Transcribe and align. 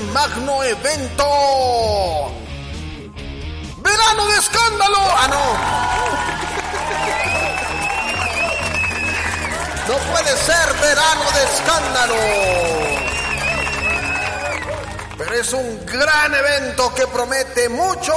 magno 0.00 0.62
evento. 0.64 1.24
Verano 3.78 4.26
de 4.26 4.36
escándalo. 4.38 4.98
Ah, 5.00 5.28
no. 5.28 5.88
No 9.88 9.98
puede 10.12 10.36
ser 10.36 10.74
verano 10.80 11.24
de 11.32 11.44
escándalo. 11.44 12.14
Pero 15.18 15.34
es 15.34 15.52
un 15.52 15.86
gran 15.86 16.34
evento 16.34 16.94
que 16.94 17.06
promete 17.06 17.68
mucho 17.68 18.14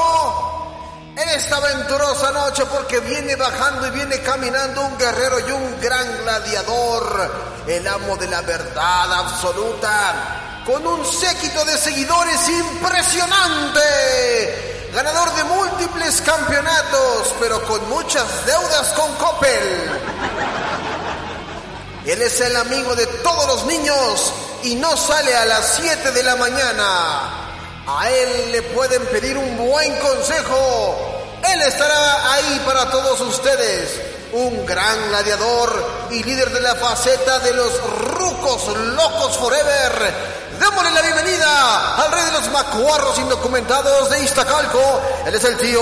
en 1.16 1.30
esta 1.30 1.58
aventurosa 1.58 2.32
noche 2.32 2.66
porque 2.66 3.00
viene 3.00 3.36
bajando 3.36 3.88
y 3.88 3.92
viene 3.92 4.20
caminando 4.22 4.82
un 4.82 4.98
guerrero 4.98 5.40
y 5.40 5.52
un 5.52 5.82
gran 5.82 6.24
gladiador, 6.24 7.64
el 7.68 7.88
amo 7.88 8.18
de 8.18 8.28
la 8.28 8.42
verdad 8.42 9.14
absoluta, 9.14 10.41
con 10.66 10.86
un 10.86 11.06
séquito 11.06 11.66
de 11.66 11.78
seguidores 11.78 12.50
impresionante, 12.50 13.82
ganador 14.94 15.34
de 15.36 15.44
múltiples 15.46 16.22
campeonatos, 16.22 17.34
pero 17.40 17.62
con 17.64 17.90
muchas 17.90 18.26
deudas 18.46 18.88
con 18.94 19.14
Coppel. 19.16 19.90
Él 22.06 22.22
es 22.22 22.42
el 22.42 22.56
amigo 22.56 22.96
de 22.96 23.08
todos 23.08 23.48
los 23.48 23.66
niños 23.66 24.34
y 24.64 24.76
no 24.76 24.96
sale 24.98 25.36
a 25.36 25.46
las 25.46 25.78
7 25.82 26.12
de 26.12 26.24
la 26.24 26.36
mañana. 26.36 27.48
A 27.88 28.10
él 28.10 28.52
le 28.52 28.62
pueden 28.62 29.06
pedir 29.08 29.38
un 29.38 29.58
buen 29.58 29.96
consejo. 29.98 31.18
Él 31.52 31.62
estará 31.62 32.34
ahí 32.34 32.62
para 32.66 32.90
todos 32.92 33.20
ustedes. 33.22 34.00
Un 34.34 34.66
gran 34.66 35.10
gladiador 35.10 36.08
y 36.12 36.24
líder 36.24 36.52
de 36.52 36.62
la 36.62 36.76
faceta 36.76 37.40
de 37.40 37.54
los 37.54 37.72
rucos 38.18 38.68
locos 38.78 39.38
forever. 39.38 40.41
Démosle 40.62 40.92
la 40.92 41.02
bienvenida 41.02 41.96
al 41.96 42.12
rey 42.12 42.24
de 42.26 42.32
los 42.34 42.52
macuarros 42.52 43.18
indocumentados 43.18 44.12
de 44.12 44.24
Iztacalco. 44.24 45.02
Él 45.26 45.34
es 45.34 45.44
el 45.44 45.58
tío 45.58 45.82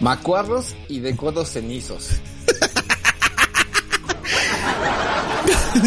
Macuarros 0.00 0.74
y 0.88 1.00
de 1.00 1.16
codos 1.16 1.48
cenizos. 1.48 2.20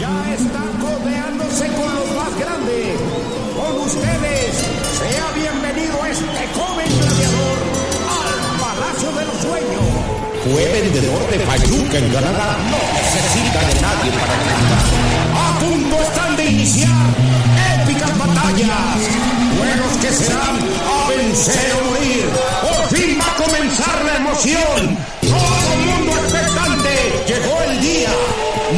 ya 0.00 0.34
está 0.34 0.62
codeándose 0.80 1.66
con 1.68 1.94
los 1.94 2.08
más 2.16 2.32
grandes. 2.38 2.96
Con 3.54 3.74
ustedes, 3.86 4.54
sea 4.98 5.26
bienvenido 5.34 6.06
este 6.06 6.42
joven 6.54 6.90
gladiador 6.98 7.58
al 8.10 8.40
Palacio 8.60 9.10
de 9.12 9.24
los 9.24 9.38
Sueños. 9.42 9.88
Fue 10.44 10.64
vendedor 10.72 11.30
de 11.30 11.38
Payuca 11.40 11.98
en 11.98 12.12
Canadá. 12.12 12.58
No 12.70 12.78
necesita 12.94 13.60
de 13.60 13.74
nadie 13.80 14.10
para 14.18 14.34
triunfar. 14.44 14.84
A 15.34 15.58
punto 15.60 16.02
están 16.02 16.36
de 16.36 16.44
iniciar 16.44 17.06
épicas 17.82 18.18
batallas. 18.18 18.98
Buenos 19.56 19.92
que 20.02 20.10
serán 20.12 20.56
a 20.58 21.08
vencer 21.08 21.72
o 21.80 21.84
morir. 21.90 22.73
Comenzar 23.36 24.04
la 24.04 24.16
emoción. 24.16 24.98
Todo 25.20 25.72
el 25.74 25.80
mundo 25.90 26.12
expectante. 26.22 27.24
Llegó 27.26 27.60
el 27.68 27.80
día. 27.80 28.10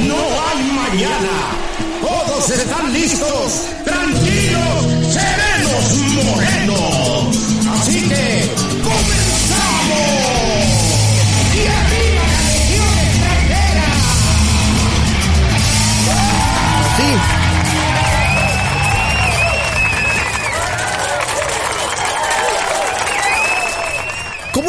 No 0.06 0.16
hay 0.16 0.62
mañana. 0.72 1.66
Todos 2.00 2.50
están 2.50 2.92
listos. 2.92 3.66
Tranquilos, 3.84 5.12
serenos, 5.12 6.24
morenos. 6.24 7.36
Así 7.80 8.08
que, 8.08 8.50
¡comenzamos! 8.82 9.15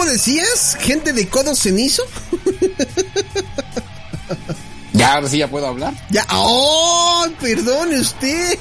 Decías? 0.08 0.78
¿Gente 0.80 1.14
de 1.14 1.28
codo 1.28 1.56
cenizo? 1.56 2.04
Ya, 4.98 5.14
ahora 5.14 5.30
sí 5.30 5.38
ya 5.38 5.48
puedo 5.48 5.68
hablar. 5.68 5.94
Ya, 6.10 6.26
¡oh! 6.34 7.28
Perdone 7.40 8.00
usted. 8.00 8.58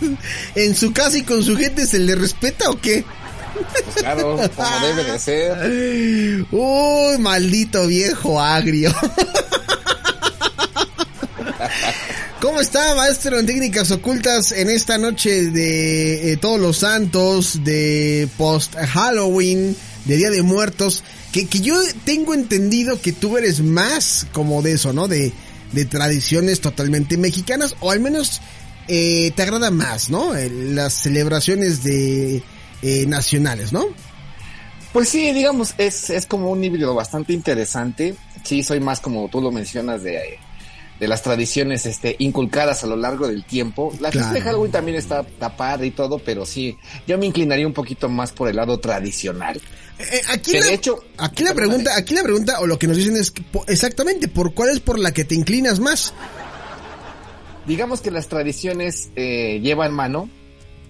¿En 0.54 0.74
su 0.74 0.94
casa 0.94 1.18
y 1.18 1.22
con 1.22 1.42
su 1.42 1.56
gente 1.58 1.86
se 1.86 1.98
le 1.98 2.14
respeta 2.14 2.70
o 2.70 2.80
qué? 2.80 3.04
Pues 3.84 3.96
claro, 3.96 4.38
como 4.56 4.86
debe 4.86 5.04
de 5.04 5.18
ser. 5.18 6.46
Uy, 6.50 7.18
maldito 7.18 7.86
viejo 7.86 8.40
agrio. 8.40 8.94
¿Cómo 12.40 12.60
está, 12.60 12.94
maestro 12.94 13.38
en 13.38 13.46
técnicas 13.46 13.90
ocultas 13.90 14.52
en 14.52 14.70
esta 14.70 14.98
noche 14.98 15.50
de 15.50 16.32
eh, 16.32 16.36
Todos 16.36 16.60
los 16.60 16.78
Santos, 16.78 17.64
de 17.64 18.28
post 18.36 18.74
Halloween, 18.74 19.76
de 20.04 20.16
Día 20.16 20.30
de 20.30 20.42
Muertos? 20.42 21.02
Que, 21.32 21.46
que 21.46 21.60
yo 21.60 21.74
tengo 22.04 22.34
entendido 22.34 23.00
que 23.00 23.12
tú 23.12 23.36
eres 23.38 23.60
más 23.60 24.26
como 24.32 24.62
de 24.62 24.72
eso, 24.72 24.92
¿no? 24.92 25.08
De, 25.08 25.32
de 25.72 25.84
tradiciones 25.84 26.60
totalmente 26.60 27.16
mexicanas, 27.16 27.74
o 27.80 27.90
al 27.90 28.00
menos 28.00 28.40
eh, 28.88 29.32
te 29.34 29.42
agrada 29.42 29.70
más, 29.70 30.10
¿no? 30.10 30.34
Eh, 30.36 30.50
Las 30.50 30.92
celebraciones 30.94 31.82
de 31.82 32.42
eh, 32.82 33.04
nacionales, 33.06 33.72
¿no? 33.72 33.84
Pues 34.92 35.08
sí, 35.08 35.32
digamos, 35.32 35.74
es, 35.78 36.10
es 36.10 36.26
como 36.26 36.50
un 36.50 36.62
híbrido 36.62 36.94
bastante 36.94 37.32
interesante. 37.32 38.14
Sí, 38.44 38.62
soy 38.62 38.78
más 38.78 39.00
como 39.00 39.28
tú 39.28 39.40
lo 39.40 39.50
mencionas 39.50 40.04
de, 40.04 40.38
de 41.00 41.08
las 41.08 41.22
tradiciones 41.22 41.84
este, 41.86 42.14
inculcadas 42.20 42.84
a 42.84 42.86
lo 42.86 42.96
largo 42.96 43.26
del 43.26 43.44
tiempo. 43.44 43.92
La 44.00 44.12
fiesta 44.12 44.30
de 44.30 44.36
Claro. 44.38 44.50
Halloween 44.52 44.70
también 44.70 44.96
está 44.96 45.24
tapada 45.24 45.84
y 45.84 45.90
todo, 45.90 46.20
pero 46.20 46.46
sí, 46.46 46.76
yo 47.08 47.18
me 47.18 47.26
inclinaría 47.26 47.66
un 47.66 47.72
poquito 47.72 48.08
más 48.08 48.30
por 48.30 48.48
el 48.48 48.54
lado 48.54 48.78
tradicional. 48.78 49.60
Eh, 49.98 50.20
aquí, 50.28 50.52
Que 50.52 50.60
la, 50.60 50.66
de 50.66 50.74
hecho- 50.74 51.04
aquí 51.18 51.44
la 51.44 51.54
pregunta, 51.54 51.92
aquí 51.96 52.14
la 52.14 52.22
pregunta 52.22 52.60
o 52.60 52.66
lo 52.66 52.78
que 52.78 52.86
nos 52.88 52.96
dicen 52.96 53.16
es 53.16 53.30
que, 53.30 53.42
exactamente 53.68 54.26
por 54.28 54.52
cuál 54.54 54.70
es 54.70 54.80
por 54.80 54.98
la 54.98 55.12
que 55.12 55.24
te 55.24 55.34
inclinas 55.34 55.78
más. 55.80 56.12
Digamos 57.66 58.00
que 58.00 58.10
las 58.10 58.28
tradiciones 58.28 59.10
eh, 59.16 59.60
llevan 59.62 59.92
mano. 59.92 60.28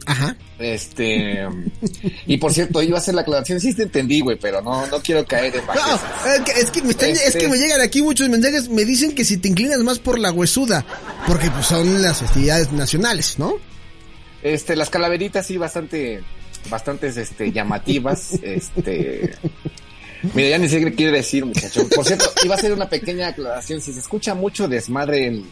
Ajá. 0.06 0.37
Este. 0.59 1.47
y 2.26 2.37
por 2.37 2.53
cierto, 2.53 2.82
iba 2.82 2.98
a 2.98 3.00
hacer 3.00 3.14
la 3.14 3.22
aclaración. 3.22 3.60
Sí 3.60 3.72
te 3.75 3.84
entendí, 3.84 4.20
güey, 4.20 4.38
pero 4.38 4.60
no, 4.60 4.87
no 4.87 5.00
quiero 5.00 5.25
caer 5.25 5.54
en 5.54 5.60
No, 5.62 5.66
bajezas. 5.69 6.00
es 6.37 6.41
que, 6.43 6.60
es 6.60 6.70
que 6.70 6.82
me 6.82 6.91
están- 6.91 7.10
Este- 7.10 7.28
es 7.28 7.37
que 7.37 7.48
me 7.48 7.56
llegan 7.56 7.81
aquí 7.81 8.03
muchos 8.03 8.28
mensajes, 8.28 8.69
me 8.69 8.84
dicen 8.84 9.14
que 9.14 9.25
si 9.25 9.37
te 9.38 9.48
inclinas 9.48 9.78
más 9.78 9.98
por 9.98 10.19
la 10.19 10.31
huesuda, 10.32 10.84
porque 11.26 11.50
pues 11.50 11.67
son 11.67 12.02
las 12.02 12.19
festividades 12.19 12.73
nacionales, 12.73 13.38
¿no? 13.38 13.55
Este, 14.43 14.76
las 14.76 14.90
calaveritas 14.90 15.46
sí 15.46 15.56
bastante, 15.56 16.23
bastantes, 16.69 17.16
este, 17.16 17.52
llamativas, 17.52 18.34
este. 18.43 19.34
Mira, 20.32 20.49
ya 20.49 20.58
ni 20.58 20.69
sé 20.69 20.82
qué 20.82 20.94
quiere 20.94 21.12
decir, 21.12 21.44
muchacho. 21.44 21.87
Por 21.94 22.05
cierto, 22.05 22.25
iba 22.44 22.55
a 22.55 22.58
hacer 22.58 22.72
una 22.72 22.88
pequeña 22.88 23.28
aclaración. 23.28 23.81
Si 23.81 23.93
se 23.93 23.99
escucha 23.99 24.34
mucho 24.34 24.69
desmadre 24.69 25.26
en, 25.26 25.44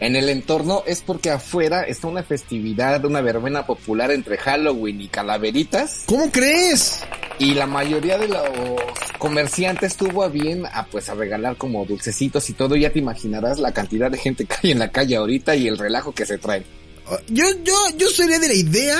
en 0.00 0.16
el 0.16 0.28
entorno, 0.30 0.82
es 0.86 1.02
porque 1.02 1.30
afuera 1.30 1.82
está 1.82 2.06
una 2.06 2.22
festividad, 2.22 3.04
una 3.04 3.20
verbena 3.20 3.66
popular 3.66 4.10
entre 4.10 4.38
Halloween 4.38 5.02
y 5.02 5.08
calaveritas. 5.08 6.04
¿Cómo 6.06 6.30
crees? 6.30 7.00
Y 7.38 7.54
la 7.54 7.66
mayoría 7.66 8.16
de 8.18 8.28
los 8.28 8.40
comerciantes 9.18 9.96
tuvo 9.96 10.22
a 10.22 10.28
bien 10.28 10.64
a 10.72 10.86
pues 10.86 11.08
a 11.08 11.14
regalar 11.14 11.56
como 11.56 11.84
dulcecitos 11.84 12.48
y 12.48 12.54
todo. 12.54 12.76
Ya 12.76 12.90
te 12.90 12.98
imaginarás 12.98 13.58
la 13.58 13.72
cantidad 13.72 14.10
de 14.10 14.18
gente 14.18 14.44
que 14.46 14.54
hay 14.62 14.70
en 14.70 14.78
la 14.78 14.90
calle 14.90 15.16
ahorita 15.16 15.54
y 15.54 15.68
el 15.68 15.76
relajo 15.76 16.12
que 16.12 16.24
se 16.24 16.38
trae. 16.38 16.64
Yo, 17.28 17.44
yo, 17.62 17.74
yo 17.96 18.08
sería 18.08 18.38
de 18.38 18.48
la 18.48 18.54
idea 18.54 18.98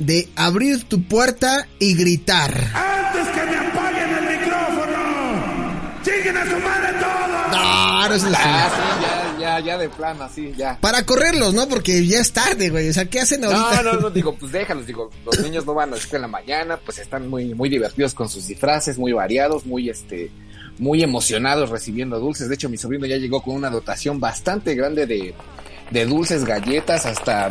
de 0.00 0.28
abrir 0.34 0.84
tu 0.84 1.02
puerta 1.04 1.68
y 1.78 1.94
gritar. 1.94 2.52
¡Antes 2.74 3.28
que 3.28 3.44
me 3.44 3.56
apaguen 3.56 4.10
el 4.10 4.40
micrófono! 4.40 6.02
¡Siguen 6.02 6.36
a 6.36 6.44
su 6.44 6.58
madre 6.58 6.92
todos! 6.98 7.52
No, 7.52 8.08
no 8.08 8.14
es 8.14 8.22
la 8.24 8.38
Ah, 8.42 8.70
sí, 8.74 9.02
ya, 9.02 9.58
ya, 9.58 9.60
ya 9.60 9.78
de 9.78 9.88
plano, 9.90 10.24
así, 10.24 10.52
ya. 10.56 10.78
Para 10.80 11.04
correrlos, 11.04 11.52
¿no? 11.54 11.68
Porque 11.68 12.06
ya 12.06 12.18
es 12.18 12.32
tarde, 12.32 12.70
güey. 12.70 12.88
O 12.88 12.92
sea, 12.94 13.04
¿qué 13.04 13.20
hacen 13.20 13.44
ahorita? 13.44 13.82
No, 13.82 13.92
no, 13.92 14.00
no, 14.00 14.10
digo, 14.10 14.34
pues 14.34 14.50
déjalos, 14.52 14.86
digo, 14.86 15.10
los 15.24 15.38
niños 15.40 15.66
no 15.66 15.74
van 15.74 15.90
a 15.90 15.92
la 15.92 15.98
escuela 15.98 16.24
en 16.26 16.32
la 16.32 16.38
mañana, 16.38 16.78
pues 16.78 16.98
están 16.98 17.28
muy, 17.28 17.54
muy 17.54 17.68
divertidos 17.68 18.14
con 18.14 18.28
sus 18.28 18.46
disfraces, 18.46 18.98
muy 18.98 19.12
variados, 19.12 19.66
muy, 19.66 19.90
este, 19.90 20.30
muy 20.78 21.02
emocionados 21.02 21.68
recibiendo 21.68 22.18
dulces. 22.18 22.48
De 22.48 22.54
hecho, 22.54 22.70
mi 22.70 22.78
sobrino 22.78 23.04
ya 23.04 23.18
llegó 23.18 23.42
con 23.42 23.54
una 23.54 23.68
dotación 23.68 24.18
bastante 24.18 24.74
grande 24.74 25.06
de, 25.06 25.34
de 25.90 26.06
dulces, 26.06 26.46
galletas, 26.46 27.04
hasta 27.04 27.50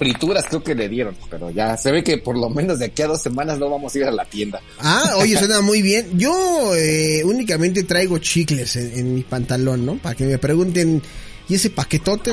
frituras 0.00 0.46
creo 0.48 0.62
que 0.62 0.74
le 0.74 0.88
dieron, 0.88 1.14
pero 1.28 1.50
ya 1.50 1.76
se 1.76 1.92
ve 1.92 2.02
que 2.02 2.16
por 2.16 2.34
lo 2.34 2.48
menos 2.48 2.78
de 2.78 2.86
aquí 2.86 3.02
a 3.02 3.06
dos 3.06 3.20
semanas 3.20 3.58
no 3.58 3.68
vamos 3.68 3.94
a 3.94 3.98
ir 3.98 4.04
a 4.04 4.10
la 4.10 4.24
tienda. 4.24 4.58
Ah, 4.78 5.12
oye, 5.18 5.36
suena 5.38 5.60
muy 5.60 5.82
bien. 5.82 6.18
Yo 6.18 6.74
eh, 6.74 7.20
únicamente 7.22 7.82
traigo 7.82 8.16
chicles 8.16 8.76
en, 8.76 8.98
en 8.98 9.14
mi 9.14 9.22
pantalón, 9.24 9.84
¿no? 9.84 9.96
Para 9.98 10.14
que 10.14 10.24
me 10.24 10.38
pregunten, 10.38 11.02
¿y 11.50 11.54
ese 11.54 11.68
paquetote? 11.68 12.32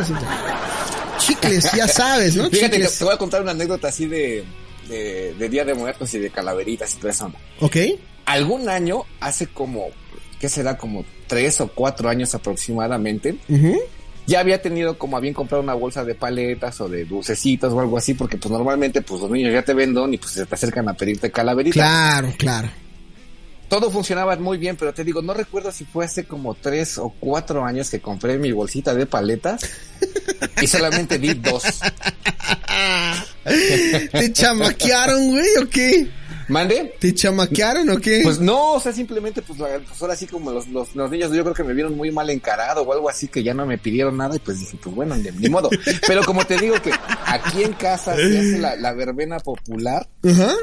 Chicles, 1.17 1.69
ya 1.75 1.89
sabes, 1.89 2.37
¿no? 2.37 2.49
Fíjate 2.49 2.77
que 2.77 2.83
Chicles. 2.83 2.99
te 2.99 3.03
voy 3.03 3.13
a 3.13 3.17
contar 3.17 3.41
una 3.41 3.51
anécdota 3.51 3.89
así 3.89 4.05
de, 4.05 4.45
de, 4.87 5.33
de 5.37 5.49
Día 5.49 5.65
de 5.65 5.73
Muertos 5.73 6.13
y 6.13 6.19
de 6.19 6.29
calaveritas 6.29 6.93
y 6.93 6.97
toda 6.99 7.11
esa 7.11 7.25
onda. 7.25 7.39
Ok. 7.59 7.75
Algún 8.25 8.69
año, 8.69 9.03
hace 9.19 9.47
como, 9.47 9.87
¿qué 10.39 10.47
será? 10.47 10.77
Como 10.77 11.03
tres 11.27 11.59
o 11.59 11.67
cuatro 11.67 12.07
años 12.07 12.33
aproximadamente, 12.33 13.35
Ujú. 13.49 13.77
Ya 14.27 14.41
había 14.41 14.61
tenido 14.61 14.97
como 14.97 15.15
a 15.17 15.21
bien 15.21 15.33
comprar 15.33 15.61
una 15.61 15.73
bolsa 15.73 16.03
de 16.03 16.13
paletas 16.13 16.79
o 16.81 16.89
de 16.89 17.05
dulcecitos 17.05 17.73
o 17.73 17.79
algo 17.79 17.97
así, 17.97 18.13
porque 18.13 18.37
pues 18.37 18.51
normalmente 18.51 19.01
pues 19.01 19.21
los 19.21 19.31
niños 19.31 19.53
ya 19.53 19.63
te 19.63 19.73
venden 19.73 20.13
y 20.13 20.17
pues 20.17 20.33
se 20.33 20.45
te 20.45 20.53
acercan 20.53 20.87
a 20.89 20.93
pedirte 20.93 21.31
calaveritas. 21.31 21.75
Claro, 21.75 22.33
claro. 22.37 22.69
Todo 23.69 23.89
funcionaba 23.89 24.35
muy 24.35 24.57
bien, 24.57 24.75
pero 24.75 24.93
te 24.93 25.03
digo, 25.03 25.21
no 25.21 25.33
recuerdo 25.33 25.71
si 25.71 25.85
fue 25.85 26.05
hace 26.05 26.25
como 26.25 26.55
tres 26.55 26.97
o 26.97 27.13
cuatro 27.19 27.65
años 27.65 27.89
que 27.89 27.99
compré 27.99 28.37
mi 28.37 28.51
bolsita 28.51 28.93
de 28.93 29.05
paletas 29.05 29.61
y 30.61 30.67
solamente 30.67 31.17
di 31.17 31.33
dos. 31.33 31.63
¿Te 34.11 34.33
chamaquearon, 34.33 35.31
güey, 35.31 35.57
o 35.61 35.69
qué? 35.69 36.09
¿Mande? 36.47 36.95
¿Te 36.99 37.13
chamaquearon 37.13 37.89
o 37.89 37.97
qué? 37.99 38.21
Pues 38.23 38.39
no, 38.39 38.73
o 38.73 38.79
sea, 38.79 38.93
simplemente, 38.93 39.41
pues, 39.41 39.59
pues 39.59 40.01
ahora 40.01 40.15
sí 40.15 40.27
como 40.27 40.51
los, 40.51 40.67
los, 40.69 40.95
los 40.95 41.11
niños, 41.11 41.31
yo 41.31 41.43
creo 41.43 41.53
que 41.53 41.63
me 41.63 41.73
vieron 41.73 41.95
muy 41.97 42.11
mal 42.11 42.29
encarado 42.29 42.83
o 42.83 42.93
algo 42.93 43.09
así 43.09 43.27
que 43.27 43.43
ya 43.43 43.53
no 43.53 43.65
me 43.65 43.77
pidieron 43.77 44.15
nada 44.17 44.35
y 44.35 44.39
pues 44.39 44.59
dije, 44.59 44.77
pues 44.81 44.95
bueno, 44.95 45.17
de 45.17 45.31
ni 45.33 45.49
modo. 45.49 45.69
Pero 46.07 46.23
como 46.23 46.45
te 46.45 46.57
digo 46.57 46.75
que 46.81 46.91
aquí 47.25 47.63
en 47.63 47.73
casa 47.73 48.15
se 48.15 48.21
hace 48.39 48.57
la, 48.59 48.75
la 48.77 48.93
verbena 48.93 49.39
popular, 49.39 50.07
Ajá. 50.23 50.53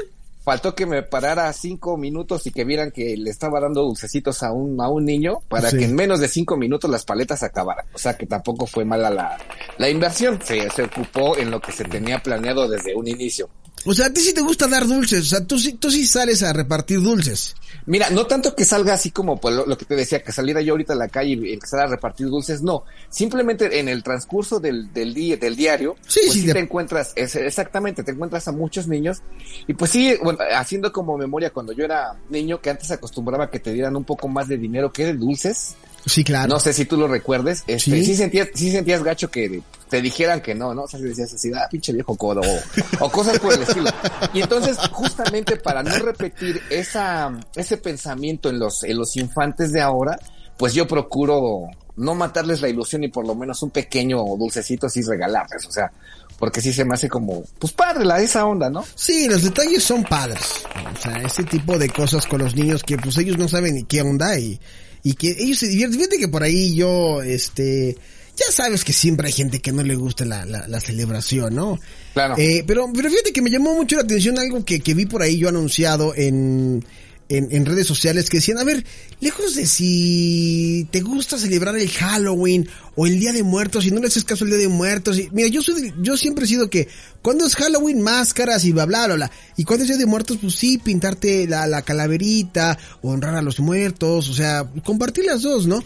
faltó 0.43 0.73
que 0.75 0.85
me 0.87 1.03
parara 1.03 1.51
cinco 1.53 1.97
minutos 1.97 2.45
y 2.47 2.51
que 2.51 2.63
vieran 2.65 2.91
que 2.91 3.15
le 3.17 3.29
estaba 3.29 3.59
dando 3.59 3.81
dulcecitos 3.83 4.41
a 4.43 4.51
un, 4.51 4.79
a 4.81 4.89
un 4.89 5.05
niño 5.05 5.39
para 5.49 5.69
Sí. 5.69 5.77
que 5.77 5.85
en 5.85 5.95
menos 5.95 6.19
de 6.19 6.27
cinco 6.27 6.57
minutos 6.57 6.89
las 6.89 7.05
paletas 7.05 7.43
acabaran. 7.43 7.85
O 7.93 7.97
sea 7.99 8.15
que 8.17 8.25
tampoco 8.25 8.65
fue 8.65 8.85
mala 8.85 9.09
la, 9.11 9.37
la 9.77 9.89
inversión. 9.89 10.39
Se, 10.43 10.67
se 10.71 10.83
ocupó 10.83 11.37
en 11.37 11.51
lo 11.51 11.59
que 11.61 11.71
se 11.71 11.83
tenía 11.83 12.23
planeado 12.23 12.67
desde 12.67 12.95
un 12.95 13.07
inicio. 13.07 13.49
O 13.85 13.93
sea, 13.93 14.07
a 14.07 14.09
ti 14.13 14.19
sí 14.21 14.33
te 14.33 14.41
gusta 14.41 14.67
dar 14.67 14.87
dulces. 14.87 15.21
O 15.21 15.25
sea, 15.25 15.45
tú 15.45 15.59
sí, 15.59 15.73
tú 15.73 15.91
sí 15.91 16.05
sales 16.07 16.41
a 16.43 16.51
repartir 16.53 17.01
dulces. 17.01 17.55
Mira, 17.85 18.09
no 18.09 18.25
tanto 18.25 18.55
que 18.55 18.65
salga 18.65 18.93
así 18.93 19.11
como 19.11 19.39
pues, 19.39 19.53
lo, 19.55 19.65
lo 19.67 19.77
que 19.77 19.85
te 19.85 19.95
decía, 19.95 20.23
que 20.23 20.31
saliera 20.31 20.59
yo 20.61 20.73
ahorita 20.73 20.93
a 20.93 20.95
la 20.95 21.07
calle 21.07 21.33
y 21.39 21.53
empezar 21.53 21.81
a 21.81 21.87
repartir 21.87 22.27
dulces, 22.27 22.61
no. 22.63 22.83
Simplemente 23.09 23.79
en 23.79 23.87
el 23.87 24.01
transcurso 24.01 24.59
del, 24.59 24.91
del 24.91 25.13
día, 25.13 25.37
del 25.37 25.55
diario, 25.55 25.95
Sí, 26.07 26.21
pues 26.25 26.33
sí, 26.33 26.41
sí 26.41 26.47
de- 26.47 26.53
te 26.53 26.59
encuentras, 26.59 27.13
es- 27.15 27.35
exactamente, 27.35 28.03
te 28.03 28.11
encuentras 28.11 28.47
a 28.47 28.51
muchos 28.51 28.87
niños. 28.87 29.21
Y 29.67 29.73
pues 29.75 29.91
sí, 29.91 30.15
bueno, 30.23 30.39
haciendo 30.55 30.91
como 30.91 31.15
memoria 31.17 31.51
cuando 31.51 31.71
yo 31.73 31.85
era 31.85 32.17
niño, 32.29 32.59
que 32.59 32.71
antes 32.71 32.89
acostumbraba 32.89 33.51
que 33.51 33.59
te 33.59 33.71
dieran 33.71 33.95
un 33.95 34.03
poco 34.03 34.27
más 34.27 34.47
de 34.47 34.57
dinero 34.57 34.91
que 34.91 35.05
de 35.05 35.13
dulces. 35.13 35.75
Sí, 36.05 36.23
claro. 36.23 36.53
No 36.53 36.59
sé 36.59 36.73
si 36.73 36.85
tú 36.85 36.97
lo 36.97 37.07
recuerdes. 37.07 37.63
Este, 37.67 37.79
Sí. 37.79 38.05
sí. 38.05 38.15
sentías, 38.15 38.49
sí 38.53 38.71
sentías 38.71 39.03
gacho 39.03 39.29
que 39.31 39.61
te 39.89 40.01
dijeran 40.01 40.41
que 40.41 40.53
no, 40.53 40.73
¿no? 40.73 40.83
O 40.83 40.87
sea, 40.87 40.99
decías 40.99 41.33
así, 41.33 41.51
ah, 41.55 41.67
pinche 41.69 41.93
viejo 41.93 42.15
codo, 42.15 42.41
o, 42.41 43.05
o 43.05 43.11
cosas 43.11 43.39
por 43.39 43.53
el 43.53 43.63
estilo. 43.63 43.89
Y 44.33 44.41
entonces, 44.41 44.77
justamente 44.91 45.57
para 45.57 45.83
no 45.83 45.95
repetir 45.97 46.61
esa, 46.69 47.31
ese 47.55 47.77
pensamiento 47.77 48.49
en 48.49 48.59
los, 48.59 48.83
en 48.83 48.97
los 48.97 49.15
infantes 49.15 49.71
de 49.71 49.81
ahora, 49.81 50.19
pues 50.57 50.73
yo 50.73 50.87
procuro 50.87 51.69
no 51.97 52.13
matarles 52.13 52.61
la 52.61 52.69
ilusión 52.69 53.03
y 53.03 53.07
por 53.07 53.25
lo 53.25 53.35
menos 53.35 53.61
un 53.63 53.69
pequeño 53.69 54.17
dulcecito 54.37 54.87
así 54.87 55.01
regalarles, 55.01 55.65
o 55.65 55.71
sea, 55.71 55.91
porque 56.37 56.59
sí 56.61 56.73
se 56.73 56.83
me 56.83 56.93
hace 56.95 57.07
como, 57.07 57.43
pues 57.57 57.71
padre, 57.71 58.03
la, 58.03 58.19
esa 58.19 58.45
onda, 58.45 58.69
¿no? 58.69 58.83
Sí, 58.95 59.29
los 59.29 59.43
detalles 59.43 59.83
son 59.83 60.03
padres. 60.03 60.65
O 60.93 61.01
sea, 61.01 61.21
ese 61.21 61.43
tipo 61.43 61.77
de 61.77 61.89
cosas 61.89 62.27
con 62.27 62.41
los 62.41 62.53
niños 62.55 62.83
que 62.83 62.97
pues 62.97 63.17
ellos 63.17 63.37
no 63.37 63.47
saben 63.47 63.75
ni 63.75 63.83
qué 63.85 64.01
onda 64.01 64.37
y, 64.37 64.59
y 65.05 65.13
que 65.13 65.35
ellos 65.37 65.59
se 65.59 65.67
divierten. 65.67 65.99
Fíjate 65.99 66.17
que 66.17 66.27
por 66.27 66.41
ahí 66.41 66.73
yo, 66.73 67.21
este, 67.21 67.95
ya 68.35 68.51
sabes 68.51 68.83
que 68.83 68.91
siempre 68.91 69.27
hay 69.27 69.33
gente 69.33 69.61
que 69.61 69.71
no 69.71 69.83
le 69.83 69.93
gusta 69.93 70.25
la, 70.25 70.45
la, 70.45 70.67
la 70.67 70.79
celebración, 70.81 71.53
¿no? 71.53 71.79
Claro. 72.13 72.33
Eh, 72.39 72.63
pero, 72.65 72.89
pero 72.91 73.11
fíjate 73.11 73.31
que 73.31 73.43
me 73.43 73.51
llamó 73.51 73.75
mucho 73.75 73.97
la 73.97 74.01
atención 74.01 74.39
algo 74.39 74.65
que, 74.65 74.79
que 74.79 74.95
vi 74.95 75.05
por 75.05 75.21
ahí 75.21 75.37
yo 75.37 75.47
anunciado 75.47 76.15
en, 76.15 76.83
en, 77.29 77.47
en 77.51 77.65
redes 77.65 77.87
sociales 77.87 78.29
que 78.29 78.37
decían, 78.37 78.57
a 78.57 78.63
ver, 78.63 78.85
lejos 79.19 79.55
de 79.55 79.65
si 79.65 80.87
te 80.91 81.01
gusta 81.01 81.37
celebrar 81.37 81.75
el 81.75 81.89
Halloween 81.89 82.67
o 82.95 83.07
el 83.07 83.19
Día 83.19 83.33
de 83.33 83.43
Muertos, 83.43 83.83
si 83.83 83.91
no 83.91 83.99
le 83.99 84.07
haces 84.07 84.23
caso 84.23 84.43
al 84.43 84.51
Día 84.51 84.59
de 84.59 84.67
Muertos, 84.67 85.17
y, 85.17 85.29
mira, 85.31 85.47
yo 85.47 85.61
soy, 85.61 85.93
yo 86.01 86.17
siempre 86.17 86.45
he 86.45 86.47
sido 86.47 86.69
que 86.69 86.87
cuando 87.21 87.45
es 87.45 87.55
Halloween, 87.55 88.01
máscaras 88.01 88.63
y 88.65 88.71
bla, 88.71 88.85
bla, 88.85 89.07
bla, 89.07 89.15
bla, 89.15 89.31
y 89.57 89.63
cuando 89.63 89.83
es 89.83 89.89
Día 89.89 89.97
de 89.97 90.05
Muertos, 90.05 90.37
pues 90.41 90.55
sí, 90.55 90.77
pintarte 90.77 91.47
la, 91.47 91.65
la 91.67 91.81
calaverita, 91.81 92.77
honrar 93.01 93.35
a 93.35 93.41
los 93.41 93.59
muertos, 93.59 94.29
o 94.29 94.33
sea, 94.33 94.69
compartir 94.83 95.25
las 95.25 95.41
dos, 95.41 95.67
¿no? 95.67 95.83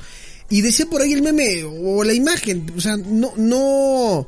Y 0.50 0.62
decía 0.62 0.88
por 0.88 1.01
ahí 1.01 1.13
el 1.13 1.21
meme 1.21 1.63
o 1.63 2.03
la 2.03 2.13
imagen, 2.13 2.71
o 2.75 2.81
sea, 2.81 2.97
no, 2.97 3.33
no, 3.38 4.27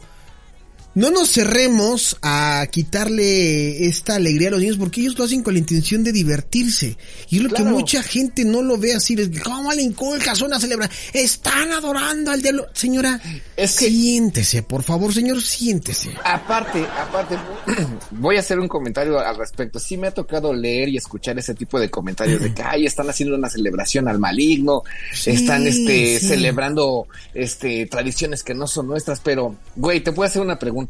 no 0.94 1.10
nos 1.10 1.32
cerremos 1.32 2.18
a 2.22 2.66
quitarle 2.70 3.86
esta 3.86 4.16
alegría 4.16 4.50
a 4.50 4.52
los 4.52 4.60
niños 4.62 4.78
porque 4.78 5.00
ellos 5.02 5.18
lo 5.18 5.24
hacen 5.24 5.42
con 5.42 5.54
la 5.54 5.60
intención 5.60 6.04
de 6.04 6.12
divertirse. 6.12 6.98
Y 7.30 7.38
es 7.38 7.44
lo 7.44 7.50
que 7.50 7.64
mucha 7.64 8.04
gente 8.04 8.44
no 8.44 8.62
lo 8.62 8.78
ve 8.78 8.94
así. 8.94 9.16
Les, 9.16 9.30
¿Cómo 9.42 9.72
le 9.72 9.82
inculcas 9.84 10.42
una 10.42 10.60
celebración? 10.60 11.00
Están 11.14 11.72
adorando 11.72 12.32
al 12.32 12.42
diablo. 12.42 12.68
Señora, 12.74 13.22
Es 13.56 13.78
que- 13.78 13.88
siéntese, 13.88 14.64
por 14.64 14.84
favor, 14.84 15.14
señor, 15.14 15.42
siéntese. 15.42 16.10
Aparte, 16.26 16.84
aparte, 16.86 17.38
voy 18.12 18.36
a 18.36 18.42
hacer 18.42 18.60
un 18.60 18.68
comentario 18.68 19.18
al 19.20 19.38
respecto. 19.38 19.80
Sí 19.80 19.96
me 19.96 20.08
ha 20.08 20.12
tocado 20.14 20.54
leer 20.54 20.90
y 20.90 20.98
escuchar 20.98 21.40
ese 21.40 21.54
tipo 21.56 21.80
de 21.80 21.90
comentarios 21.90 22.42
de 22.42 22.54
que, 22.54 22.64
ay, 22.64 22.86
están 22.86 23.10
haciendo 23.10 23.36
una 23.38 23.50
celebración 23.50 24.10
al 24.10 24.20
maligno, 24.20 24.84
Sí, 25.14 25.32
están, 25.32 25.66
este, 25.68 26.20
sí. 26.20 26.28
celebrando, 26.28 27.08
este, 27.34 27.86
tradiciones 27.86 28.44
que 28.44 28.54
no 28.54 28.68
son 28.68 28.88
nuestras, 28.88 29.22
pero, 29.22 29.56
güey, 29.78 30.02
te 30.04 30.12
puedo 30.12 30.28
hacer 30.28 30.42
una 30.42 30.60
pregunta. 30.60 30.81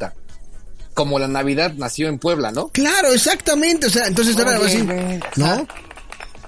Como 0.94 1.20
la 1.20 1.28
Navidad 1.28 1.74
nació 1.78 2.10
en 2.10 2.20
Puebla, 2.20 2.52
¿no? 2.52 2.68
Claro, 2.70 3.14
exactamente. 3.14 3.88
O 3.88 3.90
sea, 3.90 4.08
entonces 4.08 4.36
ahora 4.38 4.52
va 4.52 4.58
a 4.58 4.60
Oye, 4.60 4.70
decir, 4.70 4.86
güey, 4.86 5.18
o 5.18 5.22
¿no? 5.38 5.68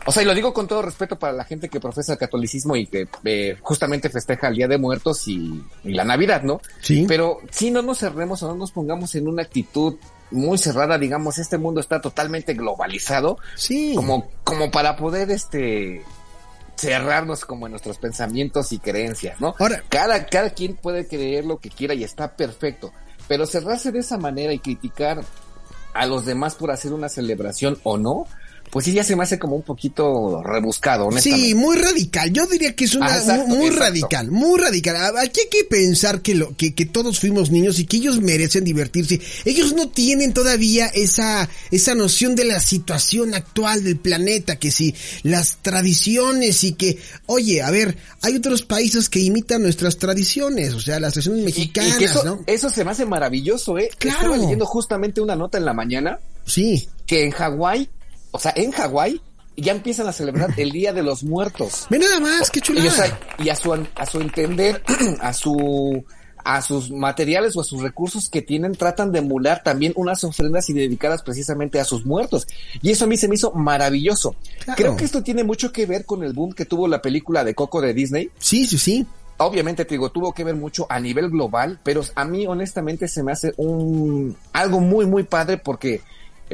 O 0.06 0.12
sea, 0.12 0.22
y 0.22 0.26
lo 0.26 0.36
digo 0.36 0.54
con 0.54 0.68
todo 0.68 0.82
respeto 0.82 1.18
para 1.18 1.32
la 1.32 1.46
gente 1.46 1.70
que 1.70 1.80
profesa 1.80 2.12
el 2.12 2.20
catolicismo 2.20 2.76
y 2.76 2.88
que 2.88 3.08
eh, 3.24 3.56
justamente 3.62 4.10
festeja 4.10 4.50
el 4.50 4.56
Día 4.56 4.68
de 4.68 4.78
Muertos 4.78 5.26
y, 5.30 5.64
y 5.86 5.94
la 5.94 6.04
Navidad, 6.04 6.42
¿no? 6.44 6.60
Sí. 6.82 7.06
Pero 7.08 7.38
si 7.52 7.72
no 7.72 7.82
nos 7.82 8.00
cerremos 8.00 8.44
o 8.44 8.50
no 8.50 8.56
nos 8.56 8.72
pongamos 8.74 9.16
en 9.16 9.30
una 9.30 9.44
actitud 9.44 9.96
muy 10.30 10.58
cerrada, 10.58 10.98
digamos, 10.98 11.38
este 11.38 11.58
mundo 11.58 11.80
está 11.80 12.02
totalmente 12.02 12.54
globalizado, 12.54 13.38
Sí. 13.56 13.94
como, 13.96 14.30
como 14.44 14.70
para 14.72 14.98
poder, 14.98 15.32
este, 15.32 16.04
cerrarnos 16.76 17.46
como 17.46 17.68
en 17.68 17.72
nuestros 17.72 17.98
pensamientos 17.98 18.74
y 18.74 18.80
creencias, 18.80 19.40
¿no? 19.40 19.56
Ahora- 19.58 19.84
cada, 19.88 20.26
cada 20.26 20.50
quien 20.50 20.76
puede 20.76 21.08
creer 21.08 21.46
lo 21.46 21.60
que 21.60 21.70
quiera 21.70 21.94
y 21.94 22.04
está 22.04 22.36
perfecto, 22.36 22.92
pero 23.28 23.46
cerrarse 23.46 23.92
de 23.92 24.00
esa 24.00 24.18
manera 24.18 24.54
y 24.54 24.60
criticar 24.60 25.24
a 25.94 26.06
los 26.06 26.26
demás 26.26 26.56
por 26.56 26.72
hacer 26.72 26.94
una 26.94 27.10
celebración 27.10 27.78
o 27.84 27.98
no, 27.98 28.26
pues 28.74 28.86
sí 28.86 28.92
ya 28.92 29.04
se 29.04 29.16
me 29.16 29.22
hace 29.24 29.38
como 29.38 29.56
un 29.56 29.62
poquito 29.62 30.42
rebuscado, 30.44 31.06
honestamente. 31.06 31.48
Sí, 31.48 31.54
muy 31.56 31.78
radical. 31.78 32.34
Yo 32.34 32.48
diría 32.48 32.76
que 32.76 32.86
es 32.86 32.96
una 32.96 33.06
Ah, 33.14 33.18
exacto, 33.20 33.48
muy, 33.48 33.68
exacto. 33.68 33.80
radical, 33.84 34.32
muy 34.32 34.60
radical. 34.60 35.16
Aquí 35.20 35.42
hay 35.42 35.48
que 35.50 35.64
pensar 35.64 36.22
que 36.24 36.34
lo 36.34 36.58
que, 36.58 36.74
que 36.74 36.86
todos 36.88 37.20
fuimos 37.20 37.52
niños 37.52 37.78
y 37.80 37.86
que 37.86 37.98
ellos 37.98 38.20
merecen 38.20 38.64
divertirse. 38.64 39.22
Ellos 39.46 39.74
no 39.74 39.90
tienen 39.90 40.34
todavía 40.34 40.88
esa 40.88 41.48
esa 41.72 41.94
noción 41.96 42.36
de 42.36 42.46
la 42.46 42.60
situación 42.60 43.36
actual 43.36 43.84
del 43.84 43.98
planeta, 43.98 44.58
que 44.58 44.72
si 44.72 44.96
las 45.22 45.58
tradiciones 45.62 46.64
y 46.64 46.74
que, 46.74 46.98
oye, 47.28 47.62
a 47.62 47.70
ver, 47.70 47.96
hay 48.22 48.36
otros 48.36 48.64
países 48.64 49.08
que 49.10 49.20
imitan 49.20 49.62
nuestras 49.62 49.98
tradiciones, 50.00 50.74
o 50.74 50.80
sea, 50.80 51.00
las 51.00 51.14
tradiciones 51.14 51.40
Y- 51.40 51.44
y 51.44 51.46
mexicanas, 51.46 51.98
que 51.98 52.06
eso, 52.06 52.24
¿no? 52.24 52.40
eso 52.48 52.70
se 52.72 52.84
me 52.84 52.90
hace 52.92 53.06
maravilloso, 53.06 53.78
¿eh? 53.78 53.90
Claro. 54.00 54.18
Estaba 54.20 54.38
leyendo 54.38 54.66
justamente 54.66 55.22
una 55.22 55.36
nota 55.36 55.60
en 55.60 55.66
la 55.66 55.74
mañana 55.74 56.20
Sí. 56.46 56.90
que 57.06 57.24
en 57.26 57.32
Hawái, 57.32 57.88
o 58.34 58.40
sea, 58.40 58.52
en 58.56 58.72
Hawái 58.72 59.22
ya 59.56 59.72
empiezan 59.72 60.08
a 60.08 60.12
celebrar 60.12 60.50
el 60.58 60.72
Día 60.72 60.92
de 60.92 61.04
los 61.04 61.24
Muertos. 61.24 61.86
Ve 61.90 62.00
nada 62.00 62.20
más, 62.20 62.50
qué 62.52 62.60
Y, 62.60 62.62
chulada. 62.64 62.88
o 62.90 62.92
sea, 62.92 63.20
y 63.38 63.50
a 63.50 63.56
su 63.56 63.72
a 63.74 64.06
su 64.06 64.20
entender, 64.20 64.84
a 65.22 65.32
su 65.32 66.04
a 66.46 66.62
sus 66.62 66.92
materiales 66.92 67.56
o 67.56 67.62
a 67.62 67.64
sus 67.64 67.82
recursos 67.82 68.30
que 68.30 68.42
tienen, 68.42 68.74
tratan 68.74 69.14
de 69.14 69.20
emular 69.20 69.64
también 69.64 69.94
unas 69.96 70.26
ofrendas 70.26 70.70
y 70.70 70.74
dedicadas 70.74 71.22
precisamente 71.24 71.80
a 71.80 71.86
sus 71.86 72.06
muertos. 72.06 72.48
Y 72.82 72.92
eso 72.92 73.06
a 73.06 73.08
mí 73.08 73.16
se 73.16 73.30
me 73.30 73.36
hizo 73.36 73.52
maravilloso. 73.54 74.36
Claro. 74.66 74.76
Creo 74.78 74.98
que 74.98 75.06
esto 75.06 75.24
tiene 75.24 75.46
mucho 75.46 75.72
que 75.72 75.86
ver 75.86 76.04
con 76.06 76.22
el 76.24 76.34
boom 76.34 76.52
que 76.52 76.66
tuvo 76.66 76.88
la 76.90 77.02
película 77.02 77.46
de 77.46 77.56
Coco 77.56 77.80
de 77.80 77.94
Disney. 77.94 78.30
Sí, 78.40 78.66
sí, 78.66 78.78
sí. 78.78 79.06
Obviamente 79.38 79.86
te 79.86 79.96
digo, 79.96 80.12
tuvo 80.12 80.34
que 80.34 80.44
ver 80.44 80.56
mucho 80.56 80.86
a 80.90 81.00
nivel 81.00 81.30
global, 81.30 81.80
pero 81.82 82.02
a 82.16 82.26
mí 82.26 82.46
honestamente 82.46 83.08
se 83.08 83.24
me 83.24 83.32
hace 83.32 83.54
un 83.58 84.36
algo 84.52 84.80
muy 84.80 85.06
muy 85.06 85.24
padre 85.24 85.58
porque 85.58 86.02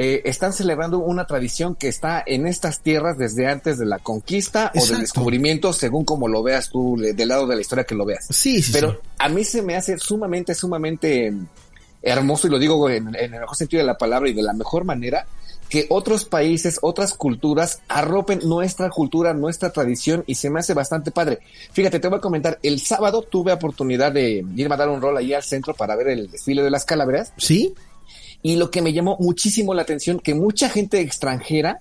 eh, 0.02 0.22
están 0.24 0.54
celebrando 0.54 1.00
una 1.00 1.26
tradición 1.28 1.76
que 1.76 1.90
está 1.90 2.24
en 2.26 2.48
estas 2.48 2.80
tierras 2.80 3.18
desde 3.18 3.48
antes 3.48 3.78
de 3.78 3.86
la 3.86 4.00
conquista 4.00 4.72
o 4.74 4.86
del 4.86 5.02
descubrimiento, 5.02 5.74
según 5.74 6.06
como 6.06 6.30
lo 6.30 6.42
veas 6.42 6.70
tú, 6.70 6.96
le- 6.98 7.12
del 7.14 7.28
lado 7.28 7.46
de 7.48 7.56
la 7.56 7.62
historia 7.62 7.84
que 7.84 7.96
lo 7.96 8.06
veas. 8.06 8.26
Sí, 8.30 8.62
sí, 8.62 8.72
Pero 8.72 8.92
sí. 8.94 8.98
a 9.18 9.28
mí 9.28 9.44
se 9.44 9.62
me 9.62 9.76
hace 9.76 9.98
sumamente, 9.98 10.56
sumamente 10.56 11.34
hermoso, 12.02 12.48
y 12.48 12.50
lo 12.50 12.60
digo 12.60 12.90
en, 12.90 13.10
en 13.14 13.34
el 13.34 13.42
mejor 13.42 13.58
sentido 13.58 13.82
de 13.82 13.88
la 13.88 13.98
palabra 13.98 14.30
y 14.30 14.34
de 14.34 14.42
la 14.42 14.54
mejor 14.54 14.86
manera, 14.86 15.26
que 15.68 15.86
otros 15.90 16.26
países, 16.26 16.80
otras 16.82 17.14
culturas 17.14 17.82
arropen 17.90 18.40
nuestra 18.44 18.90
cultura, 18.90 19.34
nuestra 19.34 19.72
tradición 19.72 20.24
y 20.26 20.36
se 20.36 20.50
me 20.50 20.62
hace 20.62 20.74
bastante 20.74 21.12
padre. 21.12 21.40
Fíjate, 21.74 22.00
te 22.00 22.08
voy 22.08 22.18
a 22.18 22.22
comentar, 22.22 22.58
el 22.64 22.80
sábado 22.80 23.22
tuve 23.22 23.52
oportunidad 23.52 24.12
de 24.14 24.44
irme 24.56 24.74
a 24.76 24.78
dar 24.78 24.90
un 24.90 25.00
rol 25.02 25.16
ahí 25.18 25.34
al 25.34 25.44
centro 25.44 25.74
para 25.76 25.96
ver 25.96 26.08
el 26.08 26.32
desfile 26.32 26.64
de 26.64 26.72
las 26.72 26.86
calaveras 26.86 27.34
¿Sí? 27.38 27.76
Y 28.42 28.56
lo 28.56 28.72
que 28.72 28.82
me 28.82 28.94
llamó 28.94 29.18
muchísimo 29.20 29.74
la 29.74 29.82
atención, 29.82 30.20
que 30.20 30.34
mucha 30.34 30.70
gente 30.70 31.00
extranjera 31.02 31.80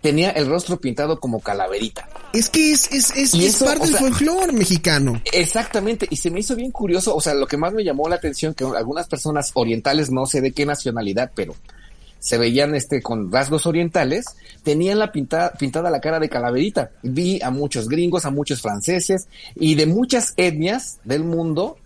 tenía 0.00 0.30
el 0.30 0.46
rostro 0.46 0.78
pintado 0.78 1.18
como 1.18 1.40
calaverita. 1.40 2.08
Es 2.34 2.50
que 2.50 2.72
es, 2.72 2.92
es, 2.92 3.10
es, 3.16 3.34
Y 3.34 3.46
es 3.46 3.54
eso, 3.54 3.64
parte 3.64 3.86
del 3.86 3.96
folclore 3.96 4.52
mexicano. 4.52 5.20
Exactamente, 5.32 6.06
y 6.10 6.16
se 6.16 6.30
me 6.30 6.40
hizo 6.40 6.54
bien 6.54 6.72
curioso, 6.72 7.16
o 7.16 7.20
sea, 7.20 7.32
lo 7.32 7.46
que 7.46 7.56
más 7.56 7.72
me 7.72 7.84
llamó 7.84 8.08
la 8.08 8.16
atención, 8.16 8.52
que 8.52 8.64
algunas 8.64 9.08
personas 9.08 9.52
orientales, 9.54 10.10
no 10.10 10.26
sé 10.26 10.42
de 10.42 10.52
qué 10.52 10.66
nacionalidad, 10.66 11.32
pero 11.34 11.54
se 12.18 12.38
veían 12.38 12.74
este 12.74 13.02
con 13.02 13.30
rasgos 13.30 13.66
orientales, 13.66 14.24
tenían 14.62 14.98
la 14.98 15.12
pintada, 15.12 15.52
pintada 15.52 15.90
la 15.90 16.00
cara 16.00 16.18
de 16.18 16.28
calaverita. 16.28 16.90
Vi 17.02 17.40
a 17.42 17.50
muchos 17.50 17.86
gringos, 17.88 18.24
a 18.24 18.30
muchos 18.30 18.62
franceses 18.62 19.28
y 19.54 19.74
de 19.74 19.86
muchas 19.86 20.32
etnias 20.38 21.00
del 21.04 21.22
mundo 21.22 21.76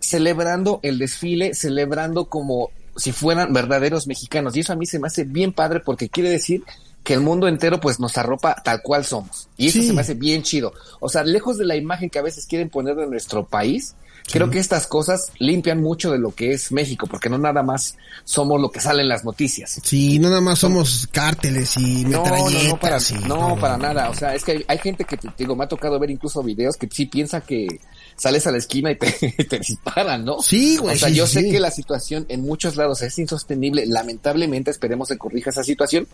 celebrando 0.00 0.80
el 0.82 0.98
desfile, 0.98 1.54
celebrando 1.54 2.24
como 2.24 2.70
si 2.96 3.12
fueran 3.12 3.52
verdaderos 3.52 4.06
mexicanos. 4.06 4.56
Y 4.56 4.60
eso 4.60 4.72
a 4.72 4.76
mí 4.76 4.86
se 4.86 4.98
me 4.98 5.06
hace 5.08 5.24
bien 5.24 5.52
padre 5.52 5.80
porque 5.80 6.08
quiere 6.08 6.30
decir 6.30 6.62
que 7.02 7.14
el 7.14 7.20
mundo 7.20 7.48
entero 7.48 7.80
pues 7.80 7.98
nos 7.98 8.18
arropa 8.18 8.54
tal 8.62 8.82
cual 8.82 9.04
somos. 9.04 9.48
Y 9.56 9.68
eso 9.68 9.78
Sí. 9.78 9.86
se 9.88 9.92
me 9.94 10.02
hace 10.02 10.14
bien 10.14 10.42
chido. 10.42 10.72
O 11.00 11.08
sea, 11.08 11.24
lejos 11.24 11.56
de 11.56 11.64
la 11.64 11.76
imagen 11.76 12.10
que 12.10 12.18
a 12.18 12.22
veces 12.22 12.46
quieren 12.46 12.68
poner 12.68 12.94
de 12.96 13.06
nuestro 13.06 13.46
país, 13.46 13.94
creo 14.30 14.50
que 14.50 14.58
estas 14.58 14.86
cosas 14.86 15.30
limpian 15.38 15.80
mucho 15.80 16.10
de 16.12 16.18
lo 16.18 16.34
que 16.34 16.52
es 16.52 16.72
México, 16.72 17.06
porque 17.06 17.28
no 17.28 17.38
nada 17.38 17.62
más 17.62 17.96
somos 18.24 18.60
lo 18.60 18.70
que 18.70 18.80
sale 18.80 19.02
en 19.02 19.08
las 19.08 19.24
noticias. 19.24 19.80
Sí, 19.82 20.18
no 20.18 20.28
nada 20.28 20.40
más 20.40 20.58
somos 20.60 21.08
cárteles 21.12 21.76
y 21.76 22.04
No, 22.04 22.24
no, 22.24 22.30
metralletas. 22.46 22.68
no, 22.68 22.78
para, 22.78 22.98
y- 22.98 23.28
no, 23.28 23.56
para 23.58 23.76
nada. 23.76 24.10
O 24.10 24.14
sea, 24.14 24.34
es 24.34 24.44
que 24.44 24.52
hay, 24.52 24.64
hay 24.68 24.78
gente 24.78 25.04
que, 25.04 25.16
te 25.16 25.28
digo, 25.38 25.56
me 25.56 25.64
ha 25.64 25.68
tocado 25.68 25.98
ver 25.98 26.10
incluso 26.10 26.42
videos 26.42 26.76
que 26.76 26.88
sí 26.90 27.06
piensa 27.06 27.40
que 27.40 27.66
sales 28.16 28.46
a 28.46 28.52
la 28.52 28.58
esquina 28.58 28.90
y 28.90 28.96
te, 28.98 29.10
te 29.44 29.58
disparan, 29.58 30.24
¿no? 30.24 30.40
Sí, 30.42 30.76
güey, 30.76 30.96
O 30.96 30.98
sea, 30.98 31.08
sí, 31.08 31.14
yo 31.14 31.26
sí, 31.26 31.34
sé 31.34 31.40
sí. 31.42 31.50
que 31.50 31.60
la 31.60 31.70
situación 31.70 32.26
en 32.28 32.42
muchos 32.42 32.76
lados 32.76 33.02
es 33.02 33.18
insostenible. 33.18 33.84
Lamentablemente 33.86 34.70
esperemos 34.70 35.08
que 35.08 35.18
corrija 35.18 35.50
esa 35.50 35.64
situación, 35.64 36.06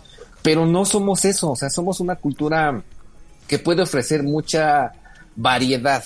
pero 0.42 0.64
no 0.66 0.84
somos 0.84 1.24
eso. 1.24 1.50
O 1.50 1.56
sea, 1.56 1.68
somos 1.70 2.00
una 2.00 2.16
cultura 2.16 2.82
que 3.46 3.58
puede 3.58 3.82
ofrecer 3.82 4.22
mucha 4.22 4.92
variedad. 5.36 6.04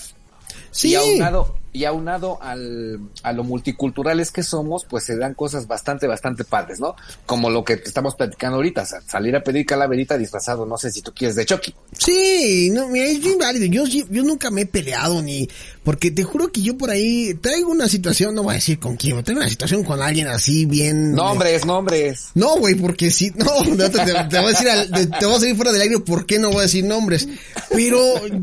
Sí. 0.71 0.89
Y 0.89 0.95
aunado, 0.95 1.55
y 1.73 1.85
aunado 1.85 2.41
al, 2.41 2.99
a 3.23 3.31
lo 3.31 3.43
multiculturales 3.43 4.31
que 4.31 4.43
somos, 4.43 4.85
pues 4.89 5.05
se 5.05 5.15
dan 5.17 5.33
cosas 5.33 5.67
bastante, 5.67 6.05
bastante 6.07 6.43
padres, 6.43 6.79
¿no? 6.79 6.95
Como 7.25 7.49
lo 7.49 7.63
que 7.63 7.73
estamos 7.73 8.15
platicando 8.15 8.57
ahorita, 8.57 8.85
salir 8.85 9.35
a 9.35 9.43
pedir 9.43 9.65
calaverita 9.65 10.17
disfrazado, 10.17 10.65
no 10.65 10.77
sé 10.77 10.91
si 10.91 11.01
tú 11.01 11.13
quieres 11.13 11.35
de 11.37 11.45
Chucky. 11.45 11.73
Sí, 11.97 12.69
no, 12.73 12.89
mira, 12.89 13.05
es 13.05 13.21
bien 13.21 13.37
válido. 13.37 13.65
Yo, 13.67 13.85
yo, 13.85 14.23
nunca 14.23 14.51
me 14.51 14.61
he 14.61 14.65
peleado 14.65 15.21
ni, 15.21 15.47
porque 15.83 16.11
te 16.11 16.23
juro 16.23 16.51
que 16.51 16.61
yo 16.61 16.77
por 16.77 16.89
ahí 16.89 17.33
traigo 17.35 17.71
una 17.71 17.87
situación, 17.87 18.35
no 18.35 18.43
voy 18.43 18.51
a 18.53 18.55
decir 18.55 18.77
con 18.79 18.97
quién, 18.97 19.13
pero 19.13 19.23
traigo 19.23 19.41
una 19.41 19.49
situación 19.49 19.83
con 19.83 20.01
alguien 20.01 20.27
así 20.27 20.65
bien. 20.65 21.13
Nombres, 21.13 21.65
nombres. 21.65 22.27
No, 22.35 22.57
güey, 22.57 22.75
porque 22.75 23.11
sí, 23.11 23.31
no, 23.35 23.45
no, 23.75 23.89
te, 23.89 23.99
te- 23.99 24.13
te 24.29 24.39
voy 24.39 24.47
a 24.47 24.49
decir, 24.49 24.69
al- 24.69 24.91
te, 24.91 25.07
te 25.07 25.25
voy 25.25 25.35
a 25.35 25.39
salir 25.39 25.55
fuera 25.55 25.71
del 25.71 25.81
aire, 25.83 25.99
¿por 25.99 26.25
qué 26.25 26.37
no 26.37 26.49
voy 26.49 26.59
a 26.59 26.63
decir 26.63 26.83
nombres? 26.83 27.27
Pero 27.69 27.99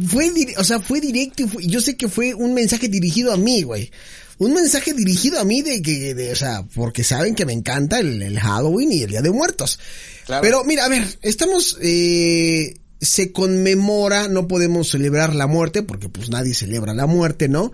fue, 0.06 0.30
o 0.56 0.64
sea, 0.64 0.80
fue 0.80 1.00
directo 1.00 1.42
y 1.42 1.46
fue- 1.48 1.66
yo 1.66 1.80
sé 1.80 1.96
que 1.96 2.08
fue 2.08 2.32
un 2.34 2.54
mensaje 2.54 2.88
dirigido 2.88 3.17
a 3.26 3.36
mí, 3.36 3.62
güey. 3.62 3.90
Un 4.38 4.54
mensaje 4.54 4.94
dirigido 4.94 5.40
a 5.40 5.44
mí 5.44 5.62
de 5.62 5.82
que, 5.82 6.14
de, 6.14 6.32
o 6.32 6.36
sea, 6.36 6.64
porque 6.74 7.02
saben 7.02 7.34
que 7.34 7.44
me 7.44 7.52
encanta 7.52 7.98
el, 7.98 8.22
el 8.22 8.38
Halloween 8.38 8.92
y 8.92 9.02
el 9.02 9.10
Día 9.10 9.22
de 9.22 9.32
Muertos. 9.32 9.80
Claro. 10.26 10.42
Pero 10.42 10.64
mira, 10.64 10.84
a 10.84 10.88
ver, 10.88 11.04
estamos, 11.22 11.76
eh, 11.82 12.74
se 13.00 13.32
conmemora, 13.32 14.28
no 14.28 14.48
podemos 14.48 14.90
celebrar 14.90 15.34
la 15.34 15.46
muerte, 15.46 15.82
porque 15.82 16.08
pues 16.08 16.30
nadie 16.30 16.54
celebra 16.54 16.94
la 16.94 17.06
muerte, 17.06 17.48
¿no? 17.48 17.72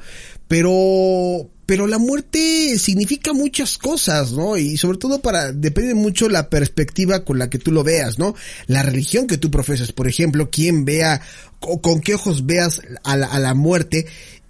Pero, 0.49 1.51
pero 1.67 1.87
la 1.87 1.99
muerte 1.99 2.79
significa 2.79 3.33
muchas 3.33 3.79
cosas, 3.79 4.33
¿no? 4.33 4.57
Y 4.57 4.77
sobre 4.77 4.99
todo 4.99 5.21
para, 5.21 5.53
depende 5.53 5.95
mucho 5.95 6.29
la 6.29 6.51
perspectiva 6.51 7.25
con 7.25 7.39
la 7.39 7.49
que 7.49 7.59
tú 7.59 7.73
lo 7.73 7.83
veas, 7.83 8.19
¿no? 8.19 8.35
La 8.67 8.83
religión 8.83 9.27
que 9.27 9.39
tú 9.39 9.51
profesas, 9.51 9.93
por 9.93 10.09
ejemplo, 10.09 10.51
quién 10.51 10.85
vea, 10.85 11.23
o 11.61 11.81
con 11.81 12.01
qué 12.01 12.15
ojos 12.15 12.45
veas 12.45 12.83
a 13.03 13.17
la, 13.17 13.27
a 13.27 13.39
la 13.39 13.55
muerte. 13.55 14.07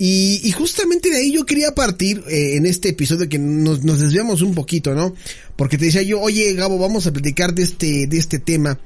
Y, 0.06 0.42
y 0.44 0.52
justamente 0.52 1.08
de 1.08 1.16
ahí 1.16 1.32
yo 1.32 1.46
quería 1.46 1.74
partir 1.74 2.22
eh, 2.28 2.56
en 2.56 2.66
este 2.66 2.90
episodio 2.90 3.26
que 3.26 3.38
nos, 3.38 3.84
nos 3.84 4.00
desviamos 4.00 4.42
un 4.42 4.54
poquito, 4.54 4.94
¿no? 4.94 5.14
Porque 5.56 5.78
te 5.78 5.86
decía 5.86 6.02
yo, 6.02 6.20
oye 6.20 6.52
Gabo, 6.52 6.76
vamos 6.76 7.06
a 7.06 7.10
platicar 7.10 7.54
de 7.54 7.62
este, 7.62 8.06
de 8.06 8.18
este 8.18 8.38
tema. 8.38 8.78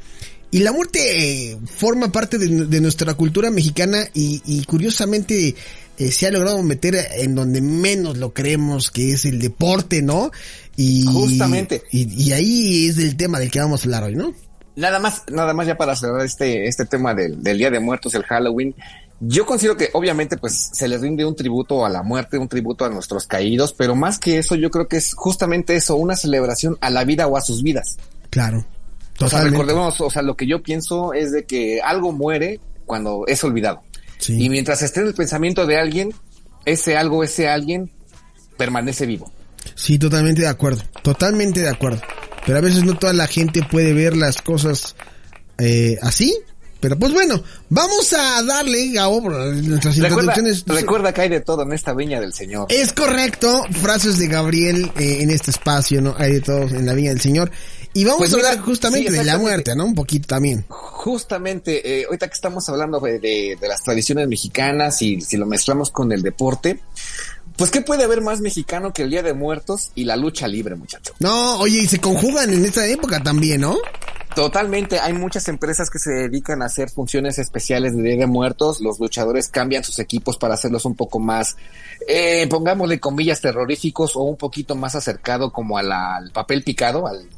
Y 0.53 0.61
la 0.61 0.71
muerte 0.71 1.01
eh, 1.51 1.59
forma 1.67 2.13
parte 2.13 2.39
de, 2.39 2.67
de 2.67 2.81
nuestra 2.81 3.15
cultura 3.15 3.51
mexicana 3.51 4.07
y, 4.15 4.43
y 4.47 4.63
curiosamente 4.63 5.57
eh, 5.99 6.13
se 6.13 6.29
ha 6.29 6.31
logrado 6.31 6.63
meter 6.63 6.95
en 7.17 7.35
donde 7.35 7.63
menos 7.63 8.17
lo 8.17 8.33
creemos, 8.33 8.93
que 8.93 9.11
es 9.11 9.25
el 9.25 9.41
deporte, 9.41 10.03
¿no? 10.03 10.31
Y, 10.77 11.05
Justamente. 11.05 11.83
Y, 11.91 12.27
y 12.27 12.31
ahí 12.31 12.87
es 12.87 12.99
el 12.99 13.17
tema 13.17 13.41
del 13.41 13.51
que 13.51 13.59
vamos 13.59 13.81
a 13.81 13.85
hablar 13.87 14.05
hoy, 14.05 14.15
¿no? 14.15 14.35
Nada 14.77 15.01
más, 15.01 15.25
nada 15.33 15.53
más 15.53 15.67
ya 15.67 15.77
para 15.77 15.97
cerrar 15.97 16.25
este, 16.25 16.69
este 16.69 16.85
tema 16.87 17.13
del, 17.13 17.43
del 17.43 17.59
Día 17.59 17.73
de 17.73 17.81
Muertos, 17.81 18.15
el 18.15 18.23
Halloween. 18.23 18.77
Yo 19.21 19.47
considero 19.47 19.77
que 19.77 19.91
obviamente 19.95 20.37
pues 20.37 20.71
se 20.73 20.87
les 20.87 21.01
rinde 21.01 21.25
un 21.25 21.35
tributo 21.35 21.85
a 21.85 21.89
la 21.89 22.03
muerte, 22.03 22.39
un 22.39 22.49
tributo 22.49 22.85
a 22.85 22.89
nuestros 22.89 23.27
caídos, 23.27 23.73
pero 23.73 23.97
más 23.97 24.19
que 24.19 24.39
eso 24.39 24.55
yo 24.55 24.71
creo 24.71 24.87
que 24.87 24.97
es 24.97 25.13
justamente 25.15 25.75
eso, 25.75 25.97
una 25.97 26.15
celebración 26.15 26.79
a 26.81 26.91
la 26.91 27.05
vida 27.05 27.27
o 27.27 27.37
a 27.37 27.41
sus 27.41 27.63
vidas. 27.63 27.97
Claro. 28.31 28.59
O 28.59 28.61
sea, 28.61 29.29
Totalmente. 29.29 29.59
recordemos, 29.59 30.01
o 30.01 30.11
sea, 30.11 30.23
lo 30.23 30.37
que 30.37 30.47
yo 30.47 30.63
pienso 30.63 31.13
es 31.13 31.33
de 31.33 31.45
que 31.45 31.81
algo 31.81 32.13
muere 32.13 32.61
cuando 32.87 33.25
es 33.27 33.43
olvidado. 33.43 33.83
Sí. 34.19 34.41
Y 34.41 34.49
mientras 34.49 34.83
esté 34.83 35.01
en 35.01 35.09
el 35.09 35.15
pensamiento 35.15 35.67
de 35.67 35.79
alguien, 35.79 36.15
ese 36.65 36.97
algo, 36.97 37.25
ese 37.25 37.49
alguien 37.49 37.91
permanece 38.57 39.07
vivo. 39.07 39.33
Sí, 39.75 39.99
totalmente 39.99 40.43
de 40.43 40.49
acuerdo. 40.49 40.83
Totalmente 41.03 41.61
de 41.61 41.69
acuerdo. 41.69 42.01
Pero 42.47 42.59
a 42.59 42.61
veces 42.61 42.85
no 42.85 42.97
toda 42.97 43.13
la 43.13 43.27
gente 43.27 43.63
puede 43.69 43.93
ver 43.93 44.17
las 44.17 44.41
cosas 44.43 44.95
eh, 45.59 45.99
así. 46.03 46.35
Pero 46.80 46.97
pues 46.99 47.12
bueno, 47.12 47.42
vamos 47.70 48.12
a 48.12 48.42
darle, 48.44 48.92
Gabo, 48.92 49.20
nuestras 49.20 49.97
Recuerda, 49.97 50.32
introducciones. 50.37 50.64
recuerda 50.66 51.12
que 51.12 51.20
hay 51.23 51.28
de 51.28 51.40
todo 51.40 51.62
en 51.62 51.73
esta 51.73 51.92
viña 51.92 52.20
del 52.20 52.32
Señor. 52.32 52.66
Es 52.70 52.92
correcto, 52.92 53.62
frases 53.82 54.18
de 54.18 54.28
Gabriel 54.28 54.90
eh, 54.97 55.18
en 55.23 55.30
este 55.30 55.50
espacio, 55.50 56.00
¿no? 56.00 56.14
Hay 56.18 56.35
de 56.35 56.40
todos 56.40 56.70
en 56.73 56.87
la 56.87 56.94
Viña 56.94 57.11
del 57.11 57.20
Señor. 57.20 57.50
Y 57.94 58.04
vamos 58.04 58.18
Pues 58.18 58.32
a 58.32 58.37
hablar 58.37 58.52
mira, 58.52 58.64
justamente 58.64 59.11
sí, 59.11 59.16
de 59.16 59.25
la 59.25 59.38
muerte, 59.38 59.75
¿no? 59.75 59.87
Un 59.87 59.94
poquito 59.94 60.28
también. 60.28 60.64
Justamente, 60.68 62.00
eh, 62.00 62.04
ahorita 62.04 62.28
que 62.28 62.35
estamos 62.35 62.68
hablando 62.68 63.00
de, 63.00 63.18
de- 63.18 63.56
de 63.61 63.68
las 63.68 63.82
tradiciones 63.82 64.28
mexicanas 64.28 65.00
y 65.02 65.20
si 65.20 65.37
lo 65.37 65.47
mezclamos 65.47 65.90
con 65.90 66.12
el 66.12 66.23
deporte, 66.23 66.80
pues 67.56 67.70
¿qué 67.70 67.80
puede 67.80 68.04
haber 68.04 68.20
más 68.20 68.40
mexicano 68.40 68.92
que 68.92 69.02
el 69.02 69.11
Día 69.11 69.23
de 69.23 69.32
Muertos 69.32 69.90
y 69.94 70.04
la 70.04 70.16
lucha 70.16 70.47
libre, 70.47 70.76
muchacho? 70.76 71.14
No, 71.18 71.58
oye, 71.58 71.80
y 71.80 71.87
se 71.88 71.99
conjugan 71.99 72.52
en 72.52 72.64
esta 72.64 72.87
época 72.87 73.20
también, 73.23 73.62
¿no? 73.62 73.76
Totalmente, 74.38 75.00
hay 75.00 75.14
muchas 75.14 75.49
empresas 75.49 75.90
que 75.90 75.99
se 75.99 76.12
dedican 76.12 76.62
a 76.62 76.66
hacer 76.66 76.90
funciones 76.90 77.40
especiales 77.40 77.97
de 77.97 78.04
Día 78.04 78.16
de 78.18 78.26
Muertos, 78.28 78.80
los 78.80 79.00
luchadores 79.00 79.49
cambian 79.49 79.83
sus 79.83 79.99
equipos 79.99 80.37
para 80.38 80.54
hacerlos 80.54 80.85
un 80.85 80.95
poco 80.95 81.18
más, 81.18 81.57
eh, 82.07 82.47
pongámosle 82.49 83.00
comillas, 83.00 83.40
terroríficos 83.40 84.14
o 84.14 84.21
un 84.23 84.37
poquito 84.37 84.76
más 84.76 84.95
acercado 84.95 85.50
como 85.50 85.76
a 85.76 85.83
la- 85.83 86.14
al 86.18 86.30
papel 86.30 86.62
picado, 86.62 87.09
al, 87.09 87.28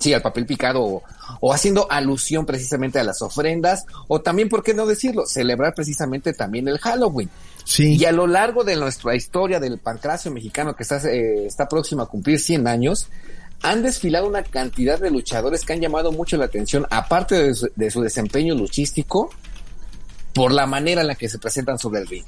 sí, 0.00 0.14
al 0.14 0.22
papel 0.22 0.46
picado 0.46 0.82
o, 0.82 1.02
o 1.40 1.52
haciendo 1.52 1.86
alusión 1.90 2.46
precisamente 2.46 2.98
a 2.98 3.04
las 3.04 3.20
ofrendas 3.20 3.84
o 4.08 4.22
también, 4.22 4.48
¿por 4.48 4.62
qué 4.62 4.72
no 4.72 4.86
decirlo? 4.86 5.26
Celebrar 5.26 5.74
precisamente 5.74 6.32
también 6.32 6.68
el 6.68 6.78
Halloween. 6.78 7.28
Sí. 7.66 7.96
Y 7.98 8.06
a 8.06 8.12
lo 8.12 8.26
largo 8.26 8.64
de 8.64 8.76
nuestra 8.76 9.14
historia 9.14 9.60
del 9.60 9.76
pancracio 9.76 10.30
mexicano 10.30 10.74
que 10.74 10.84
está, 10.84 10.96
eh, 11.06 11.44
está 11.44 11.68
próximo 11.68 12.00
a 12.00 12.08
cumplir 12.08 12.40
100 12.40 12.66
años, 12.66 13.08
han 13.62 13.82
desfilado 13.82 14.26
una 14.26 14.42
cantidad 14.42 14.98
de 14.98 15.10
luchadores 15.10 15.64
que 15.64 15.72
han 15.72 15.80
llamado 15.80 16.12
mucho 16.12 16.36
la 16.36 16.46
atención, 16.46 16.86
aparte 16.90 17.34
de 17.34 17.54
su, 17.54 17.68
de 17.74 17.90
su 17.90 18.00
desempeño 18.00 18.54
luchístico, 18.54 19.30
por 20.34 20.52
la 20.52 20.66
manera 20.66 21.02
en 21.02 21.08
la 21.08 21.14
que 21.14 21.28
se 21.28 21.38
presentan 21.38 21.78
sobre 21.78 22.00
el 22.00 22.06
ring. 22.06 22.24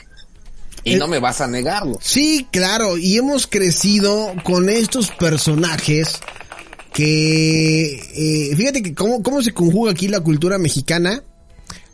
Y 0.84 0.94
Eh, 0.94 0.96
no 0.98 1.06
me 1.06 1.20
vas 1.20 1.40
a 1.40 1.46
negarlo. 1.46 1.98
Sí, 2.00 2.46
claro, 2.50 2.98
y 2.98 3.16
hemos 3.16 3.46
crecido 3.46 4.34
con 4.44 4.68
estos 4.68 5.10
personajes 5.10 6.20
que, 6.92 7.94
eh, 7.94 8.56
fíjate 8.56 8.82
que 8.82 8.94
cómo, 8.94 9.22
cómo 9.22 9.42
se 9.42 9.52
conjuga 9.52 9.92
aquí 9.92 10.08
la 10.08 10.20
cultura 10.20 10.58
mexicana 10.58 11.22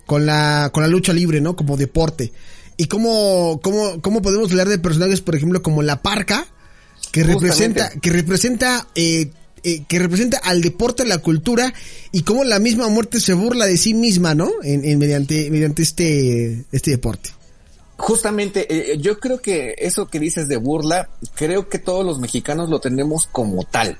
con 0.06 0.26
la, 0.26 0.70
con 0.72 0.82
la 0.82 0.88
lucha 0.88 1.12
libre, 1.12 1.40
¿no? 1.40 1.54
Como 1.54 1.76
deporte. 1.76 2.32
Y 2.76 2.86
cómo, 2.86 3.60
cómo, 3.62 4.00
cómo 4.00 4.22
podemos 4.22 4.50
hablar 4.50 4.68
de 4.68 4.78
personajes, 4.78 5.20
por 5.20 5.36
ejemplo, 5.36 5.62
como 5.62 5.82
la 5.82 6.00
parca, 6.02 6.46
que 7.12 7.22
Justamente. 7.24 7.46
representa, 7.46 8.00
que 8.00 8.10
representa, 8.10 8.86
eh, 8.94 9.30
eh, 9.64 9.82
que 9.88 9.98
representa 9.98 10.38
al 10.38 10.60
deporte, 10.60 11.04
la 11.04 11.18
cultura, 11.18 11.72
y 12.12 12.22
cómo 12.22 12.44
la 12.44 12.58
misma 12.58 12.88
muerte 12.88 13.20
se 13.20 13.34
burla 13.34 13.66
de 13.66 13.76
sí 13.76 13.94
misma, 13.94 14.34
¿no? 14.34 14.50
En, 14.62 14.84
en 14.84 14.98
mediante, 14.98 15.50
mediante 15.50 15.82
este, 15.82 16.64
este 16.72 16.90
deporte. 16.92 17.30
justamente, 17.96 18.66
eh, 18.92 18.98
yo 18.98 19.18
creo 19.18 19.40
que 19.40 19.74
eso 19.78 20.06
que 20.06 20.20
dices 20.20 20.46
de 20.48 20.56
burla, 20.56 21.08
creo 21.34 21.68
que 21.68 21.78
todos 21.78 22.04
los 22.06 22.20
mexicanos 22.20 22.68
lo 22.70 22.78
tenemos 22.80 23.26
como 23.26 23.64
tal. 23.64 23.98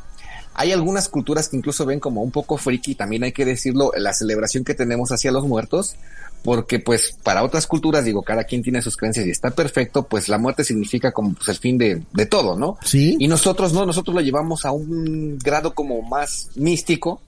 Hay 0.61 0.73
algunas 0.73 1.09
culturas 1.09 1.49
que 1.49 1.57
incluso 1.57 1.87
ven 1.87 2.01
como 2.01 2.21
un 2.23 2.31
poco 2.31 2.57
friki, 2.59 2.95
también 2.95 3.23
hay 3.25 3.33
que 3.33 3.45
decirlo, 3.45 3.93
la 3.97 4.13
celebración 4.13 4.65
que 4.65 4.75
tenemos 4.75 5.11
hacia 5.13 5.31
los 5.33 5.45
muertos, 5.47 5.95
porque 6.43 6.79
pues 6.81 7.17
para 7.23 7.43
otras 7.45 7.67
culturas, 7.67 8.05
digo, 8.05 8.23
cada 8.23 8.45
quien 8.45 8.63
tiene 8.63 8.83
sus 8.83 8.97
creencias 8.97 9.27
y 9.27 9.31
está 9.31 9.51
perfecto, 9.51 10.07
pues 10.09 10.29
la 10.29 10.39
muerte 10.39 10.65
significa 10.65 11.13
como 11.13 11.33
pues 11.35 11.49
el 11.49 11.57
fin 11.57 11.79
de, 11.79 12.03
de 12.13 12.27
todo, 12.27 12.57
¿no? 12.59 12.77
Sí. 12.85 13.17
Y 13.19 13.29
nosotros 13.29 13.73
no, 13.73 13.87
nosotros 13.87 14.15
lo 14.15 14.21
llevamos 14.21 14.65
a 14.65 14.73
un 14.73 15.39
grado 15.39 15.75
como 15.75 16.03
más 16.03 16.49
místico. 16.57 17.21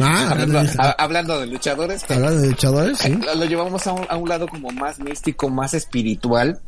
Ah, 0.00 0.28
hablando, 0.32 0.58
a- 0.78 0.90
hablando 0.98 1.38
de 1.40 1.46
luchadores, 1.46 2.02
Hablando 2.08 2.40
de 2.40 2.48
luchadores, 2.48 2.98
sí. 2.98 3.10
lo, 3.12 3.34
lo 3.34 3.44
llevamos 3.44 3.86
a 3.86 3.92
un, 3.92 4.06
a 4.08 4.16
un 4.16 4.28
lado 4.28 4.48
como 4.48 4.70
más 4.70 4.98
místico, 4.98 5.48
más 5.50 5.74
espiritual 5.74 6.60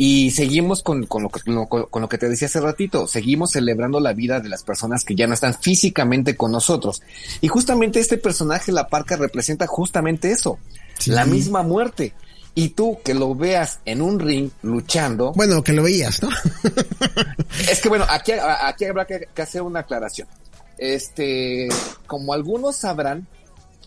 y 0.00 0.30
seguimos 0.30 0.84
con, 0.84 1.06
con, 1.06 1.24
lo, 1.24 1.28
que- 1.28 1.40
lo- 1.50 1.66
con 1.66 2.00
lo 2.00 2.08
que 2.08 2.18
te 2.18 2.28
decía 2.28 2.46
hace 2.46 2.60
ratito, 2.60 3.08
seguimos 3.08 3.50
celebrando 3.50 3.98
la 3.98 4.12
vida 4.12 4.38
de 4.38 4.48
las 4.48 4.62
personas 4.62 5.02
que 5.04 5.16
ya 5.16 5.26
no 5.26 5.34
están 5.34 5.54
físicamente 5.60 6.36
con 6.36 6.52
nosotros. 6.52 7.02
Y 7.40 7.48
justamente 7.48 7.98
este 7.98 8.16
personaje, 8.16 8.70
la 8.70 8.86
parca, 8.86 9.16
representa 9.16 9.66
justamente 9.66 10.30
eso, 10.30 10.58
Sí. 10.98 11.10
la 11.10 11.24
misma 11.26 11.64
muerte. 11.64 12.14
Y 12.54 12.68
tú 12.70 12.98
que 13.04 13.12
lo 13.12 13.34
veas 13.34 13.80
en 13.84 14.00
un 14.00 14.20
ring 14.20 14.50
luchando, 14.62 15.32
Bueno, 15.34 15.62
que 15.64 15.72
lo 15.72 15.82
veías, 15.82 16.22
¿no? 16.22 16.28
es 17.70 17.80
que 17.80 17.88
bueno, 17.88 18.04
aquí, 18.08 18.32
aquí 18.62 18.84
habrá 18.84 19.04
que, 19.04 19.28
que 19.34 19.42
hacer 19.42 19.62
una 19.62 19.80
aclaración. 19.80 20.28
Este, 20.76 21.68
como 22.06 22.32
algunos 22.34 22.76
sabrán, 22.76 23.26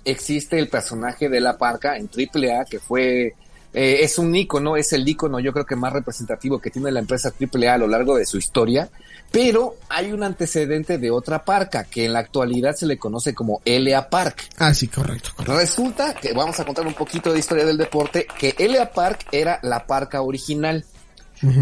existe 0.04 0.60
el 0.60 0.68
personaje 0.68 1.30
de 1.30 1.40
la 1.40 1.58
parca 1.58 1.96
en 1.98 2.10
AAA 2.10 2.66
que 2.66 2.80
fue, 2.80 3.34
eh, 3.74 4.00
es 4.02 4.18
un 4.20 4.36
ícono, 4.36 4.76
es 4.76 4.92
el 4.94 5.08
ícono 5.08 5.40
yo 5.40 5.54
creo 5.54 5.66
que 5.66 5.76
más 5.76 5.94
representativo 5.94 6.60
que 6.60 6.70
tiene 6.70 6.92
la 6.92 7.00
empresa 7.00 7.32
AAA 7.40 7.74
a 7.74 7.78
lo 7.78 7.88
largo 7.88 8.16
de 8.18 8.26
su 8.26 8.38
historia, 8.38 8.90
pero 9.32 9.78
hay 9.90 10.12
un 10.12 10.24
antecedente 10.24 10.98
de 10.98 11.10
otra 11.10 11.46
parca 11.46 11.86
que 11.86 12.06
en 12.06 12.14
la 12.14 12.20
actualidad 12.20 12.76
se 12.76 12.86
le 12.86 12.98
conoce 12.98 13.34
como 13.34 13.62
LA 13.66 14.10
Park. 14.10 14.50
ah, 14.58 14.74
sí, 14.74 14.88
correcto, 14.88 15.30
correcto. 15.36 15.58
Resulta 15.58 16.14
que 16.16 16.34
vamos 16.34 16.60
a 16.60 16.66
contar 16.66 16.86
un 16.86 16.94
poquito 16.94 17.32
de 17.32 17.40
historia 17.40 17.66
del 17.66 17.78
deporte, 17.78 18.28
que 18.38 18.56
LA 18.60 18.92
Park 18.92 19.28
era 19.32 19.60
la 19.64 19.86
parca 19.86 20.22
original. 20.22 20.86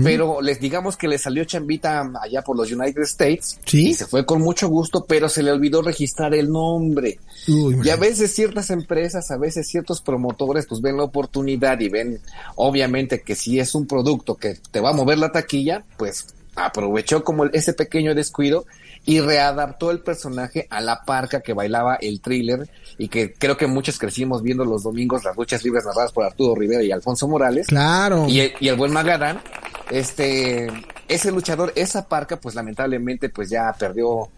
Pero 0.03 0.41
les 0.41 0.59
digamos 0.59 0.97
que 0.97 1.07
le 1.07 1.17
salió 1.17 1.45
chambita 1.45 2.11
allá 2.21 2.41
por 2.41 2.57
los 2.57 2.71
United 2.71 3.01
States. 3.03 3.59
Sí. 3.65 3.89
Y 3.89 3.93
se 3.93 4.05
fue 4.05 4.25
con 4.25 4.41
mucho 4.41 4.67
gusto, 4.67 5.05
pero 5.07 5.29
se 5.29 5.41
le 5.41 5.51
olvidó 5.51 5.81
registrar 5.81 6.33
el 6.33 6.49
nombre. 6.49 7.19
Uy, 7.47 7.79
Y 7.83 7.89
a 7.89 7.95
veces 7.95 8.33
ciertas 8.33 8.69
empresas, 8.69 9.31
a 9.31 9.37
veces 9.37 9.67
ciertos 9.67 10.01
promotores, 10.01 10.65
pues 10.65 10.81
ven 10.81 10.97
la 10.97 11.03
oportunidad 11.03 11.79
y 11.79 11.89
ven, 11.89 12.19
obviamente, 12.55 13.21
que 13.21 13.35
si 13.35 13.59
es 13.59 13.73
un 13.75 13.87
producto 13.87 14.35
que 14.35 14.57
te 14.71 14.81
va 14.81 14.89
a 14.89 14.93
mover 14.93 15.17
la 15.17 15.31
taquilla, 15.31 15.83
pues 15.97 16.27
aprovechó 16.55 17.23
como 17.23 17.45
ese 17.45 17.73
pequeño 17.73 18.13
descuido 18.15 18.65
y 19.05 19.21
readaptó 19.21 19.91
el 19.91 20.01
personaje 20.01 20.67
a 20.69 20.81
la 20.81 21.03
parca 21.03 21.41
que 21.41 21.53
bailaba 21.53 21.95
el 21.95 22.21
thriller 22.21 22.69
y 22.97 23.07
que 23.07 23.33
creo 23.33 23.57
que 23.57 23.67
muchos 23.67 23.97
crecimos 23.97 24.43
viendo 24.43 24.65
los 24.65 24.83
domingos 24.83 25.23
las 25.23 25.35
luchas 25.35 25.63
libres 25.63 25.85
narradas 25.85 26.11
por 26.11 26.25
Arturo 26.25 26.55
Rivera 26.55 26.83
y 26.83 26.91
Alfonso 26.91 27.27
Morales. 27.27 27.67
Claro. 27.67 28.27
Y 28.27 28.41
el, 28.41 28.53
y 28.59 28.67
el 28.67 28.75
buen 28.75 28.91
Magadán, 28.91 29.41
este, 29.89 30.67
ese 31.07 31.31
luchador, 31.31 31.73
esa 31.75 32.07
parca, 32.07 32.39
pues 32.39 32.55
lamentablemente, 32.55 33.29
pues 33.29 33.49
ya 33.49 33.73
perdió, 33.77 34.29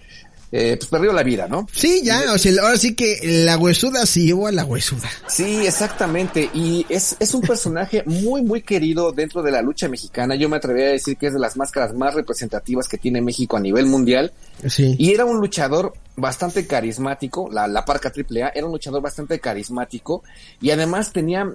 eh, 0.52 0.76
pues 0.78 0.90
perdió 0.90 1.14
la 1.14 1.24
vida, 1.24 1.48
¿no? 1.48 1.68
Sí, 1.72 2.02
ya, 2.04 2.34
o 2.34 2.38
sea, 2.38 2.52
ahora 2.62 2.78
sí 2.78 2.94
que 2.94 3.20
la 3.46 3.58
huesuda 3.58 4.06
se 4.06 4.22
llevó 4.22 4.48
a 4.48 4.52
la 4.52 4.66
huesuda. 4.66 5.10
Sí, 5.28 5.66
exactamente. 5.66 6.50
Y 6.54 6.86
es, 6.90 7.16
es 7.20 7.34
un 7.34 7.42
personaje 7.42 8.04
muy, 8.06 8.42
muy 8.42 8.62
querido 8.62 9.12
dentro 9.14 9.42
de 9.42 9.52
la 9.52 9.62
lucha 9.62 9.88
mexicana. 9.88 10.36
Yo 10.36 10.50
me 10.50 10.58
atrevería 10.58 10.90
a 10.90 10.92
decir 10.92 11.18
que 11.18 11.28
es 11.28 11.34
de 11.34 11.40
las 11.40 11.56
máscaras 11.56 11.94
más 11.94 12.14
representativas 12.14 12.88
que 12.88 12.98
tiene 12.98 13.22
México 13.22 13.56
a 13.56 13.62
nivel 13.62 13.86
mundial. 13.86 14.34
Sí. 14.68 14.96
Y 15.00 15.14
era 15.14 15.24
un 15.26 15.38
luchador 15.38 15.94
bastante 16.16 16.68
carismático, 16.68 17.50
la, 17.52 17.68
la 17.68 17.86
parca 17.86 18.12
AAA, 18.16 18.50
era 18.54 18.66
un 18.66 18.74
luchador 18.74 19.02
bastante 19.02 19.40
carismático 19.40 20.24
y 20.60 20.72
además 20.72 21.14
tenía, 21.14 21.50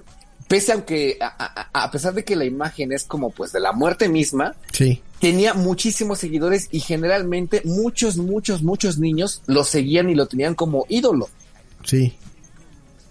pese 0.47 0.71
a 0.73 0.85
que, 0.85 1.17
a, 1.21 1.69
a- 1.73 1.83
a 1.83 1.91
pesar 1.91 2.13
de 2.13 2.23
que 2.23 2.35
la 2.35 2.45
imagen 2.45 2.91
es 2.91 3.03
como 3.03 3.29
pues 3.31 3.51
de 3.51 3.59
la 3.59 3.71
muerte 3.71 4.07
misma, 4.09 4.55
Sí. 4.71 5.01
tenía 5.19 5.53
muchísimos 5.53 6.19
seguidores 6.19 6.67
y 6.71 6.79
generalmente 6.79 7.61
muchos, 7.65 8.17
muchos, 8.17 8.63
muchos 8.63 8.97
niños 8.97 9.41
lo 9.47 9.63
seguían 9.63 10.09
y 10.09 10.15
lo 10.15 10.25
tenían 10.27 10.55
como 10.55 10.85
ídolo. 10.89 11.29
Sí. 11.83 12.15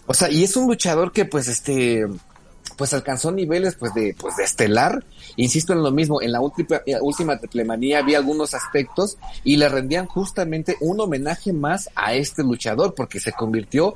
O 0.07 0.15
sea, 0.15 0.31
y 0.31 0.45
es 0.45 0.57
un 0.57 0.67
luchador 0.69 1.13
que 1.13 1.25
pues 1.25 1.49
este 1.49 2.07
pues 2.77 2.93
alcanzó 2.93 3.33
niveles 3.33 3.75
pues 3.75 3.95
de 3.95 4.15
pues 4.19 4.37
de 4.37 4.45
estelar. 4.45 5.03
Insisto 5.37 5.73
en 5.73 5.83
lo 5.83 5.91
mismo, 5.91 6.21
en 6.21 6.31
la 6.33 6.41
última 6.41 6.81
última 7.01 7.39
triplemanía 7.39 7.99
había 8.01 8.19
algunos 8.19 8.53
aspectos 8.55 9.17
y 9.45 9.57
le 9.57 9.69
rendían 9.69 10.07
justamente 10.07 10.77
un 10.81 11.01
homenaje 11.01 11.53
más 11.53 11.89
a 11.95 12.15
este 12.15 12.43
luchador 12.43 12.95
porque 12.95 13.19
se 13.19 13.33
convirtió 13.33 13.95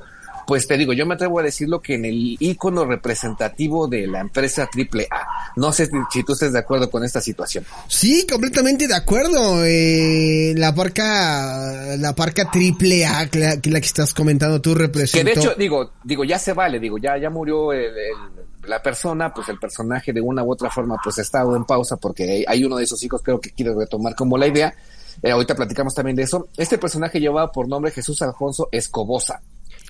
pues 0.51 0.67
te 0.67 0.77
digo, 0.77 0.91
yo 0.91 1.05
me 1.05 1.13
atrevo 1.13 1.39
a 1.39 1.43
decirlo 1.43 1.81
que 1.81 1.95
en 1.95 2.03
el 2.03 2.35
ícono 2.37 2.83
representativo 2.83 3.87
de 3.87 4.05
la 4.05 4.19
empresa 4.19 4.63
AAA. 4.63 5.53
No 5.55 5.71
sé 5.71 5.89
si, 6.11 6.23
tú 6.25 6.33
estés 6.33 6.51
de 6.51 6.59
acuerdo 6.59 6.91
con 6.91 7.05
esta 7.05 7.21
situación. 7.21 7.63
Sí, 7.87 8.27
completamente 8.29 8.85
de 8.85 8.93
acuerdo. 8.93 9.63
Eh, 9.63 10.53
la 10.57 10.75
parca, 10.75 11.95
la 11.97 12.13
parca 12.13 12.51
triple 12.51 13.05
A, 13.05 13.29
que 13.29 13.39
la, 13.39 13.61
que 13.61 13.69
la 13.71 13.79
que 13.79 13.85
estás 13.85 14.13
comentando 14.13 14.59
tú 14.59 14.73
Que 14.73 14.79
representó. 14.81 15.25
de 15.25 15.39
hecho, 15.39 15.55
digo, 15.57 15.91
digo, 16.03 16.25
ya 16.25 16.37
se 16.37 16.51
vale, 16.51 16.81
digo, 16.81 16.97
ya, 16.97 17.17
ya 17.17 17.29
murió 17.29 17.71
el- 17.71 17.85
el- 17.97 18.69
la 18.69 18.81
persona, 18.83 19.33
pues 19.33 19.47
el 19.47 19.57
personaje 19.57 20.11
de 20.11 20.19
una 20.19 20.43
u 20.43 20.51
otra 20.51 20.69
forma, 20.69 20.97
pues 21.01 21.17
ha 21.17 21.21
estado 21.21 21.55
en 21.55 21.63
pausa 21.63 21.95
porque 21.95 22.23
hay, 22.29 22.43
hay 22.45 22.65
uno 22.65 22.75
de 22.75 22.83
esos 22.83 23.01
hijos, 23.05 23.21
creo 23.23 23.39
que 23.39 23.51
quiere 23.51 23.73
retomar 23.73 24.15
como 24.15 24.37
la 24.37 24.47
idea. 24.47 24.75
Eh, 25.23 25.31
ahorita 25.31 25.55
platicamos 25.55 25.95
también 25.95 26.17
de 26.17 26.23
eso. 26.23 26.49
Este 26.57 26.77
personaje 26.77 27.21
llevaba 27.21 27.49
por 27.53 27.69
nombre 27.69 27.89
Jesús 27.91 28.21
Alfonso 28.21 28.67
Escobosa. 28.69 29.41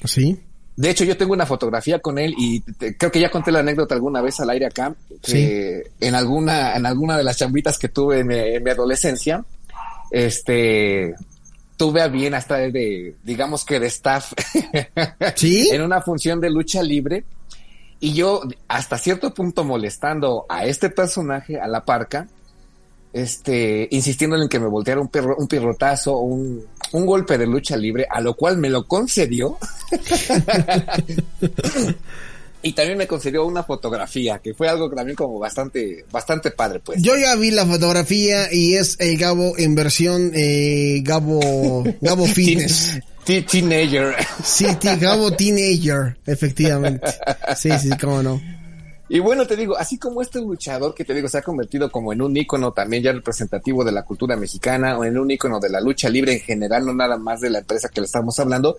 Sí. 0.05 0.39
De 0.75 0.89
hecho, 0.89 1.03
yo 1.03 1.17
tengo 1.17 1.33
una 1.33 1.45
fotografía 1.45 1.99
con 1.99 2.17
él 2.17 2.33
y 2.37 2.61
te- 2.61 2.97
creo 2.97 3.11
que 3.11 3.19
ya 3.19 3.29
conté 3.29 3.51
la 3.51 3.59
anécdota 3.59 3.93
alguna 3.93 4.21
vez 4.21 4.39
al 4.39 4.49
aire 4.49 4.65
acá, 4.65 4.95
que 5.21 5.91
en 5.99 6.15
alguna, 6.15 6.75
en 6.75 6.85
alguna 6.85 7.17
de 7.17 7.23
las 7.23 7.37
chambitas 7.37 7.77
que 7.77 7.89
tuve 7.89 8.19
en 8.19 8.27
mi, 8.27 8.35
en 8.37 8.63
mi 8.63 8.69
adolescencia, 8.71 9.43
este, 10.11 11.15
tuve 11.77 12.01
a 12.01 12.07
bien 12.07 12.33
hasta 12.33 12.57
de, 12.57 13.15
digamos 13.23 13.65
que 13.65 13.79
de 13.79 13.87
staff, 13.87 14.33
Sí. 15.35 15.69
en 15.71 15.81
una 15.81 16.01
función 16.01 16.39
de 16.39 16.49
lucha 16.49 16.81
libre, 16.83 17.23
y 17.99 18.13
yo 18.13 18.41
hasta 18.67 18.97
cierto 18.97 19.33
punto 19.33 19.63
molestando 19.63 20.45
a 20.49 20.65
este 20.65 20.89
personaje, 20.89 21.59
a 21.59 21.67
la 21.67 21.85
parca, 21.85 22.27
este, 23.13 23.87
insistiendo 23.91 24.41
en 24.41 24.47
que 24.49 24.59
me 24.59 24.67
volteara 24.67 25.01
un 25.01 25.07
perro, 25.09 25.35
un 25.37 25.47
pirrotazo, 25.47 26.17
un, 26.19 26.63
un 26.93 27.05
golpe 27.05 27.37
de 27.37 27.45
lucha 27.47 27.75
libre, 27.77 28.05
a 28.09 28.21
lo 28.21 28.35
cual 28.35 28.57
me 28.57 28.69
lo 28.69 28.87
concedió. 28.87 29.57
y 32.63 32.73
también 32.73 32.97
me 32.97 33.07
concedió 33.07 33.45
una 33.45 33.63
fotografía, 33.63 34.37
que 34.39 34.53
fue 34.53 34.69
algo 34.69 34.89
también 34.91 35.15
como 35.15 35.39
bastante, 35.39 36.05
bastante 36.11 36.51
padre, 36.51 36.79
pues. 36.79 37.01
Yo 37.01 37.17
ya 37.17 37.35
vi 37.35 37.49
la 37.51 37.65
fotografía 37.65 38.53
y 38.53 38.75
es 38.75 38.97
el 38.99 39.17
Gabo 39.17 39.57
en 39.57 39.73
versión 39.75 40.31
eh, 40.35 41.01
Gabo 41.03 41.83
Gabo 42.01 42.25
Fitness. 42.33 42.99
Teen- 43.25 43.45
Teenager. 43.45 44.15
Sí, 44.43 44.65
Gabo 44.99 45.31
Teenager, 45.31 46.17
efectivamente. 46.25 47.07
Sí, 47.57 47.69
sí, 47.79 47.89
cómo 47.99 48.21
no. 48.21 48.41
Y 49.13 49.19
bueno, 49.19 49.45
te 49.45 49.57
digo, 49.57 49.77
así 49.77 49.97
como 49.97 50.21
este 50.21 50.39
luchador 50.39 50.95
que 50.95 51.03
te 51.03 51.13
digo 51.13 51.27
se 51.27 51.37
ha 51.37 51.41
convertido 51.41 51.91
como 51.91 52.13
en 52.13 52.21
un 52.21 52.37
ícono 52.37 52.71
también 52.71 53.03
ya 53.03 53.11
representativo 53.11 53.83
de 53.83 53.91
la 53.91 54.03
cultura 54.03 54.37
mexicana 54.37 54.97
o 54.97 55.03
en 55.03 55.17
un 55.17 55.29
ícono 55.29 55.59
de 55.59 55.69
la 55.69 55.81
lucha 55.81 56.07
libre 56.07 56.31
en 56.31 56.39
general, 56.39 56.85
no 56.85 56.93
nada 56.93 57.17
más 57.17 57.41
de 57.41 57.49
la 57.49 57.59
empresa 57.59 57.89
que 57.89 57.99
le 57.99 58.05
estamos 58.05 58.39
hablando, 58.39 58.77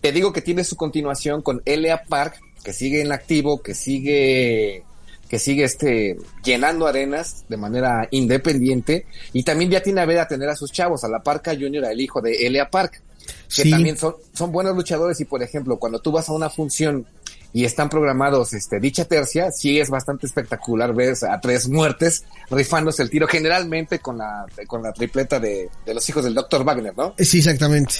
te 0.00 0.12
digo 0.12 0.32
que 0.32 0.40
tiene 0.40 0.62
su 0.62 0.76
continuación 0.76 1.42
con 1.42 1.62
LA 1.66 2.04
Park, 2.08 2.36
que 2.62 2.72
sigue 2.72 3.00
en 3.00 3.10
activo, 3.10 3.60
que 3.60 3.74
sigue 3.74 4.84
que 5.28 5.40
sigue 5.40 5.64
este 5.64 6.16
llenando 6.44 6.86
arenas 6.86 7.44
de 7.48 7.56
manera 7.56 8.06
independiente 8.12 9.06
y 9.32 9.42
también 9.42 9.72
ya 9.72 9.82
tiene 9.82 10.00
a 10.00 10.06
ver 10.06 10.20
a 10.20 10.28
tener 10.28 10.48
a 10.48 10.54
sus 10.54 10.70
chavos, 10.70 11.02
a 11.02 11.08
la 11.08 11.24
Parca 11.24 11.56
Junior, 11.58 11.84
el 11.86 12.00
hijo 12.00 12.20
de 12.20 12.46
Elia 12.46 12.70
Park, 12.70 13.02
que 13.48 13.62
Sí. 13.62 13.70
también 13.70 13.96
son, 13.96 14.14
son 14.32 14.52
buenos 14.52 14.76
luchadores 14.76 15.18
y 15.20 15.24
por 15.24 15.42
ejemplo, 15.42 15.76
cuando 15.78 15.98
tú 15.98 16.12
vas 16.12 16.28
a 16.28 16.32
una 16.34 16.50
función 16.50 17.04
y 17.52 17.64
están 17.64 17.88
programados 17.88 18.52
este 18.54 18.80
dicha 18.80 19.04
tercia, 19.04 19.50
sí 19.50 19.78
es 19.78 19.90
bastante 19.90 20.26
espectacular 20.26 20.94
ver 20.94 21.14
a 21.28 21.40
tres 21.40 21.68
muertes 21.68 22.24
rifándose 22.50 23.02
el 23.02 23.10
tiro, 23.10 23.26
generalmente 23.26 23.98
con 23.98 24.18
la, 24.18 24.46
con 24.66 24.82
la 24.82 24.92
tripleta 24.92 25.38
de, 25.38 25.68
de 25.84 25.94
los 25.94 26.08
hijos 26.08 26.24
del 26.24 26.34
Dr. 26.34 26.64
Wagner, 26.64 26.96
¿no? 26.96 27.14
Sí, 27.18 27.38
exactamente. 27.38 27.94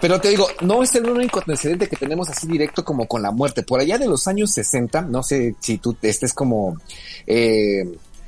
Pero 0.00 0.20
te 0.20 0.28
digo, 0.28 0.46
no 0.60 0.82
es 0.82 0.94
el 0.94 1.08
único 1.08 1.40
antecedente 1.40 1.88
que 1.88 1.96
tenemos 1.96 2.28
así 2.28 2.46
directo 2.46 2.84
como 2.84 3.06
con 3.06 3.22
la 3.22 3.32
muerte. 3.32 3.62
Por 3.62 3.80
allá 3.80 3.98
de 3.98 4.06
los 4.06 4.28
años 4.28 4.52
60, 4.52 5.02
no 5.02 5.22
sé 5.22 5.56
si 5.60 5.78
tú 5.78 5.96
estés 6.02 6.32
como, 6.32 6.76
eh, 7.26 7.84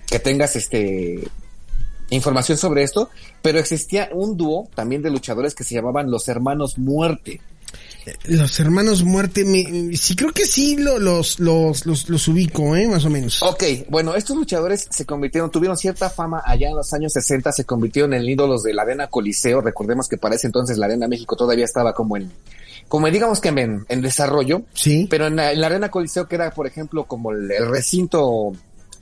que 0.07 0.19
tengas 0.19 0.57
este, 0.57 1.21
información 2.11 2.59
sobre 2.59 2.83
esto, 2.83 3.09
pero 3.41 3.59
existía 3.59 4.09
un 4.13 4.37
dúo 4.37 4.69
también 4.75 5.03
de 5.03 5.11
luchadores 5.11 5.55
que 5.55 5.65
se 5.65 5.77
llamaban 5.77 6.11
los 6.11 6.29
Hermanos 6.29 6.77
Muerte. 6.79 7.41
Los 8.25 8.59
hermanos 8.61 9.05
muerte, 9.05 9.45
me, 9.45 9.97
sí 9.97 10.17
creo 10.17 10.33
que 10.33 10.47
sí 10.47 10.77
lo- 10.77 10.99
los, 10.99 11.39
los, 11.39 11.85
los, 11.87 12.09
los 12.09 12.29
ubico, 12.29 12.75
¿eh? 12.77 12.87
Más 12.89 13.05
o 13.05 13.11
menos. 13.11 13.43
Ok, 13.43 13.63
bueno, 13.89 14.15
estos 14.15 14.37
luchadores 14.37 14.87
se 14.91 15.05
convirtieron, 15.05 15.51
tuvieron 15.51 15.77
cierta 15.77 16.09
fama 16.11 16.43
allá 16.45 16.69
en 16.69 16.77
los 16.77 16.93
años 16.95 17.13
60, 17.13 17.53
se 17.53 17.65
convirtieron 17.65 18.15
en 18.15 18.25
ídolos 18.25 18.63
de 18.63 18.73
la 18.75 18.83
Arena 18.83 19.07
Coliseo. 19.09 19.61
Recordemos 19.61 20.09
que 20.09 20.17
para 20.17 20.35
ese 20.35 20.47
entonces 20.47 20.79
la 20.79 20.87
Arena 20.87 21.09
México 21.09 21.37
todavía 21.37 21.65
estaba 21.65 21.93
como 21.93 22.17
en, 22.17 22.31
como 22.89 23.09
digamos 23.11 23.41
que 23.41 23.49
en, 23.51 23.85
en 23.89 24.01
desarrollo. 24.03 24.63
Sí. 24.75 25.07
Pero 25.11 25.27
en 25.27 25.37
la, 25.37 25.53
en 25.53 25.61
la 25.61 25.67
Arena 25.67 25.91
Coliseo, 25.91 26.27
que 26.27 26.37
era, 26.37 26.51
por 26.53 26.67
ejemplo, 26.67 27.05
como 27.05 27.33
el, 27.33 27.51
el 27.51 27.69
recinto 27.69 28.53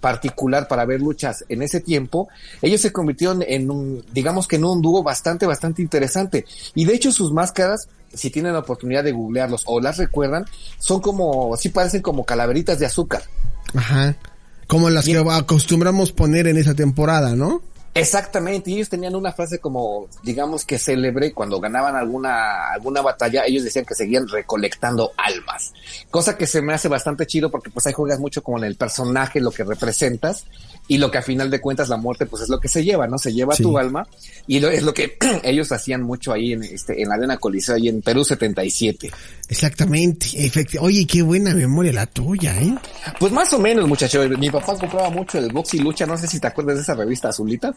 particular 0.00 0.68
para 0.68 0.84
ver 0.84 1.00
luchas 1.00 1.44
en 1.48 1.60
ese 1.62 1.80
tiempo, 1.80 2.28
ellos 2.62 2.80
se 2.80 2.92
convirtieron 2.92 3.42
en 3.46 3.70
un, 3.70 4.04
digamos 4.12 4.46
que 4.46 4.56
en 4.56 4.64
un 4.64 4.80
dúo 4.80 5.02
bastante, 5.02 5.44
bastante 5.46 5.82
interesante. 5.82 6.44
Y 6.74 6.84
de 6.84 6.94
hecho 6.94 7.10
sus 7.10 7.32
máscaras, 7.32 7.88
si 8.12 8.30
tienen 8.30 8.52
la 8.52 8.60
oportunidad 8.60 9.04
de 9.04 9.12
googlearlos 9.12 9.62
o 9.66 9.80
las 9.80 9.98
recuerdan, 9.98 10.46
son 10.78 11.00
como, 11.00 11.56
sí 11.56 11.68
parecen 11.68 12.02
como 12.02 12.24
calaveritas 12.24 12.78
de 12.78 12.86
azúcar. 12.86 13.22
Ajá. 13.74 14.16
Como 14.66 14.90
las 14.90 15.06
que 15.06 15.16
acostumbramos 15.16 16.12
poner 16.12 16.46
en 16.46 16.58
esa 16.58 16.74
temporada, 16.74 17.34
¿no? 17.34 17.62
Exactamente, 17.94 18.70
y 18.70 18.74
ellos 18.76 18.88
tenían 18.88 19.16
una 19.16 19.32
frase 19.32 19.58
como, 19.58 20.06
digamos 20.22 20.64
que 20.64 20.78
célebre, 20.78 21.32
cuando 21.32 21.58
ganaban 21.58 21.96
alguna, 21.96 22.70
alguna 22.72 23.00
batalla, 23.02 23.44
ellos 23.44 23.64
decían 23.64 23.84
que 23.84 23.94
seguían 23.94 24.28
recolectando 24.28 25.10
almas, 25.16 25.72
cosa 26.10 26.36
que 26.36 26.46
se 26.46 26.62
me 26.62 26.74
hace 26.74 26.86
bastante 26.88 27.26
chido 27.26 27.50
porque 27.50 27.70
pues 27.70 27.86
ahí 27.86 27.92
juegas 27.92 28.20
mucho 28.20 28.42
con 28.42 28.62
el 28.62 28.76
personaje, 28.76 29.40
lo 29.40 29.50
que 29.50 29.64
representas, 29.64 30.44
y 30.86 30.98
lo 30.98 31.10
que 31.10 31.18
a 31.18 31.22
final 31.22 31.50
de 31.50 31.60
cuentas 31.60 31.88
la 31.88 31.96
muerte 31.96 32.26
pues 32.26 32.42
es 32.44 32.48
lo 32.48 32.60
que 32.60 32.68
se 32.68 32.84
lleva, 32.84 33.08
¿no? 33.08 33.18
Se 33.18 33.32
lleva 33.32 33.54
Sí. 33.54 33.62
tu 33.64 33.76
alma, 33.78 34.06
y 34.46 34.60
lo, 34.60 34.68
es 34.68 34.82
lo 34.84 34.94
que 34.94 35.16
ellos 35.42 35.72
hacían 35.72 36.02
mucho 36.02 36.32
ahí 36.32 36.52
en, 36.52 36.62
este, 36.62 37.02
en 37.02 37.08
la 37.08 37.16
Arena 37.16 37.36
Coliseo, 37.38 37.74
ahí 37.74 37.88
en 37.88 38.00
Perú 38.02 38.22
77. 38.24 39.10
Exactamente. 39.48 40.26
Efecti- 40.36 40.78
Oye, 40.80 41.06
qué 41.06 41.22
buena 41.22 41.52
memoria 41.54 41.92
la 41.92 42.06
tuya, 42.06 42.60
¿eh? 42.60 42.74
Pues 43.18 43.32
más 43.32 43.52
o 43.54 43.58
menos, 43.58 43.88
muchacho, 43.88 44.22
mi 44.38 44.50
papá 44.50 44.76
compraba 44.78 45.10
mucho 45.10 45.38
el 45.38 45.50
Box 45.52 45.74
y 45.74 45.78
Lucha, 45.78 46.06
no 46.06 46.16
sé 46.16 46.26
si 46.28 46.38
te 46.38 46.46
acuerdas 46.46 46.76
de 46.76 46.82
esa 46.82 46.94
revista 46.94 47.28
azulita, 47.30 47.74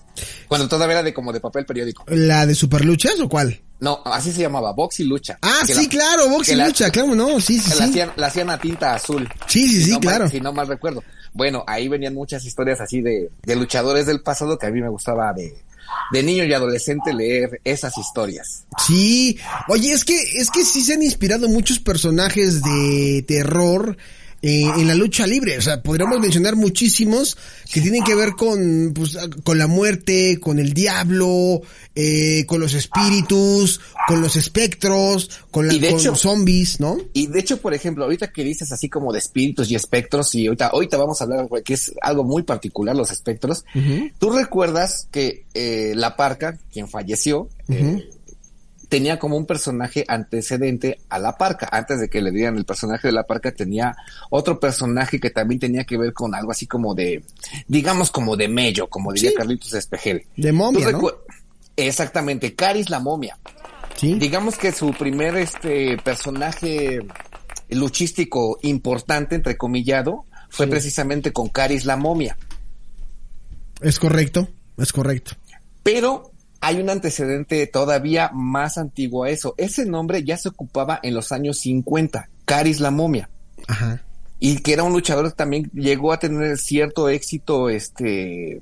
cuando 0.48 0.68
todavía 0.68 0.96
era 0.98 1.04
de 1.04 1.14
como 1.14 1.32
de 1.34 1.40
papel 1.40 1.66
periódico. 1.66 2.04
¿La 2.08 2.46
de 2.46 2.56
Superluchas 2.56 3.20
o 3.20 3.30
cuál? 3.30 3.62
No, 3.80 4.02
así 4.06 4.32
se 4.32 4.42
llamaba, 4.42 4.74
Box 4.74 5.00
y 5.00 5.06
Lucha. 5.06 5.40
Ah, 5.42 5.62
sí, 5.66 5.74
la- 5.74 5.90
claro, 5.90 6.30
box 6.30 6.50
y 6.50 6.56
la- 6.56 6.68
lucha, 6.68 6.92
claro, 6.92 7.16
no, 7.16 7.40
sí, 7.40 7.58
sí, 7.60 7.70
La 7.72 7.76
sí. 7.78 7.84
hacían, 7.84 8.12
la 8.16 8.28
hacían 8.28 8.50
a 8.52 8.60
tinta 8.60 8.94
azul. 8.94 9.28
Sí, 9.48 9.68
sí, 9.68 9.80
Si 9.80 9.84
sí, 9.86 9.92
no 9.92 9.96
mal- 9.96 10.02
claro. 10.02 10.30
si 10.30 10.40
no 10.40 10.54
mal 10.54 10.68
recuerdo. 10.68 11.04
Bueno, 11.34 11.64
ahí 11.66 11.88
venían 11.88 12.14
muchas 12.14 12.46
historias 12.46 12.80
así 12.82 13.02
de, 13.02 13.32
de 13.42 13.56
luchadores 13.56 14.06
del 14.06 14.22
pasado 14.22 14.60
que 14.60 14.68
a 14.68 14.70
mí 14.70 14.82
me 14.82 14.90
gustaba 14.90 15.34
de, 15.34 15.56
de 16.12 16.24
niño 16.24 16.44
y 16.44 16.54
adolescente 16.54 17.12
leer 17.14 17.60
esas 17.64 17.98
historias. 17.98 18.66
Sí, 18.86 19.40
oye, 19.70 19.94
es 19.94 20.04
que, 20.06 20.16
es 20.22 20.52
que 20.52 20.64
sí 20.64 20.82
se 20.82 20.94
han 20.94 21.02
inspirado 21.02 21.48
muchos 21.48 21.80
personajes 21.80 22.62
de 22.62 23.24
terror 23.28 23.98
eh, 24.42 24.64
en 24.78 24.88
la 24.88 24.96
lucha 24.96 25.28
libre. 25.28 25.58
O 25.58 25.62
sea, 25.62 25.82
podríamos 25.84 26.20
mencionar 26.20 26.56
muchísimos 26.56 27.38
que 27.72 27.82
tienen 27.82 28.04
que 28.04 28.16
ver 28.16 28.32
con, 28.32 28.92
pues, 28.96 29.18
con 29.44 29.58
la 29.58 29.68
muerte, 29.68 30.40
con 30.40 30.60
el 30.60 30.74
diablo, 30.74 31.62
eh, 31.96 32.46
con 32.48 32.60
los 32.60 32.74
espíritus, 32.74 33.80
con 34.08 34.22
los 34.22 34.36
espectros, 34.36 35.30
con, 35.52 35.68
la, 35.68 35.74
Y 35.74 35.80
de 35.80 35.90
con 35.92 36.00
hecho- 36.00 36.12
los 36.12 36.22
zombies, 36.22 36.80
¿no? 36.80 36.98
Y 37.14 37.28
de 37.28 37.40
hecho, 37.40 37.58
por 37.62 37.74
ejemplo, 37.74 38.04
ahorita 38.06 38.32
que 38.32 38.44
dices 38.44 38.72
así 38.72 38.90
como 38.90 39.12
de 39.14 39.20
espíritus 39.20 39.70
y 39.70 39.76
espectros, 39.76 40.34
y 40.36 40.48
ahorita, 40.48 40.68
ahorita 40.68 40.98
vamos 40.98 41.22
a 41.22 41.26
hablar 41.26 41.48
que 41.64 41.74
es 41.74 41.92
algo 42.02 42.24
muy 42.24 42.44
particular, 42.44 42.96
los 42.96 43.12
espectros. 43.12 43.64
Tú 44.20 44.30
recuerdas 44.32 45.08
que 45.12 45.46
eh, 45.54 45.94
la 45.96 46.16
parca, 46.16 46.58
quien 46.72 46.88
falleció, 46.88 47.48
eh, 47.70 48.10
tenía 48.92 49.18
como 49.18 49.38
un 49.38 49.46
personaje 49.46 50.04
antecedente 50.06 51.00
a 51.08 51.18
la 51.18 51.38
parca. 51.38 51.70
Antes 51.72 52.02
de 52.02 52.10
que 52.10 52.22
le 52.22 52.30
dieran 52.30 52.58
el 52.58 52.66
personaje 52.66 53.08
de 53.08 53.14
la 53.14 53.24
parca, 53.24 53.54
tenía 53.54 53.96
otro 54.30 54.60
personaje 54.60 55.18
que 55.18 55.30
también 55.30 55.62
tenía 55.62 55.86
que 55.86 55.98
ver 55.98 56.12
con 56.12 56.36
algo 56.36 56.52
así 56.52 56.68
como 56.68 56.94
de, 56.94 57.24
digamos 57.70 58.12
como 58.12 58.36
de 58.36 58.50
mello, 58.50 58.88
como 58.88 59.14
diría 59.14 59.30
Sí. 59.30 59.36
Carlitos 59.38 59.74
Espejel. 59.74 60.26
De 60.36 60.52
momia, 60.52 60.92
Exactamente, 61.78 62.54
Caris 62.54 62.90
la 62.90 63.00
momia. 63.00 63.38
Sí. 63.96 64.16
Digamos 64.16 64.58
que 64.58 64.74
su 64.74 64.92
primer 64.92 65.38
este 65.38 65.98
personaje 66.04 67.00
luchístico 67.70 68.60
importante, 68.62 69.36
entrecomillado, 69.36 70.26
fue 70.50 70.68
precisamente 70.68 71.32
con 71.32 71.48
Caris 71.48 71.86
la 71.86 71.96
momia. 71.96 72.36
Es 73.80 74.00
correcto, 74.00 74.50
es 74.78 74.92
correcto. 74.92 75.32
Pero 75.82 76.34
hay 76.62 76.80
un 76.80 76.90
antecedente 76.90 77.66
todavía 77.68 78.30
más 78.34 78.78
antiguo 78.78 79.24
a 79.24 79.30
eso. 79.30 79.56
Ese 79.58 79.86
nombre 79.86 80.24
ya 80.24 80.38
se 80.38 80.50
ocupaba 80.50 81.00
en 81.02 81.16
los 81.16 81.32
años 81.32 81.60
50, 81.60 82.30
Caris 82.46 82.80
la 82.80 82.92
momia. 82.92 83.30
Ajá. 83.68 84.02
Y 84.40 84.60
que 84.60 84.74
era 84.74 84.84
un 84.84 84.94
luchador 84.94 85.28
que 85.30 85.36
también 85.36 85.70
llegó 85.74 86.14
a 86.14 86.20
tener 86.20 86.58
cierto 86.58 87.10
éxito, 87.10 87.70
este, 87.70 88.62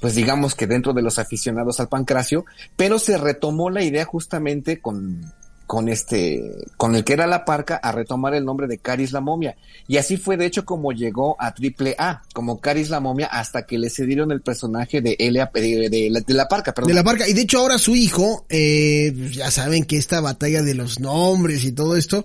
pues 0.00 0.14
digamos 0.14 0.54
que 0.54 0.66
dentro 0.66 0.92
de 0.92 1.02
los 1.02 1.18
aficionados 1.18 1.80
al 1.80 1.88
pancracio, 1.88 2.44
pero 2.76 2.98
se 2.98 3.16
retomó 3.18 3.70
la 3.70 3.82
idea 3.82 4.04
justamente 4.04 4.80
con, 4.80 5.32
con 5.68 5.90
este, 5.90 6.64
con 6.78 6.96
el 6.96 7.04
que 7.04 7.12
era 7.12 7.26
la 7.26 7.44
parca 7.44 7.76
a 7.76 7.92
retomar 7.92 8.34
el 8.34 8.46
nombre 8.46 8.66
de 8.66 8.78
Caris 8.78 9.12
la 9.12 9.20
momia. 9.20 9.54
Y 9.86 9.98
así 9.98 10.16
fue 10.16 10.38
de 10.38 10.46
hecho 10.46 10.64
como 10.64 10.92
llegó 10.92 11.36
a 11.38 11.54
Triple 11.54 11.94
A, 11.98 12.22
como 12.32 12.58
Caris 12.58 12.88
la 12.88 13.00
momia, 13.00 13.26
hasta 13.26 13.66
que 13.66 13.78
le 13.78 13.90
cedieron 13.90 14.32
el 14.32 14.40
personaje 14.40 15.02
de 15.02 15.14
Elia, 15.18 15.50
de, 15.52 15.90
de 15.90 16.08
la, 16.10 16.20
de 16.20 16.34
la 16.34 16.48
parca, 16.48 16.72
perdón. 16.72 16.88
De 16.88 16.94
la 16.94 17.04
parca. 17.04 17.28
Y 17.28 17.34
de 17.34 17.42
hecho 17.42 17.58
ahora 17.58 17.76
su 17.76 17.94
hijo, 17.94 18.46
eh, 18.48 19.12
ya 19.30 19.50
saben 19.50 19.84
que 19.84 19.98
esta 19.98 20.22
batalla 20.22 20.62
de 20.62 20.72
los 20.72 21.00
nombres 21.00 21.62
y 21.64 21.72
todo 21.72 21.96
esto 21.96 22.24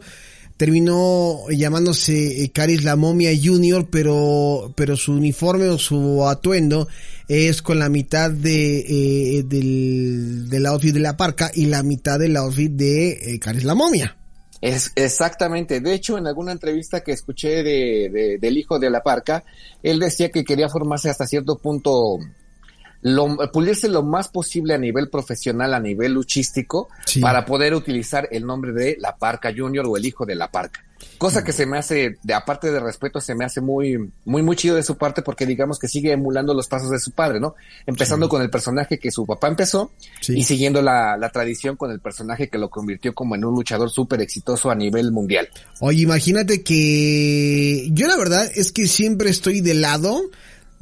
terminó 0.57 1.39
llamándose 1.49 2.43
eh, 2.43 2.51
Caris 2.51 2.83
la 2.83 2.95
momia 2.95 3.31
junior, 3.41 3.87
pero, 3.89 4.73
pero 4.75 4.95
su 4.95 5.13
uniforme 5.13 5.69
o 5.69 5.77
su 5.77 6.27
atuendo 6.27 6.87
es 7.27 7.61
con 7.61 7.79
la 7.79 7.89
mitad 7.89 8.31
de, 8.31 8.79
eh, 9.39 9.43
del, 9.43 10.49
del 10.49 10.65
outfit 10.65 10.93
de 10.93 10.99
la 10.99 11.17
parca 11.17 11.51
y 11.53 11.65
la 11.65 11.83
mitad 11.83 12.19
del 12.19 12.37
outfit 12.37 12.71
de 12.71 13.35
eh, 13.35 13.39
la 13.63 13.75
momia. 13.75 14.17
Es 14.61 14.91
exactamente. 14.95 15.81
De 15.81 15.93
hecho, 15.93 16.17
en 16.17 16.25
alguna 16.25 16.53
entrevista 16.53 17.01
que 17.01 17.11
escuché 17.11 17.63
de, 17.63 18.09
de- 18.09 18.37
del 18.39 18.57
hijo 18.57 18.79
de 18.79 18.89
la 18.89 19.03
parca, 19.03 19.43
él 19.81 19.99
decía 19.99 20.29
que 20.29 20.45
quería 20.45 20.69
formarse 20.69 21.09
hasta 21.09 21.27
cierto 21.27 21.57
punto, 21.57 22.17
lo, 23.03 23.37
pulirse 23.51 23.87
lo 23.89 24.01
más 24.03 24.27
posible 24.29 24.73
a 24.73 24.77
nivel 24.77 25.09
profesional, 25.09 25.73
a 25.73 25.79
nivel 25.79 26.13
luchístico, 26.13 26.87
Sí. 27.05 27.19
para 27.19 27.45
poder 27.45 27.73
utilizar 27.75 28.27
el 28.31 28.45
nombre 28.45 28.71
de 28.73 28.97
la 28.99 29.15
parca 29.17 29.53
junior 29.55 29.85
o 29.87 29.95
el 29.97 30.05
hijo 30.05 30.25
de 30.25 30.35
la 30.35 30.49
parca. 30.49 30.83
Cosa 31.17 31.43
que 31.43 31.51
se 31.51 31.65
me 31.65 31.77
hace, 31.77 32.17
de 32.23 32.33
aparte 32.33 32.71
de 32.71 32.79
respeto, 32.79 33.19
se 33.19 33.35
me 33.35 33.43
hace 33.43 33.59
muy, 33.59 33.97
muy, 34.23 34.41
muy 34.41 34.55
chido 34.55 34.77
de 34.77 34.83
su 34.83 34.97
parte 34.97 35.21
porque 35.21 35.45
digamos 35.45 35.77
que 35.77 35.89
sigue 35.89 36.13
emulando 36.13 36.53
los 36.53 36.67
pasos 36.67 36.89
de 36.89 36.99
su 36.99 37.11
padre, 37.11 37.41
¿no? 37.41 37.55
Empezando 37.85 38.29
con 38.29 38.41
el 38.41 38.49
personaje 38.49 38.97
que 38.97 39.11
su 39.11 39.25
papá 39.25 39.49
empezó 39.49 39.91
Sí. 40.21 40.37
y 40.37 40.43
siguiendo 40.43 40.81
la, 40.81 41.17
la 41.17 41.29
tradición 41.29 41.75
con 41.75 41.91
el 41.91 41.99
personaje 41.99 42.47
que 42.47 42.57
lo 42.57 42.69
convirtió 42.69 43.13
como 43.13 43.35
en 43.35 43.43
un 43.43 43.53
luchador 43.53 43.89
súper 43.89 44.21
exitoso 44.21 44.71
a 44.71 44.75
nivel 44.75 45.11
mundial. 45.11 45.49
Oye, 45.81 46.01
imagínate 46.03 46.63
que 46.63 47.89
yo 47.91 48.07
la 48.07 48.15
verdad 48.17 48.49
es 48.55 48.71
que 48.71 48.87
siempre 48.87 49.29
estoy 49.29 49.59
del 49.61 49.81
lado 49.81 50.21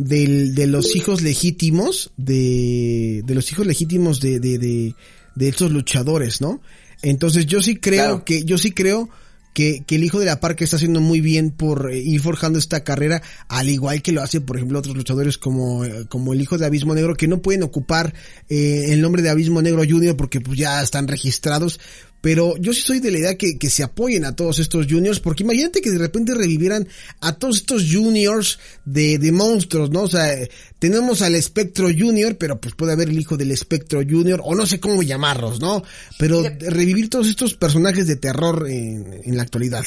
del, 0.06 0.56
de 0.56 0.68
los 0.68 0.96
hijos 0.96 1.22
legítimos, 1.22 2.12
de, 2.18 3.24
de 3.26 3.36
los 3.36 3.52
hijos 3.52 3.66
legítimos 3.66 4.20
de, 4.20 4.40
de, 4.40 4.58
de, 4.58 4.96
de 5.36 5.48
estos 5.48 5.72
luchadores, 5.72 6.42
¿no? 6.42 6.62
Entonces 7.02 7.46
yo 7.46 7.62
sí 7.62 7.76
creo 7.78 8.04
Claro. 8.04 8.26
que, 8.26 8.44
yo 8.44 8.58
sí 8.58 8.72
creo 8.72 9.10
que, 9.54 9.84
que 9.86 9.96
el 9.96 10.04
hijo 10.04 10.20
de 10.20 10.26
la 10.28 10.40
parca 10.40 10.64
está 10.64 10.78
haciendo 10.78 11.02
muy 11.02 11.20
bien 11.20 11.52
por 11.52 11.92
eh, 11.92 12.00
ir 12.00 12.22
forjando 12.22 12.58
esta 12.58 12.84
carrera, 12.86 13.22
al 13.50 13.70
igual 13.70 14.02
que 14.02 14.12
lo 14.14 14.22
hace, 14.22 14.40
por 14.40 14.56
ejemplo, 14.56 14.80
otros 14.80 14.96
luchadores 14.96 15.38
como, 15.38 15.84
eh, 15.84 16.06
como 16.08 16.32
el 16.34 16.40
hijo 16.42 16.58
de 16.58 16.66
Abismo 16.66 16.94
Negro, 16.96 17.16
que 17.16 17.28
no 17.28 17.42
pueden 17.42 17.64
ocupar 17.64 18.14
eh, 18.50 18.86
el 18.90 19.02
nombre 19.02 19.22
de 19.22 19.30
Abismo 19.30 19.62
Negro 19.62 19.84
Junior 19.88 20.16
porque 20.16 20.40
pues 20.42 20.58
ya 20.58 20.82
están 20.82 21.08
registrados. 21.08 21.80
Pero 22.22 22.56
yo 22.58 22.74
sí 22.74 22.82
soy 22.82 23.00
de 23.00 23.12
la 23.12 23.18
idea 23.18 23.38
que, 23.38 23.58
que 23.58 23.70
se 23.70 23.84
apoyen 23.84 24.26
a 24.26 24.36
todos 24.36 24.60
estos 24.60 24.86
juniors, 24.88 25.20
porque 25.20 25.44
imagínate 25.44 25.82
que 25.82 25.90
de 25.90 25.98
repente 25.98 26.36
revivieran 26.36 26.88
a 27.20 27.34
todos 27.34 27.58
estos 27.58 27.88
juniors 27.92 28.60
de, 28.86 29.18
de 29.18 29.32
monstruos, 29.32 29.90
¿no? 29.90 30.04
O 30.04 30.08
sea, 30.08 30.36
tenemos 30.78 31.22
al 31.24 31.36
Espectro 31.36 31.88
Junior, 31.88 32.38
pero 32.38 32.62
pues 32.62 32.76
puede 32.76 32.94
haber 32.94 33.10
el 33.10 33.20
hijo 33.20 33.38
del 33.38 33.52
Espectro 33.52 34.02
Junior, 34.08 34.42
o 34.44 34.54
no 34.54 34.66
sé 34.66 34.80
cómo 34.80 35.02
llamarlos, 35.02 35.60
¿no? 35.60 35.84
Pero 36.20 36.44
revivir 36.60 37.10
todos 37.10 37.28
estos 37.28 37.56
personajes 37.56 38.06
de 38.06 38.16
terror 38.16 38.68
en, 38.70 39.22
en 39.24 39.36
la 39.36 39.44
actualidad. 39.44 39.84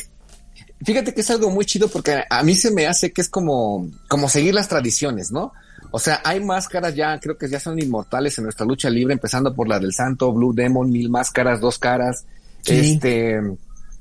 Fíjate 0.84 1.14
que 1.14 1.20
es 1.20 1.30
algo 1.30 1.50
muy 1.50 1.64
chido 1.64 1.88
porque 1.88 2.22
a 2.28 2.42
mí 2.42 2.54
se 2.54 2.70
me 2.70 2.86
hace 2.86 3.12
que 3.12 3.20
es 3.22 3.28
como, 3.28 3.90
como 4.08 4.28
seguir 4.28 4.54
las 4.54 4.68
tradiciones, 4.68 5.30
¿no? 5.30 5.52
O 5.96 6.00
sea, 6.00 6.20
hay 6.24 6.40
máscaras 6.40 6.92
ya, 6.96 7.20
creo 7.20 7.38
que 7.38 7.48
ya 7.48 7.61
son 7.61 7.78
inmortales 7.80 8.37
en 8.38 8.44
nuestra 8.44 8.66
lucha 8.66 8.90
libre, 8.90 9.12
empezando 9.14 9.54
por 9.54 9.68
la 9.68 9.78
del 9.78 9.92
Santo, 9.92 10.33
Blue 10.33 10.52
Demon, 10.52 10.90
Mil 10.90 11.09
Máscaras, 11.09 11.61
Dos 11.61 11.78
Caras, 11.78 12.24
Sí. 12.62 12.94
este, 12.94 13.40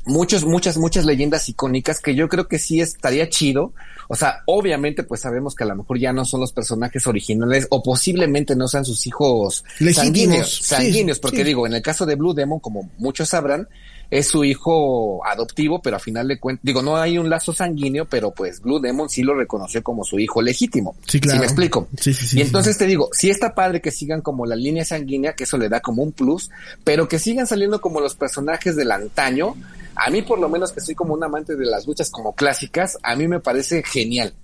muchos, 0.05 0.43
muchas, 0.43 0.77
muchas 0.77 1.05
leyendas 1.05 1.47
icónicas 1.49 1.99
que 1.99 2.15
yo 2.15 2.27
creo 2.29 2.47
que 2.47 2.57
sí 2.57 2.81
estaría 2.81 3.29
chido. 3.29 3.73
O 4.09 4.15
sea, 4.15 4.41
obviamente, 4.47 5.03
pues 5.03 5.21
sabemos 5.21 5.53
que 5.53 5.65
a 5.65 5.67
lo 5.67 5.75
mejor 5.75 5.99
ya 5.99 6.11
no 6.13 6.25
son 6.25 6.39
los 6.41 6.51
personajes 6.51 7.05
originales 7.05 7.67
o 7.69 7.83
posiblemente 7.83 8.55
no 8.55 8.67
sean 8.67 8.85
sus 8.85 9.05
hijos 9.05 9.63
Legítimos. 9.79 9.95
sanguíneos, 9.95 10.59
sanguíneos, 10.63 11.17
sí, 11.17 11.21
porque 11.21 11.37
sí. 11.37 11.43
digo, 11.43 11.67
en 11.67 11.73
el 11.75 11.83
caso 11.83 12.07
de 12.07 12.15
Blue 12.15 12.33
Demon, 12.33 12.59
como 12.59 12.89
muchos 12.97 13.29
sabrán, 13.29 13.67
es 14.13 14.27
su 14.27 14.43
hijo 14.43 15.25
adoptivo, 15.25 15.81
pero 15.81 15.95
a 15.95 15.99
final 15.99 16.27
de 16.27 16.39
cuentas, 16.39 16.63
digo, 16.63 16.83
no 16.83 16.97
hay 16.97 17.17
un 17.17 17.31
lazo 17.31 17.51
sanguíneo, 17.51 18.05
pero 18.05 18.29
pues 18.29 18.61
Blue 18.61 18.79
Demon 18.79 19.09
sí 19.09 19.23
lo 19.23 19.33
reconoció 19.33 19.81
como 19.81 20.03
su 20.03 20.19
hijo 20.19 20.39
legítimo. 20.39 20.95
Sí, 21.07 21.19
claro. 21.19 21.37
¿Sí 21.37 21.39
me 21.39 21.45
explico? 21.45 21.87
Sí, 21.99 22.13
sí, 22.13 22.27
sí, 22.27 22.37
y 22.37 22.41
entonces 22.43 22.77
te 22.77 22.85
digo, 22.85 23.09
sí 23.11 23.31
está 23.31 23.55
padre 23.55 23.81
que 23.81 23.89
sigan 23.89 24.21
como 24.21 24.45
la 24.45 24.55
línea 24.55 24.85
sanguínea, 24.85 25.33
que 25.33 25.45
eso 25.45 25.57
le 25.57 25.67
da 25.67 25.79
como 25.79 26.03
un 26.03 26.11
plus, 26.11 26.51
pero 26.83 27.07
que 27.07 27.17
sigan 27.17 27.47
saliendo 27.47 27.81
como 27.81 28.01
los 28.01 28.13
personajes 28.13 28.75
del 28.75 28.91
antaño. 28.91 29.55
A 29.95 30.11
mí, 30.11 30.21
por 30.21 30.39
lo 30.39 30.47
menos, 30.47 30.71
que 30.71 30.81
soy 30.81 30.93
como 30.93 31.15
un 31.15 31.23
amante 31.23 31.55
de 31.55 31.65
las 31.65 31.87
luchas 31.87 32.11
como 32.11 32.35
clásicas, 32.35 32.99
a 33.01 33.15
mí 33.15 33.27
me 33.27 33.39
parece 33.39 33.81
genial 33.81 34.35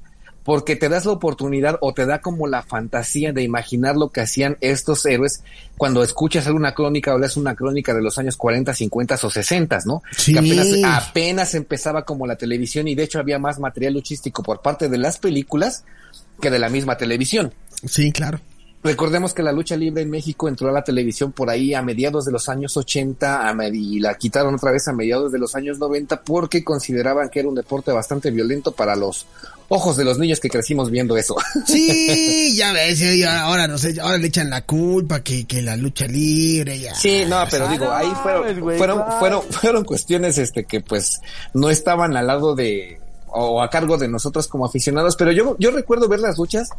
porque 0.43 0.75
te 0.75 0.89
das 0.89 1.06
la 1.06 1.12
oportunidad 1.12 1.78
o 1.82 1.93
te 1.93 2.06
da 2.06 2.21
como 2.21 2.47
la 2.47 2.63
fantasía 2.63 3.34
de 3.34 3.43
imaginar 3.43 3.95
lo 3.95 4.10
que 4.10 4.21
hacían 4.21 4.58
estos 4.62 5.06
héroes 5.06 5.43
cuando 5.78 6.02
escuchas 6.04 6.47
alguna 6.47 6.73
crónica 6.73 7.13
o 7.13 7.19
lees 7.19 7.38
una 7.38 7.56
crónica 7.56 7.93
de 7.93 8.02
los 8.02 8.17
años 8.17 8.36
40, 8.38 8.73
50 8.73 9.19
o 9.21 9.30
60, 9.30 9.80
¿no? 9.86 10.02
Sí. 10.17 10.34
Que 10.34 10.39
apenas, 10.39 10.67
apenas 11.08 11.56
empezaba 11.56 12.04
como 12.06 12.25
la 12.25 12.36
televisión 12.36 12.88
y 12.88 12.95
de 12.95 13.04
hecho 13.04 13.19
había 13.19 13.38
más 13.39 13.60
material 13.60 13.93
luchístico 13.93 14.41
por 14.41 14.62
parte 14.62 14.89
de 14.89 14.97
las 14.97 15.19
películas 15.19 15.84
que 16.41 16.49
de 16.49 16.60
la 16.60 16.69
misma 16.69 16.97
televisión. 16.97 17.54
Sí, 17.86 18.12
claro. 18.12 18.39
Recordemos 18.82 19.34
que 19.34 19.43
la 19.43 19.52
lucha 19.52 19.75
libre 19.75 20.02
en 20.04 20.10
México 20.10 20.47
entró 20.47 20.69
a 20.69 20.71
la 20.71 20.86
televisión 20.86 21.34
por 21.34 21.49
ahí 21.49 21.73
a 21.73 21.82
mediados 21.82 22.23
de 22.23 22.32
los 22.32 22.47
años 22.47 22.78
80 22.78 23.49
a 23.49 23.54
med- 23.54 23.75
y 23.75 23.99
la 23.99 24.15
quitaron 24.15 24.56
otra 24.56 24.71
vez 24.71 24.88
a 24.88 24.93
mediados 24.93 25.34
de 25.34 25.38
los 25.39 25.54
años 25.54 25.80
90 25.80 26.21
porque 26.21 26.63
consideraban 26.63 27.28
que 27.30 27.41
era 27.41 27.49
un 27.49 27.56
deporte 27.56 27.91
bastante 27.91 28.32
violento 28.32 28.71
para 28.71 28.95
los 28.95 29.25
ojos 29.70 29.96
de 29.96 30.04
los 30.04 30.18
niños 30.18 30.40
que 30.40 30.50
crecimos 30.50 30.92
viendo 30.92 31.16
eso. 31.16 31.36
Sí, 31.66 32.56
ya 32.56 32.74
ves, 32.74 33.02
ahora 33.26 33.68
no 33.68 33.78
sé, 33.78 33.96
ahora 34.02 34.18
le 34.18 34.28
echan 34.28 34.50
la 34.50 34.66
culpa 34.66 35.24
que, 35.24 35.46
que 35.46 35.62
la 35.62 35.78
lucha 35.78 36.06
libre 36.08 36.80
ya. 36.80 36.96
Sí, 36.96 37.24
no, 37.28 37.44
pero 37.50 37.68
Ah, 37.68 37.72
digo, 37.72 37.86
no 37.86 37.94
ahí 37.94 38.12
fueron, 38.22 38.78
fueron, 38.78 39.04
fueron, 39.20 39.44
fueron 39.44 39.84
cuestiones, 39.86 40.38
este, 40.38 40.66
que 40.66 40.82
pues 40.82 41.22
no 41.54 41.70
estaban 41.70 42.18
al 42.18 42.28
lado 42.28 42.56
de, 42.56 43.00
o 43.28 43.62
a 43.62 43.70
cargo 43.70 43.98
de 43.98 44.08
nosotros 44.08 44.48
como 44.48 44.66
aficionados, 44.66 45.16
pero 45.16 45.32
yo, 45.32 45.56
yo 45.60 45.72
recuerdo 45.72 46.08
ver 46.08 46.20
las 46.20 46.38
luchas 46.38 46.70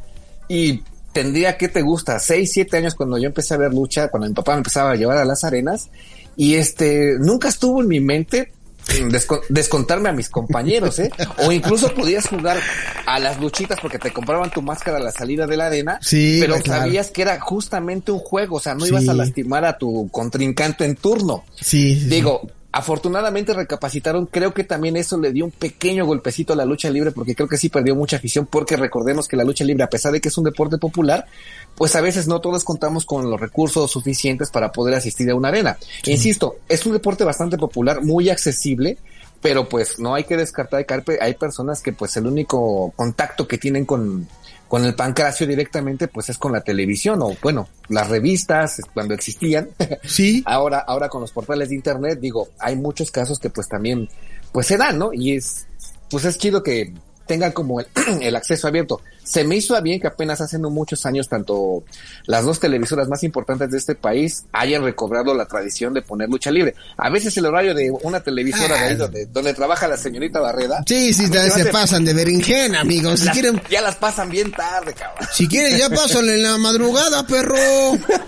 y 0.49 0.83
tendría 1.13 1.57
que 1.57 1.69
te 1.69 1.83
gusta, 1.83 2.19
seis, 2.19 2.53
siete 2.53 2.77
años 2.77 2.95
cuando 2.95 3.19
yo 3.19 3.27
empecé 3.27 3.55
a 3.55 3.59
ver 3.59 3.73
lucha, 3.73 4.09
cuando 4.09 4.29
mi 4.29 4.35
papá 4.35 4.53
me 4.53 4.59
empezaba 4.59 4.93
a 4.93 4.97
llevar 4.97 5.19
a 5.19 5.25
las 5.25 5.45
arenas, 5.45 5.89
y 6.37 6.55
este, 6.55 7.17
nunca 7.19 7.49
estuvo 7.49 7.83
en 7.83 7.89
mi 7.89 8.01
mente 8.01 8.53
descon- 8.87 9.41
descontarme 9.49 10.09
a 10.09 10.13
mis 10.13 10.29
compañeros, 10.29 10.99
¿eh? 10.99 11.11
O 11.39 11.53
incluso 11.53 11.93
podías 11.95 12.27
jugar 12.29 12.59
a 13.07 13.19
las 13.19 13.41
luchitas 13.41 13.79
porque 13.81 13.99
te 13.99 14.13
compraban 14.13 14.51
tu 14.51 14.63
máscara 14.63 14.99
a 14.99 15.01
la 15.01 15.13
salida 15.13 15.47
de 15.47 15.57
la 15.57 15.67
arena, 15.67 15.99
Sí, 16.03 16.39
pero 16.41 16.57
claro. 16.61 16.83
sabías 16.83 17.11
que 17.11 17.23
era 17.23 17.39
justamente 17.41 18.13
un 18.13 18.19
juego, 18.21 18.57
o 18.57 18.61
sea, 18.61 18.75
no 18.75 18.85
Sí. 18.85 18.91
ibas 18.91 19.09
a 19.09 19.15
lastimar 19.15 19.65
a 19.65 19.79
tu 19.79 20.09
contrincante 20.11 20.85
en 20.85 20.97
turno. 20.97 21.45
Sí. 21.61 21.95
Digo, 22.09 22.43
afortunadamente 22.73 23.53
recapacitaron, 23.53 24.27
creo 24.27 24.55
que 24.55 24.65
también 24.65 24.97
eso 24.97 25.19
le 25.19 25.33
dio 25.33 25.45
un 25.45 25.51
pequeño 25.51 26.07
golpecito 26.07 26.53
a 26.53 26.57
la 26.57 26.65
lucha 26.65 26.89
libre 26.91 27.11
porque 27.11 27.35
creo 27.35 27.49
que 27.49 27.57
sí 27.57 27.69
perdió 27.69 27.97
mucha 27.97 28.17
afición 28.17 28.47
porque 28.47 28.77
recordemos 28.77 29.27
que 29.27 29.37
la 29.37 29.45
lucha 29.45 29.65
libre, 29.65 29.83
a 29.85 29.89
pesar 29.91 30.13
de 30.13 30.21
que 30.21 30.29
es 30.29 30.39
un 30.39 30.45
deporte 30.45 30.79
popular, 30.79 31.27
pues 31.75 31.97
a 31.97 32.01
veces 32.01 32.29
no 32.29 32.41
todos 32.41 32.63
contamos 32.65 33.05
con 33.05 33.29
los 33.29 33.41
recursos 33.41 33.91
suficientes 33.91 34.51
para 34.51 34.71
poder 34.73 34.95
asistir 34.95 35.29
a 35.31 35.35
una 35.35 35.49
arena. 35.49 35.79
Insisto, 36.13 36.57
es 36.69 36.87
un 36.87 36.93
deporte 36.93 37.25
bastante 37.25 37.59
popular, 37.59 38.03
muy 38.05 38.29
accesible, 38.31 38.99
pero 39.43 39.69
pues 39.69 39.99
no 39.99 40.15
hay 40.15 40.25
que 40.25 40.37
descartar 40.37 40.85
que 40.87 40.95
hay 40.95 41.01
pe- 41.01 41.19
hay 41.21 41.35
personas 41.35 41.81
que 41.83 41.93
pues 41.93 42.17
el 42.19 42.27
único 42.27 42.93
contacto 42.95 43.49
que 43.49 43.59
tienen 43.59 43.85
con 43.87 44.29
con 44.71 44.85
el 44.85 44.95
pancracio 44.95 45.49
directamente 45.49 46.07
pues 46.07 46.29
es 46.29 46.39
con 46.39 46.53
la 46.53 46.61
televisión 46.61 47.21
o 47.23 47.37
bueno, 47.43 47.69
las 47.89 48.09
revistas 48.09 48.81
cuando 48.95 49.15
existían. 49.15 49.69
Sí. 50.05 50.45
ahora 50.47 50.79
ahora 50.79 51.09
con 51.09 51.21
los 51.21 51.33
portales 51.33 51.71
de 51.71 51.75
internet 51.75 52.21
digo, 52.21 52.51
hay 52.61 52.77
muchos 52.77 53.11
casos 53.11 53.41
que 53.41 53.51
pues 53.51 53.69
también 53.69 54.09
pues 54.53 54.69
se 54.69 54.77
dan, 54.77 54.97
¿no? 54.97 55.13
Y 55.13 55.33
es 55.33 55.67
pues 56.09 56.25
es 56.25 56.39
chido 56.39 56.63
que 56.63 56.95
tengan 57.27 57.51
como 57.51 57.81
el, 57.81 57.89
el 58.23 58.37
acceso 58.37 58.69
abierto. 58.69 59.01
Se 59.23 59.45
me 59.45 59.57
hizo 59.57 59.77
a 59.77 59.81
bien 59.81 60.01
que 60.01 60.07
apenas 60.09 60.41
hace 60.41 60.59
no 60.59 60.71
muchos 60.71 61.05
años 61.07 61.29
tanto 61.29 61.85
las 62.27 62.45
dos 62.45 62.59
televisoras 62.59 63.09
más 63.09 63.23
importantes 63.23 63.71
de 63.71 63.79
este 63.79 63.95
país 63.95 64.45
hayan 64.53 64.83
recobrado 64.83 65.35
la 65.35 65.47
tradición 65.47 65.95
de 65.95 66.03
poner 66.03 66.29
lucha 66.29 66.51
libre. 66.51 66.75
A 66.97 67.11
veces 67.11 67.37
el 67.37 67.47
horario 67.47 67.75
de 67.75 67.91
una 68.03 68.21
televisora 68.21 68.77
de 68.77 68.89
ahí 68.89 68.97
donde, 68.97 69.27
donde 69.27 69.55
trabaja 69.55 69.87
la 69.89 69.97
señorita 69.97 70.41
Barreda. 70.41 70.83
Sí, 70.87 71.13
sí, 71.13 71.27
se 71.27 71.39
hace- 71.39 71.67
pasan 71.67 72.05
de 72.05 72.15
berenjena, 72.15 72.81
amigos. 72.81 73.21
Si 73.21 73.27
las- 73.27 73.35
quieren, 73.35 73.63
Ya 73.71 73.81
las 73.83 73.97
pasan 73.97 74.29
bien 74.31 74.51
tarde, 74.53 74.95
cabrón. 74.95 75.29
si 75.33 75.47
quieren 75.47 75.77
ya 75.79 75.89
pásenle 75.91 76.35
en 76.35 76.43
la 76.43 76.59
madrugada, 76.59 77.27
perro. 77.27 77.57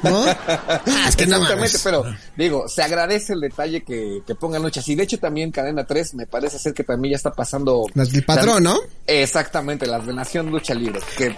¿No? 0.02 0.24
Ah, 0.26 1.06
es 1.08 1.16
que 1.16 1.24
Exactamente, 1.24 1.78
pero 1.82 2.04
digo, 2.36 2.68
se 2.68 2.82
agradece 2.82 3.32
el 3.32 3.40
detalle 3.40 3.82
que, 3.82 4.22
que 4.26 4.34
pongan 4.34 4.62
luchas. 4.62 4.86
Y 4.88 4.94
de 4.94 5.02
hecho 5.04 5.18
también 5.18 5.50
Cadena 5.50 5.84
3 5.86 6.14
me 6.14 6.26
parece 6.26 6.58
ser 6.58 6.74
que 6.74 6.84
también 6.84 7.12
ya 7.12 7.16
está 7.16 7.32
pasando... 7.32 7.86
Las 7.94 8.10
del 8.12 8.24
patrón, 8.24 8.62
¿no? 8.64 8.78
Exactamente, 9.06 9.86
las 9.86 10.06
de 10.06 10.12
Nación 10.12 10.50
Lucha 10.50 10.74
Libre. 10.74 10.81
Que 11.16 11.34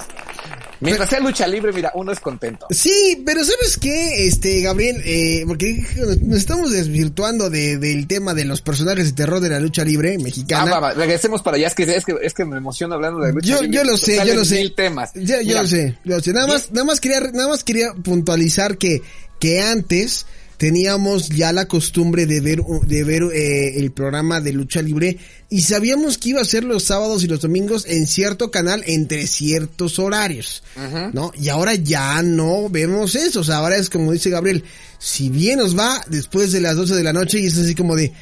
mientras 0.81 1.09
sea 1.09 1.21
lucha 1.21 1.47
libre, 1.47 1.73
mira, 1.73 1.91
uno 1.95 2.13
es 2.13 2.21
contento. 2.21 2.67
Sí, 2.71 3.23
pero 3.25 3.43
¿sabes 3.45 3.77
qué, 3.79 4.27
este, 4.27 4.61
Gabriel? 4.61 5.01
Eh, 5.05 5.45
porque 5.47 5.83
nos 6.23 6.39
estamos 6.39 6.71
desvirtuando 6.73 7.49
de, 7.51 7.79
del 7.79 8.07
tema 8.07 8.35
de 8.35 8.45
los 8.45 8.61
personajes 8.61 9.07
de 9.07 9.13
terror 9.13 9.41
de 9.41 9.49
la 9.51 9.61
lucha 9.61 9.85
libre 9.85 10.17
Ah, 10.19 10.23
mexicana. 10.23 10.71
va, 10.71 10.81
va, 10.81 10.95
regresemos 10.95 11.43
para 11.43 11.57
allá. 11.57 11.69
Es 11.69 11.75
que, 11.75 11.83
es 11.85 12.05
que, 12.05 12.15
es 12.23 12.35
que 12.35 12.45
me 12.45 12.57
emociona 12.59 12.95
hablando 12.97 13.21
de 13.21 13.33
lucha 13.33 13.47
Yo, 13.49 13.63
libre. 13.63 13.77
yo 13.79 13.85
lo 13.85 13.97
sé, 13.97 14.17
yo 14.27 14.35
lo 14.35 14.45
sé. 14.45 14.71
temas. 14.77 15.11
Yo 15.15 15.37
Mira, 15.43 15.63
lo 15.63 15.69
sé, 15.69 15.99
yo 16.05 16.17
lo 16.17 16.21
sé. 16.23 16.33
Nada 16.33 16.47
más, 16.47 16.71
nada 16.73 16.85
más 16.85 17.01
quería, 17.01 17.21
nada 17.21 17.49
más 17.49 17.65
quería 17.65 17.93
puntualizar 17.95 18.77
que, 18.79 19.03
que 19.39 19.61
antes 19.63 20.27
teníamos 20.57 21.29
ya 21.29 21.53
la 21.53 21.67
costumbre 21.67 22.27
de 22.27 22.41
ver, 22.41 22.63
de 22.87 23.05
ver 23.05 23.23
eh, 23.33 23.79
el 23.79 23.93
programa 23.93 24.41
de 24.41 24.53
lucha 24.53 24.83
libre 24.83 25.19
y 25.51 25.63
sabíamos 25.63 26.19
que 26.19 26.31
iba 26.31 26.41
a 26.41 26.45
ser 26.45 26.65
los 26.65 26.85
sábados 26.85 27.23
y 27.23 27.27
los 27.27 27.41
domingos 27.41 27.87
en 27.87 28.07
cierto 28.07 28.51
canal 28.51 28.83
entre 28.87 29.27
ciertos 29.27 29.99
horarios, 29.99 30.63
¿no? 31.13 31.33
Y 31.39 31.49
ahora 31.49 31.75
ya 31.75 32.23
no 32.23 32.69
vemos 32.69 33.15
eso, 33.15 33.41
o 33.41 33.45
sea, 33.45 33.57
ahora 33.57 33.77
es 33.77 33.91
como 33.91 34.13
dice 34.13 34.31
Gabriel, 34.31 34.65
si 34.99 35.29
bien 35.29 35.59
nos 35.59 35.79
va 35.79 36.03
después 36.09 36.53
de 36.53 36.61
las 36.61 36.77
12 36.77 36.95
de 36.95 37.05
la 37.05 37.13
noche 37.13 37.41
y 37.41 37.47
es 37.47 37.59
así 37.59 37.75
como 37.75 37.95
de, 37.95 38.13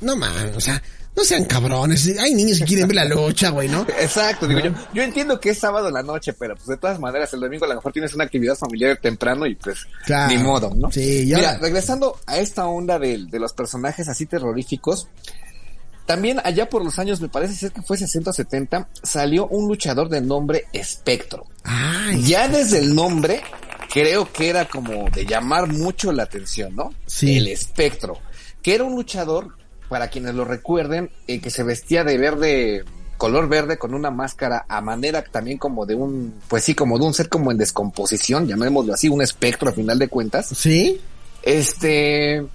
no 0.00 0.16
man, 0.16 0.52
o 0.56 0.60
sea, 0.60 0.82
no 1.16 1.24
sean 1.24 1.44
cabrones, 1.44 2.10
hay 2.18 2.34
niños 2.34 2.58
que 2.60 2.64
quieren 2.64 2.86
ver 2.88 2.96
la 2.96 3.04
lucha, 3.04 3.50
güey, 3.50 3.68
¿no? 3.68 3.82
Exacto, 4.00 4.46
digo 4.46 4.60
yo, 4.60 4.70
yo 4.94 5.02
entiendo 5.02 5.38
que 5.40 5.50
es 5.50 5.58
sábado 5.58 5.88
en 5.88 5.94
la 5.94 6.02
noche, 6.02 6.32
pero 6.32 6.54
pues 6.54 6.66
de 6.68 6.76
todas 6.76 6.98
maneras 6.98 7.32
el 7.34 7.40
domingo 7.40 7.64
a 7.64 7.68
lo 7.68 7.74
mejor 7.74 7.92
tienes 7.92 8.14
una 8.14 8.24
actividad 8.24 8.56
familiar 8.56 8.96
temprano 8.96 9.44
y 9.46 9.54
pues 9.56 9.86
Claro. 10.06 10.32
ni 10.34 10.38
modo, 10.42 10.72
¿no? 10.74 10.90
Sí, 10.90 11.26
ya. 11.26 11.36
Mira, 11.36 11.58
regresando 11.58 12.18
a 12.26 12.38
esta 12.38 12.66
onda 12.66 12.98
de, 12.98 13.26
de 13.26 13.38
los 13.38 13.52
personajes 13.52 14.08
así 14.08 14.24
terroríficos, 14.26 15.08
también 16.06 16.40
allá 16.42 16.68
por 16.68 16.82
los 16.84 16.98
años, 16.98 17.20
me 17.20 17.28
parece 17.28 17.54
ser 17.54 17.72
que 17.72 17.82
fue 17.82 17.96
60 17.96 18.30
o 18.30 18.32
70, 18.32 18.88
salió 19.02 19.46
un 19.46 19.68
luchador 19.68 20.08
de 20.08 20.20
nombre 20.20 20.64
Espectro. 20.72 21.46
Ay, 21.62 22.22
Ya 22.24 22.48
desde 22.48 22.78
el 22.78 22.94
nombre, 22.94 23.42
creo 23.92 24.30
que 24.32 24.48
era 24.48 24.64
como 24.64 25.08
de 25.10 25.24
llamar 25.24 25.68
mucho 25.68 26.10
la 26.12 26.24
atención, 26.24 26.74
¿no? 26.74 26.92
Sí. 27.06 27.36
El 27.36 27.46
espectro, 27.48 28.18
que 28.62 28.74
era 28.74 28.82
un 28.84 28.96
luchador, 28.96 29.56
para 29.90 30.08
quienes 30.08 30.34
lo 30.34 30.44
recuerden, 30.44 31.10
eh, 31.26 31.40
que 31.40 31.50
se 31.50 31.64
vestía 31.64 32.04
de 32.04 32.16
verde, 32.16 32.84
color 33.18 33.48
verde, 33.48 33.76
con 33.76 33.92
una 33.92 34.12
máscara 34.12 34.64
a 34.68 34.80
manera 34.80 35.22
también 35.22 35.58
como 35.58 35.84
de 35.84 35.96
un, 35.96 36.40
pues 36.48 36.64
sí, 36.64 36.74
como 36.74 36.96
de 36.96 37.06
un 37.06 37.12
ser 37.12 37.28
como 37.28 37.50
en 37.50 37.58
descomposición, 37.58 38.46
llamémoslo 38.46 38.94
así, 38.94 39.08
un 39.08 39.20
espectro 39.20 39.68
a 39.68 39.72
final 39.72 39.98
de 39.98 40.06
cuentas. 40.06 40.46
¿Sí? 40.46 41.00
Este, 41.42 42.46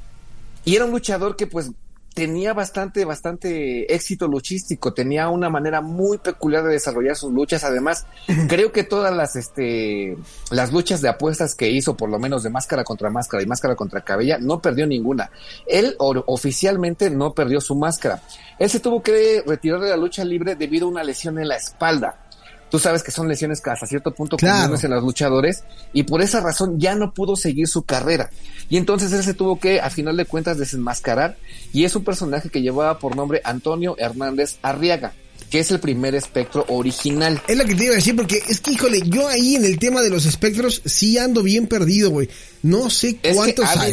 y 0.64 0.76
era 0.76 0.86
un 0.86 0.92
luchador 0.92 1.36
que 1.36 1.46
pues 1.46 1.72
tenía 2.16 2.54
bastante, 2.54 3.04
bastante 3.04 3.94
éxito 3.94 4.28
luchístico, 4.28 4.94
tenía 4.94 5.28
una 5.28 5.50
manera 5.50 5.82
muy 5.82 6.18
peculiar 6.18 6.64
de 6.64 6.72
desarrollar 6.72 7.18
sus 7.18 7.32
luchas. 7.32 7.66
Además, 7.66 8.08
creo 8.48 8.72
que 8.72 8.86
todas 8.86 9.14
las, 9.14 9.36
este, 9.36 10.18
las 10.50 10.72
luchas 10.72 11.02
de 11.02 11.10
apuestas 11.10 11.56
que 11.56 11.70
hizo, 11.70 11.98
por 11.98 12.10
lo 12.10 12.18
menos 12.18 12.42
de 12.42 12.50
máscara 12.50 12.86
contra 12.86 13.10
máscara 13.10 13.44
y 13.44 13.46
máscara 13.46 13.76
contra 13.76 14.02
cabella, 14.02 14.38
no 14.40 14.62
perdió 14.62 14.88
ninguna. 14.88 15.30
Él 15.68 15.96
oficialmente 16.00 17.10
no 17.10 17.34
perdió 17.34 17.60
su 17.60 17.76
máscara. 17.76 18.22
Él 18.58 18.70
se 18.70 18.80
tuvo 18.80 19.04
que 19.04 19.44
retirar 19.46 19.82
de 19.82 19.90
la 19.90 19.98
lucha 19.98 20.24
libre 20.24 20.56
debido 20.56 20.88
a 20.88 20.92
una 20.92 21.04
lesión 21.04 21.38
en 21.38 21.50
la 21.50 21.58
espalda. 21.58 22.25
Tú 22.70 22.80
sabes 22.80 23.04
que 23.04 23.12
son 23.12 23.28
lesiones 23.28 23.62
que 23.62 23.70
hasta 23.70 23.86
cierto 23.86 24.12
punto 24.14 24.38
Claro. 24.38 24.76
en 24.82 24.92
los 24.92 25.04
luchadores 25.04 25.64
y 25.94 26.04
por 26.04 26.22
esa 26.22 26.42
razón 26.42 26.80
ya 26.80 26.96
no 26.96 27.14
pudo 27.14 27.36
seguir 27.36 27.68
su 27.68 27.84
carrera. 27.84 28.30
Y 28.70 28.78
entonces 28.78 29.14
él 29.14 29.24
se 29.24 29.34
tuvo 29.34 29.60
que, 29.60 29.80
a 29.80 29.90
final 29.90 30.18
de 30.18 30.26
cuentas, 30.26 30.58
desenmascarar 30.58 31.38
y 31.72 31.86
es 31.86 31.96
un 31.96 32.04
personaje 32.04 32.50
que 32.50 32.62
llevaba 32.62 32.98
por 33.00 33.16
nombre 33.16 33.40
Antonio 33.44 33.96
Hernández 34.00 34.58
Arriaga, 34.62 35.14
que 35.50 35.60
es 35.60 35.70
el 35.72 35.80
primer 35.80 36.16
espectro 36.16 36.66
original. 36.68 37.40
Es 37.48 37.56
lo 37.58 37.66
que 37.66 37.76
te 37.76 37.84
iba 37.86 37.94
a 37.94 37.98
decir, 37.98 38.16
porque 38.16 38.42
es 38.50 38.60
que, 38.60 38.72
híjole, 38.72 39.02
yo 39.06 39.28
ahí 39.28 39.56
en 39.56 39.64
el 39.66 39.78
tema 39.80 40.02
de 40.02 40.10
los 40.10 40.26
espectros 40.26 40.82
sí 40.86 41.18
ando 41.18 41.44
bien 41.44 41.68
perdido, 41.68 42.10
güey. 42.10 42.30
No 42.64 42.90
sé 42.90 43.10
Es 43.10 43.16
que 43.22 43.34
cuántos 43.36 43.66
ha 43.66 43.82
hay. 43.82 43.92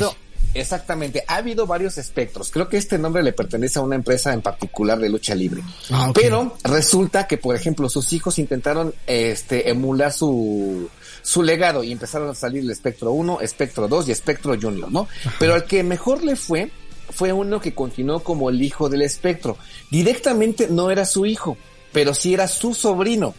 Exactamente, 0.54 1.24
ha 1.26 1.36
habido 1.36 1.66
varios 1.66 1.98
espectros. 1.98 2.50
Creo 2.50 2.68
que 2.68 2.76
este 2.76 2.98
nombre 2.98 3.22
le 3.22 3.32
pertenece 3.32 3.78
a 3.78 3.82
una 3.82 3.96
empresa 3.96 4.32
en 4.32 4.42
particular 4.42 4.98
de 4.98 5.08
lucha 5.08 5.34
libre. 5.34 5.62
Ah. 5.90 6.12
Pero 6.14 6.56
resulta 6.64 7.26
que, 7.26 7.38
por 7.38 7.54
ejemplo, 7.56 7.88
sus 7.88 8.12
hijos 8.12 8.38
intentaron 8.38 8.94
este 9.06 9.70
emular 9.70 10.12
su 10.12 10.88
su 11.22 11.42
legado 11.42 11.84
y 11.84 11.92
empezaron 11.92 12.30
a 12.30 12.34
salir 12.34 12.64
el 12.64 12.70
espectro 12.70 13.12
1, 13.12 13.40
espectro 13.42 13.86
2 13.86 14.08
y 14.08 14.12
espectro 14.12 14.58
junior, 14.60 14.90
¿no? 14.90 15.06
Pero 15.38 15.54
al 15.54 15.64
que 15.64 15.84
mejor 15.84 16.24
le 16.24 16.34
fue 16.34 16.72
fue 17.10 17.32
uno 17.32 17.60
que 17.60 17.74
continuó 17.74 18.20
como 18.20 18.50
el 18.50 18.60
hijo 18.62 18.88
del 18.88 19.02
espectro. 19.02 19.56
Directamente 19.90 20.68
no 20.68 20.90
era 20.90 21.04
su 21.04 21.26
hijo, 21.26 21.56
pero 21.92 22.14
sí 22.14 22.34
era 22.34 22.48
su 22.48 22.74
sobrino. 22.74 23.34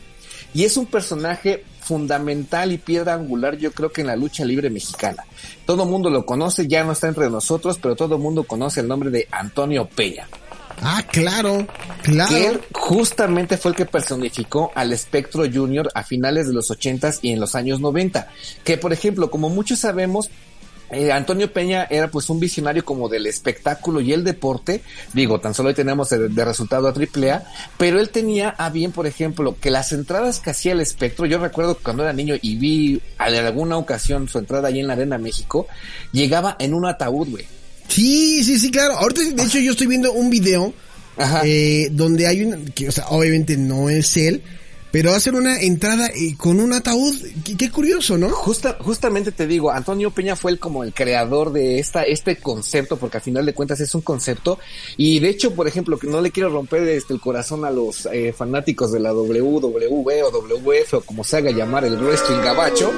Y 0.53 0.63
es 0.63 0.77
un 0.77 0.85
personaje 0.85 1.65
fundamental 1.83 2.71
y 2.71 2.77
piedra 2.77 3.13
angular, 3.13 3.57
yo 3.57 3.71
creo 3.71 3.91
que 3.91 4.01
en 4.01 4.07
la 4.07 4.15
lucha 4.15 4.45
libre 4.45 4.69
mexicana. 4.69 5.23
Todo 5.65 5.83
el 5.83 5.89
mundo 5.89 6.09
lo 6.09 6.25
conoce, 6.25 6.67
ya 6.67 6.83
no 6.83 6.93
está 6.93 7.07
entre 7.07 7.29
nosotros, 7.29 7.77
pero 7.81 7.95
todo 7.95 8.15
el 8.15 8.21
mundo 8.21 8.43
conoce 8.43 8.79
el 8.79 8.87
nombre 8.87 9.09
de 9.09 9.27
Antonio 9.31 9.87
Peña. 9.87 10.27
Ah, 10.81 11.03
claro, 11.09 11.65
claro. 12.01 12.29
Que 12.29 12.47
él 12.47 12.61
justamente 12.73 13.57
fue 13.57 13.71
el 13.71 13.77
que 13.77 13.85
personificó 13.85 14.71
al 14.75 14.91
Espectro 14.91 15.43
Junior 15.51 15.89
a 15.93 16.03
finales 16.03 16.47
de 16.47 16.53
los 16.53 16.71
ochentas 16.71 17.19
y 17.21 17.31
en 17.31 17.39
los 17.39 17.55
años 17.55 17.79
90. 17.79 18.27
Que, 18.63 18.77
por 18.77 18.91
ejemplo, 18.91 19.29
como 19.29 19.49
muchos 19.49 19.79
sabemos, 19.79 20.29
eh, 20.91 21.11
Antonio 21.11 21.51
Peña 21.51 21.87
era 21.89 22.09
pues 22.09 22.29
un 22.29 22.39
visionario 22.39 22.85
como 22.85 23.09
del 23.09 23.25
espectáculo 23.25 24.01
y 24.01 24.13
el 24.13 24.23
deporte, 24.23 24.81
digo, 25.13 25.39
tan 25.39 25.53
solo 25.53 25.69
ahí 25.69 25.75
tenemos 25.75 26.09
de, 26.09 26.29
de, 26.29 26.45
resultado 26.45 26.87
a 26.87 26.93
AAA, 26.93 27.43
pero 27.77 27.99
él 27.99 28.09
tenía 28.09 28.49
a 28.49 28.69
bien, 28.69 28.91
por 28.91 29.07
ejemplo, 29.07 29.57
que 29.59 29.71
las 29.71 29.91
entradas 29.91 30.39
que 30.39 30.51
hacía 30.51 30.73
el 30.73 30.81
espectro, 30.81 31.25
yo 31.25 31.39
recuerdo 31.39 31.77
cuando 31.81 32.03
era 32.03 32.13
niño 32.13 32.35
y 32.41 32.57
vi 32.57 33.01
en 33.19 33.35
alguna 33.45 33.77
ocasión 33.77 34.27
su 34.27 34.37
entrada 34.37 34.67
ahí 34.67 34.79
en 34.79 34.87
la 34.87 34.93
Arena 34.93 35.17
México, 35.17 35.67
llegaba 36.11 36.55
en 36.59 36.73
un 36.73 36.85
ataúd, 36.85 37.29
güey. 37.29 37.45
Sí, 37.87 38.43
sí, 38.43 38.59
sí, 38.59 38.71
claro. 38.71 38.95
Ahorita, 38.95 39.21
de 39.21 39.43
hecho, 39.43 39.59
yo 39.59 39.71
estoy 39.71 39.87
viendo 39.87 40.11
un 40.11 40.29
video 40.29 40.73
eh, 41.43 41.89
donde 41.91 42.27
hay 42.27 42.43
una, 42.43 42.57
que, 42.73 42.89
o 42.89 42.91
sea, 42.91 43.07
obviamente 43.09 43.57
no 43.57 43.89
es 43.89 44.17
él, 44.17 44.41
pero 44.93 45.11
hacer 45.11 45.33
una 45.33 45.59
entrada 45.59 46.05
eh, 46.13 46.35
con 46.37 46.59
un 46.59 46.71
ataúd, 46.71 47.19
qué, 47.43 47.57
qué 47.57 47.71
curioso, 47.71 48.15
¿no? 48.15 48.29
Justa, 48.29 48.77
justamente 48.79 49.31
te 49.31 49.47
digo, 49.47 49.71
Antonio 49.71 50.11
Peña 50.11 50.35
fue 50.35 50.51
el 50.51 50.59
como 50.59 50.83
el 50.83 50.93
creador 50.93 51.51
de 51.51 51.79
esta, 51.79 52.03
este 52.03 52.35
concepto, 52.35 52.97
porque 52.97 53.17
al 53.17 53.23
final 53.23 53.43
de 53.43 53.55
cuentas 53.55 53.79
es 53.79 53.95
un 53.95 54.01
concepto, 54.01 54.59
y 54.95 55.17
de 55.17 55.29
hecho, 55.29 55.55
por 55.55 55.67
ejemplo, 55.67 55.97
que 55.97 56.05
no 56.05 56.21
le 56.21 56.29
quiero 56.29 56.49
romper 56.49 56.87
este, 56.89 57.11
el 57.11 57.19
corazón 57.19 57.65
a 57.65 57.71
los 57.71 58.05
eh, 58.05 58.33
fanáticos 58.37 58.91
de 58.91 58.99
la 58.99 59.11
WWE 59.15 59.41
o 60.21 60.29
WF 60.29 60.93
o 60.93 61.01
como 61.01 61.23
se 61.23 61.37
haga 61.37 61.49
llamar 61.49 61.85
el 61.85 61.97
wrestling 61.97 62.43
gabacho, 62.43 62.91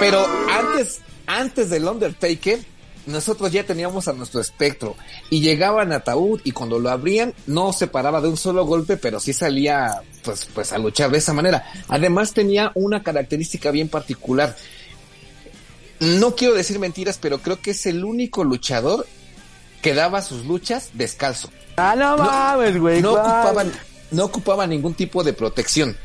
pero 0.00 0.24
antes, 0.50 1.00
antes 1.26 1.68
del 1.68 1.84
Undertaker, 1.84 2.60
nosotros 3.06 3.52
ya 3.52 3.64
teníamos 3.64 4.08
a 4.08 4.12
nuestro 4.12 4.40
espectro 4.40 4.96
y 5.30 5.40
llegaban 5.40 5.92
a 5.92 5.96
ataúd 5.96 6.40
y 6.44 6.52
cuando 6.52 6.78
lo 6.78 6.90
abrían 6.90 7.34
no 7.46 7.72
se 7.72 7.86
paraba 7.86 8.20
de 8.20 8.28
un 8.28 8.36
solo 8.36 8.64
golpe, 8.64 8.96
pero 8.96 9.20
sí 9.20 9.32
salía 9.32 10.02
pues, 10.22 10.48
pues 10.54 10.72
a 10.72 10.78
luchar 10.78 11.10
de 11.10 11.18
esa 11.18 11.32
manera. 11.32 11.64
Además 11.88 12.32
tenía 12.32 12.72
una 12.74 13.02
característica 13.02 13.70
bien 13.70 13.88
particular. 13.88 14.56
No 16.00 16.34
quiero 16.34 16.54
decir 16.54 16.78
mentiras, 16.78 17.18
pero 17.20 17.38
creo 17.38 17.60
que 17.60 17.72
es 17.72 17.86
el 17.86 18.04
único 18.04 18.44
luchador 18.44 19.06
que 19.82 19.94
daba 19.94 20.22
sus 20.22 20.46
luchas 20.46 20.90
descalzo. 20.94 21.50
Ah, 21.76 21.94
no 21.96 22.16
mames, 22.16 22.78
güey. 22.78 23.02
No, 23.02 23.12
no 23.12 23.20
ocupaban, 23.20 23.72
no 24.10 24.24
ocupaba 24.24 24.66
ningún 24.66 24.94
tipo 24.94 25.22
de 25.22 25.32
protección. 25.32 25.96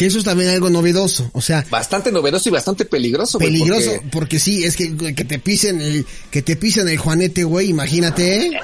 Que 0.00 0.06
eso 0.06 0.16
es 0.16 0.24
también 0.24 0.48
algo 0.48 0.70
novedoso, 0.70 1.28
o 1.34 1.42
sea. 1.42 1.62
Bastante 1.68 2.10
novedoso 2.10 2.48
y 2.48 2.52
bastante 2.52 2.86
peligroso, 2.86 3.36
güey. 3.36 3.50
Peligroso, 3.50 3.90
porque... 3.90 4.08
porque... 4.10 4.38
sí, 4.38 4.64
es 4.64 4.74
que, 4.74 4.96
que 5.14 5.26
te 5.26 5.38
pisen 5.38 5.78
el, 5.78 6.06
que 6.30 6.40
te 6.40 6.56
pisen 6.56 6.88
el 6.88 6.96
Juanete, 6.96 7.44
güey, 7.44 7.68
imagínate. 7.68 8.46
¿eh? 8.46 8.60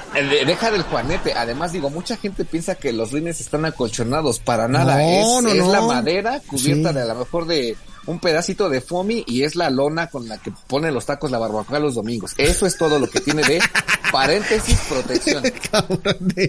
Deja 0.47 0.71
del 0.71 0.81
Juanete, 0.81 1.33
además 1.33 1.73
digo, 1.73 1.91
mucha 1.91 2.17
gente 2.17 2.43
piensa 2.43 2.73
que 2.73 2.91
los 2.91 3.11
rines 3.11 3.39
están 3.39 3.65
acolchonados, 3.65 4.39
para 4.39 4.67
nada, 4.67 4.95
no, 4.97 4.99
es, 4.99 5.43
no, 5.43 5.49
es 5.51 5.57
no. 5.57 5.71
la 5.71 5.81
madera 5.81 6.41
cubierta 6.47 6.89
Sí. 6.89 6.95
de 6.95 7.01
a 7.03 7.05
lo 7.05 7.15
mejor 7.19 7.45
de 7.45 7.77
un 8.07 8.19
pedacito 8.19 8.67
de 8.67 8.81
foamy 8.81 9.23
y 9.27 9.43
es 9.43 9.55
la 9.55 9.69
lona 9.69 10.07
con 10.07 10.27
la 10.27 10.39
que 10.39 10.51
ponen 10.65 10.91
los 10.91 11.05
tacos 11.05 11.29
la 11.29 11.37
barbacoa 11.37 11.77
los 11.77 11.93
domingos. 11.93 12.33
Eso 12.39 12.65
es 12.65 12.79
todo 12.79 12.97
lo 12.97 13.07
que 13.07 13.21
tiene 13.21 13.43
de 13.43 13.61
paréntesis 14.11 14.79
protección. 14.89 15.43
Cabrón 15.71 16.17
de 16.19 16.47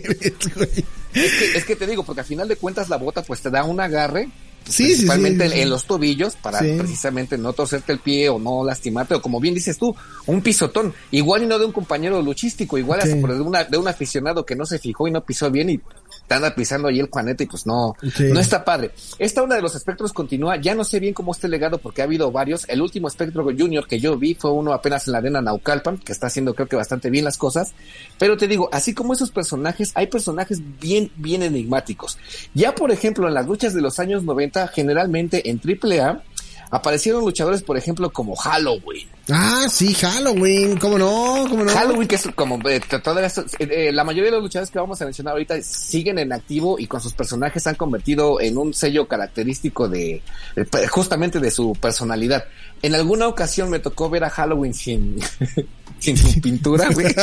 güey. 0.57 0.85
Es 1.13 1.33
que, 1.35 1.59
es 1.59 1.65
que 1.67 1.77
te 1.77 1.87
digo, 1.87 2.05
porque 2.05 2.23
al 2.23 2.27
final 2.27 2.49
de 2.49 2.57
cuentas 2.57 2.89
la 2.89 2.97
bota 2.97 3.21
pues 3.21 3.43
te 3.43 3.51
da 3.51 3.65
un 3.65 3.81
agarre 3.81 4.31
Sí, 4.69 4.85
principalmente 4.85 5.49
sí, 5.49 5.55
sí. 5.55 5.61
en 5.61 5.71
los 5.71 5.85
tobillos 5.85 6.37
para 6.37 6.59
precisamente 6.59 7.39
no 7.39 7.53
torcerte 7.53 7.93
el 7.93 7.99
pie 7.99 8.29
o 8.29 8.39
no 8.39 8.65
lastimarte 8.65 9.15
o 9.15 9.23
como 9.23 9.41
bien 9.41 9.55
dices 9.55 9.79
tú, 9.79 9.95
un 10.27 10.43
pisotón, 10.43 10.95
igual 11.11 11.43
y 11.43 11.47
no 11.47 11.59
de 11.59 11.65
un 11.65 11.73
compañero 11.73 12.21
luchístico, 12.23 12.79
igual 12.79 13.01
hasta 13.01 13.17
por 13.17 13.35
de, 13.35 13.41
una, 13.41 13.65
de 13.65 13.79
un 13.79 13.89
aficionado 13.89 14.45
que 14.45 14.57
no 14.57 14.67
se 14.67 14.79
fijó 14.79 15.09
y 15.09 15.11
no 15.11 15.25
pisó 15.25 15.51
bien 15.51 15.71
y 15.71 15.81
te 16.29 16.35
anda 16.35 16.55
pisando 16.55 16.89
ahí 16.89 17.01
el 17.01 17.09
juanete 17.11 17.45
y 17.45 17.47
pues 17.47 17.67
no, 17.67 17.97
Sí. 18.15 18.25
no 18.33 18.39
está 18.39 18.65
padre. 18.65 18.93
Esta 19.19 19.43
una 19.43 19.57
de 19.57 19.63
los 19.63 19.75
espectros 19.75 20.13
continúa, 20.13 20.57
ya 20.57 20.75
no 20.75 20.85
sé 20.85 21.01
bien 21.01 21.15
cómo 21.15 21.33
este 21.33 21.49
legado 21.49 21.79
porque 21.79 22.03
ha 22.03 22.05
habido 22.05 22.31
varios, 22.31 22.69
el 22.69 22.83
último 22.83 23.09
espectro 23.09 23.43
junior 23.45 23.87
que 23.89 23.99
yo 23.99 24.17
vi 24.17 24.35
fue 24.35 24.53
uno 24.53 24.73
apenas 24.73 25.07
en 25.09 25.13
la 25.13 25.19
arena 25.19 25.41
Naucalpan, 25.41 25.99
que 25.99 26.13
está 26.13 26.27
haciendo 26.29 26.55
creo 26.55 26.69
que 26.69 26.77
bastante 26.77 27.11
bien 27.11 27.25
las 27.25 27.39
cosas, 27.39 27.73
pero 28.19 28.37
te 28.37 28.47
digo, 28.47 28.69
así 28.73 28.95
como 28.95 29.15
esos 29.15 29.31
personajes, 29.31 29.93
hay 29.95 30.07
personajes 30.09 30.61
bien, 30.79 31.11
bien 31.17 31.43
enigmáticos. 31.43 32.19
Ya 32.55 32.75
por 32.75 32.91
ejemplo 32.91 33.27
en 33.27 33.35
las 33.35 33.47
luchas 33.47 33.73
de 33.75 33.81
los 33.81 33.99
años 33.99 34.23
90, 34.23 34.69
generalmente 34.69 35.49
en 35.51 35.59
AAA, 35.61 36.23
aparecieron 36.71 37.23
luchadores, 37.25 37.63
por 37.63 37.77
ejemplo, 37.77 38.11
como 38.11 38.35
Halloween. 38.37 39.09
Ah, 39.31 39.67
sí, 39.71 39.93
Halloween, 39.95 40.79
cómo 40.79 40.99
no, 40.99 41.47
cómo 41.49 41.65
no. 41.65 41.73
Halloween, 41.73 42.09
que 42.09 42.15
es 42.17 42.29
como 42.35 42.59
eh, 42.69 42.81
todavía, 43.03 43.31
eh, 43.59 43.91
la 43.93 44.05
mayoría 44.05 44.27
de 44.31 44.37
los 44.37 44.43
luchadores 44.45 44.71
que 44.71 44.79
vamos 44.79 45.01
a 45.03 45.05
mencionar 45.05 45.33
ahorita 45.33 45.61
siguen 45.63 46.19
en 46.19 46.33
activo 46.33 46.79
y 46.79 46.87
con 46.87 47.01
sus 47.01 47.13
personajes 47.13 47.63
se 47.63 47.69
han 47.69 47.75
convertido 47.75 48.41
en 48.41 48.57
un 48.57 48.73
sello 48.73 49.07
característico 49.07 49.89
de, 49.89 50.23
de- 50.57 50.89
justamente 50.89 51.41
de 51.41 51.51
su 51.51 51.73
personalidad. 51.81 52.45
En 52.83 52.95
alguna 52.95 53.27
ocasión 53.29 53.69
me 53.71 53.81
tocó 53.81 54.09
ver 54.09 54.25
a 54.25 54.31
Halloween 54.31 54.73
sin, 54.73 55.19
sin 55.99 56.17
su 56.17 56.41
pintura, 56.41 56.89
güey. 56.95 57.07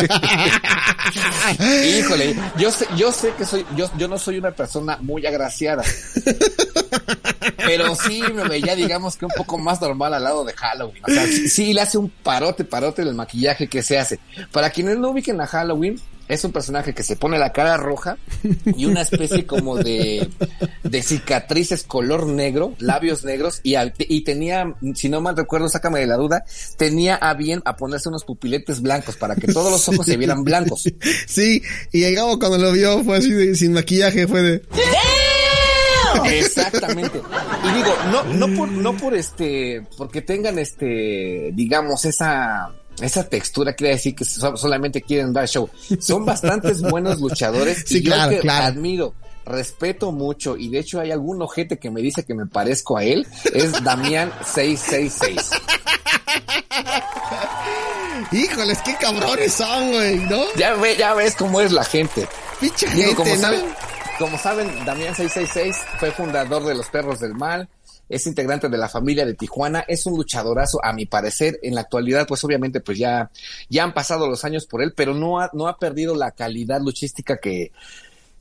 Híjole, 1.99 2.35
yo 2.57 2.71
sé, 2.71 2.85
yo 2.97 3.11
sé 3.11 3.31
que 3.37 3.45
soy, 3.45 3.65
yo, 3.75 3.89
yo 3.97 4.07
no 4.07 4.17
soy 4.17 4.37
una 4.37 4.51
persona 4.51 4.97
muy 5.01 5.25
agraciada. 5.25 5.83
Pero 7.65 7.95
sí 7.95 8.21
me 8.33 8.47
veía, 8.47 8.75
digamos 8.75 9.17
que 9.17 9.25
un 9.25 9.31
poco 9.35 9.57
más 9.57 9.81
normal 9.81 10.13
al 10.13 10.23
lado 10.23 10.43
de 10.45 10.53
Halloween. 10.53 11.03
O 11.03 11.11
sea, 11.11 11.25
sí, 11.27 11.49
sí 11.49 11.73
le 11.73 11.81
hace 11.81 11.97
un 11.97 12.09
parote, 12.09 12.63
parote 12.63 13.03
del 13.03 13.15
maquillaje 13.15 13.67
que 13.67 13.81
se 13.83 13.97
hace. 13.97 14.19
Para 14.51 14.69
quienes 14.69 14.97
no 14.97 15.09
ubiquen 15.09 15.39
a 15.41 15.47
Halloween, 15.47 15.99
es 16.27 16.43
un 16.43 16.51
personaje 16.51 16.95
que 16.95 17.03
se 17.03 17.15
pone 17.15 17.37
la 17.37 17.51
cara 17.53 17.77
roja 17.77 18.17
y 18.75 18.85
una 18.85 19.03
especie 19.03 19.45
como 19.45 19.77
de, 19.77 20.27
de 20.83 21.03
cicatrices 21.03 21.83
color 21.83 22.25
negro, 22.25 22.73
labios 22.79 23.23
negros, 23.23 23.59
y, 23.61 23.75
al- 23.75 23.93
y 23.99 24.21
tenía, 24.21 24.73
si 24.95 25.07
no 25.07 25.21
mal 25.21 25.37
recuerdo, 25.37 25.69
sácame 25.69 25.99
de 25.99 26.07
la 26.07 26.15
duda, 26.17 26.43
tenía 26.77 27.13
a 27.15 27.35
bien 27.35 27.61
a 27.65 27.77
ponerse 27.77 28.09
unos 28.09 28.23
pupiletes 28.23 28.81
blancos 28.81 29.17
para 29.17 29.35
que 29.35 29.45
todos 29.53 29.71
los 29.71 29.87
ojos 29.87 30.05
se 30.07 30.17
vieran 30.17 30.43
blancos. 30.43 30.85
Sí, 31.27 31.61
y 31.91 32.03
el 32.05 32.15
Gabo 32.15 32.39
cuando 32.39 32.57
lo 32.57 32.71
vio 32.71 33.03
fue 33.03 33.17
así 33.17 33.31
de, 33.31 33.53
sin 33.55 33.73
maquillaje, 33.73 34.27
fue 34.27 34.41
de... 34.41 34.63
Exactamente. 36.25 37.21
Y 37.63 37.75
digo, 37.75 37.93
no, 38.11 38.23
no 38.47 38.55
por, 38.57 38.67
no 38.69 38.95
por 38.97 39.13
este, 39.15 39.85
porque 39.97 40.21
tengan 40.21 40.57
este, 40.59 41.51
digamos, 41.53 42.05
esa, 42.05 42.71
esa 43.01 43.27
textura 43.27 43.73
quiere 43.73 43.93
decir 43.95 44.15
que 44.15 44.25
so- 44.25 44.55
solamente 44.57 45.01
quieren 45.01 45.33
dar 45.33 45.47
show. 45.47 45.69
Son 45.99 46.25
bastantes 46.25 46.81
buenos 46.81 47.19
luchadores 47.19 47.83
Sí, 47.85 47.97
y 47.97 48.01
yo 48.03 48.11
claro, 48.13 48.29
que 48.31 48.39
claro. 48.39 48.65
admiro, 48.67 49.13
respeto 49.45 50.11
mucho 50.11 50.57
y 50.57 50.69
de 50.69 50.79
hecho 50.79 50.99
hay 50.99 51.11
algún 51.11 51.41
ojete 51.41 51.77
que 51.77 51.91
me 51.91 52.01
dice 52.01 52.23
que 52.23 52.33
me 52.33 52.45
parezco 52.47 52.97
a 52.97 53.03
él, 53.03 53.27
es 53.53 53.83
Damián 53.83 54.31
666. 54.43 55.51
Híjoles, 58.31 58.79
qué 58.83 58.95
cabrones 58.99 59.53
son, 59.53 59.91
güey, 59.91 60.17
¿no? 60.25 60.41
Ya 60.57 60.73
ve, 60.75 60.95
ya 60.97 61.13
ves 61.13 61.35
cómo 61.35 61.61
es 61.61 61.71
la 61.71 61.83
gente. 61.83 62.27
Pinche 62.59 62.87
gente, 62.87 63.15
como 63.15 63.33
¿no? 63.35 63.41
saben, 63.41 63.61
como 64.19 64.37
saben, 64.37 64.67
Damián 64.85 65.15
666 65.15 65.75
fue 65.99 66.11
fundador 66.11 66.63
de 66.63 66.75
los 66.75 66.89
Perros 66.89 67.19
del 67.19 67.33
Mal, 67.33 67.67
es 68.07 68.27
integrante 68.27 68.69
de 68.69 68.77
la 68.77 68.87
familia 68.87 69.25
de 69.25 69.33
Tijuana, 69.33 69.83
es 69.87 70.05
un 70.05 70.15
luchadorazo 70.15 70.79
a 70.83 70.93
mi 70.93 71.05
parecer. 71.05 71.59
En 71.63 71.75
la 71.75 71.81
actualidad, 71.81 72.27
pues 72.27 72.43
obviamente, 72.43 72.79
pues 72.79 72.97
ya, 72.97 73.31
ya 73.69 73.83
han 73.83 73.93
pasado 73.93 74.27
los 74.27 74.45
años 74.45 74.67
por 74.67 74.83
él, 74.83 74.93
pero 74.95 75.13
no 75.13 75.39
ha, 75.39 75.49
no 75.53 75.67
ha 75.67 75.77
perdido 75.77 76.15
la 76.15 76.31
calidad 76.31 76.81
luchística 76.81 77.37
que, 77.37 77.71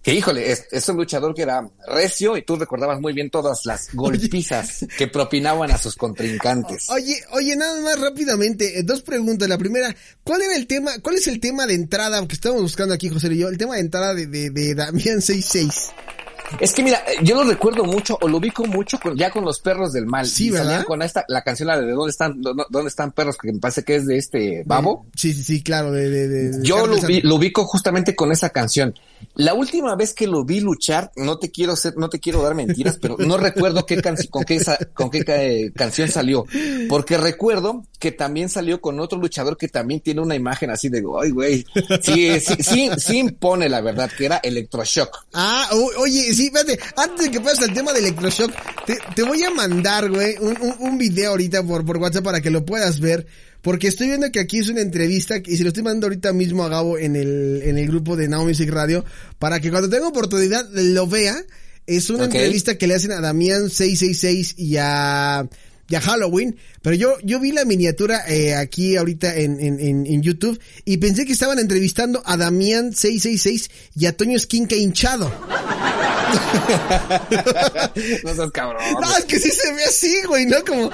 que 0.05 0.15
híjole, 0.15 0.53
es, 0.53 0.67
es 0.71 0.89
un 0.91 0.97
luchador 0.99 1.35
que 1.35 1.43
era 1.43 1.67
recio 1.89 2.37
y 2.37 2.43
tú 2.43 2.57
recordabas 2.57 3.01
muy 3.01 3.13
bien 3.15 3.31
todas 3.31 3.65
las 3.65 3.89
golpizas 3.95 4.85
que 4.99 5.09
propinaban 5.09 5.71
a 5.73 5.79
sus 5.79 5.97
contrincantes. 5.97 6.91
Oye, 6.91 7.17
oye, 7.33 7.57
nada 7.57 7.81
más 7.81 7.99
rápidamente, 7.99 8.79
eh, 8.79 8.83
dos 8.83 9.01
preguntas. 9.03 9.49
La 9.49 9.57
primera, 9.59 9.95
¿cuál 10.23 10.43
era 10.43 10.55
el 10.57 10.67
tema, 10.67 10.93
cuál 11.03 11.17
es 11.17 11.27
el 11.27 11.41
tema 11.41 11.67
de 11.67 11.75
entrada 11.75 12.25
que 12.29 12.35
estamos 12.35 12.61
buscando 12.61 12.95
aquí, 12.95 13.09
José 13.09 13.29
y 13.33 13.39
yo? 13.39 13.49
El 13.49 13.57
tema 13.59 13.75
de 13.77 13.81
entrada 13.81 14.13
de, 14.15 14.27
de, 14.27 14.51
de 14.51 14.75
Damián 14.75 15.23
66. 15.23 15.91
Es 16.61 16.75
que 16.75 16.83
mira, 16.83 17.03
yo 17.23 17.37
lo 17.43 17.45
recuerdo 17.51 17.85
mucho 17.85 18.19
o 18.21 18.29
lo 18.29 18.37
ubico 18.37 18.67
mucho 18.67 18.99
con, 19.01 19.17
ya 19.17 19.31
con 19.31 19.45
los 19.47 19.59
perros 19.61 19.95
del 19.95 20.05
mal. 20.05 20.27
Sí, 20.27 20.51
¿verdad? 20.51 20.85
Con 20.85 21.01
esta, 21.01 21.25
la 21.29 21.43
canción 21.43 21.69
la 21.69 21.81
de 21.81 21.91
dónde 21.93 22.11
están, 22.11 22.43
dó- 22.43 22.67
dónde 22.69 22.89
están 22.91 23.13
perros, 23.13 23.39
que 23.39 23.51
me 23.51 23.59
parece 23.59 23.83
que 23.83 23.97
es 23.97 24.07
de 24.07 24.19
este 24.19 24.63
babo. 24.67 25.07
Sí, 25.17 25.33
sí, 25.33 25.43
sí, 25.43 25.63
claro, 25.63 25.91
de, 25.91 26.11
de, 26.11 26.29
de- 26.29 26.63
Yo 26.63 26.87
lo, 26.87 27.01
vi- 27.01 27.23
lo 27.23 27.37
ubico 27.37 27.65
justamente 27.65 28.15
con 28.15 28.31
esa 28.31 28.51
canción. 28.51 28.95
La 29.35 29.55
última 29.55 29.95
vez 29.97 30.15
que 30.15 30.27
lo 30.27 30.45
vi 30.45 30.61
luchar, 30.61 31.11
no 31.17 31.39
te 31.39 31.51
quiero 31.51 31.73
hacer, 31.73 31.95
no 31.97 32.09
te 32.09 32.21
quiero 32.21 32.43
dar 32.43 32.55
mentiras, 32.55 32.99
pero 33.01 33.17
no 33.19 33.37
recuerdo 33.37 33.85
qué 33.87 34.01
con 34.31 34.45
qué, 34.45 34.61
con 34.93 35.11
qué 35.11 35.25
ca- 35.25 35.73
canción 35.75 36.09
salió. 36.09 36.45
Porque 36.89 37.17
recuerdo 37.17 37.85
que 37.99 38.13
también 38.13 38.49
salió 38.49 38.81
con 38.81 39.01
otro 39.01 39.19
luchador 39.19 39.57
que 39.57 39.69
también 39.69 40.01
tiene 40.01 40.21
una 40.21 40.35
imagen 40.35 40.71
así 40.71 40.89
de, 40.89 41.03
ay, 41.23 41.31
güey. 41.31 41.65
Sí, 42.03 42.39
sí, 42.41 42.91
sí, 42.99 43.19
impone 43.19 43.69
la 43.69 43.81
verdad, 43.81 44.11
que 44.17 44.27
era 44.27 44.37
Electroshock. 44.39 45.27
Ah, 45.33 45.69
oye, 45.99 46.33
sí, 46.35 46.47
espérate, 46.47 46.79
antes 46.97 47.27
de 47.27 47.31
que 47.31 47.41
pases 47.41 47.63
al 47.69 47.75
tema 47.75 47.93
de 47.93 48.01
electroshock, 48.01 48.53
te, 48.87 48.99
te 49.15 49.23
voy 49.23 49.43
a 49.43 49.51
mandar, 49.51 50.11
güey, 50.11 50.37
un, 50.41 50.57
un, 50.61 50.75
un 50.79 50.99
video 50.99 51.31
ahorita 51.31 51.63
por, 51.63 51.85
por 51.85 51.97
WhatsApp 51.97 52.25
para 52.25 52.41
que 52.41 52.51
lo 52.51 52.65
puedas 52.65 53.01
ver, 53.01 53.27
porque 53.65 53.89
estoy 53.89 54.09
viendo 54.09 54.31
que 54.31 54.41
aquí 54.41 54.59
es 54.59 54.69
una 54.69 54.83
entrevista 54.83 55.37
y 55.43 55.57
se 55.57 55.63
lo 55.63 55.69
estoy 55.69 55.83
mandando 55.83 56.09
ahorita 56.09 56.35
mismo 56.35 56.65
a 56.65 56.69
Gabo 56.69 56.99
en 56.99 57.17
el, 57.17 57.63
en 57.65 57.79
el 57.79 57.89
grupo 57.89 58.15
de 58.15 58.29
Now 58.29 58.45
Music 58.45 58.71
Radio, 58.71 59.07
para 59.39 59.59
que 59.59 59.71
cuando 59.71 59.89
tenga 59.89 60.07
oportunidad 60.07 60.69
lo 60.71 61.07
vea. 61.07 61.43
Es 61.87 62.11
una 62.11 62.25
entrevista 62.25 62.77
que 62.77 62.87
le 62.87 62.95
hacen 62.95 63.13
a 63.13 63.21
Damián 63.21 63.71
666 63.71 64.55
y 64.59 64.77
a, 64.77 65.49
y 65.89 65.95
a 65.95 66.01
Halloween, 66.01 66.57
pero 66.83 66.95
yo, 66.95 67.17
yo 67.23 67.41
vi 67.41 67.53
la 67.53 67.65
miniatura 67.65 68.23
eh, 68.29 68.55
aquí 68.55 68.97
ahorita 68.97 69.35
en, 69.35 69.59
en, 69.61 69.81
en, 69.81 70.23
YouTube 70.23 70.61
y 70.85 70.99
pensé 70.99 71.27
que 71.27 71.33
estaban 71.33 71.59
entrevistando 71.59 72.23
a 72.25 72.37
Damián 72.37 72.95
666 72.95 73.71
y 73.97 74.07
a 74.07 74.17
Toño 74.17 74.37
Esquinca 74.37 74.77
hinchado. 74.77 75.31
no 78.25 78.35
seas 78.35 78.51
cabrón. 78.51 78.83
No, 79.01 79.17
es 79.17 79.25
que 79.25 79.39
sí 79.39 79.51
se 79.51 79.73
ve 79.73 79.85
así, 79.85 80.23
güey, 80.27 80.47
¿no? 80.47 80.65
Como, 80.65 80.91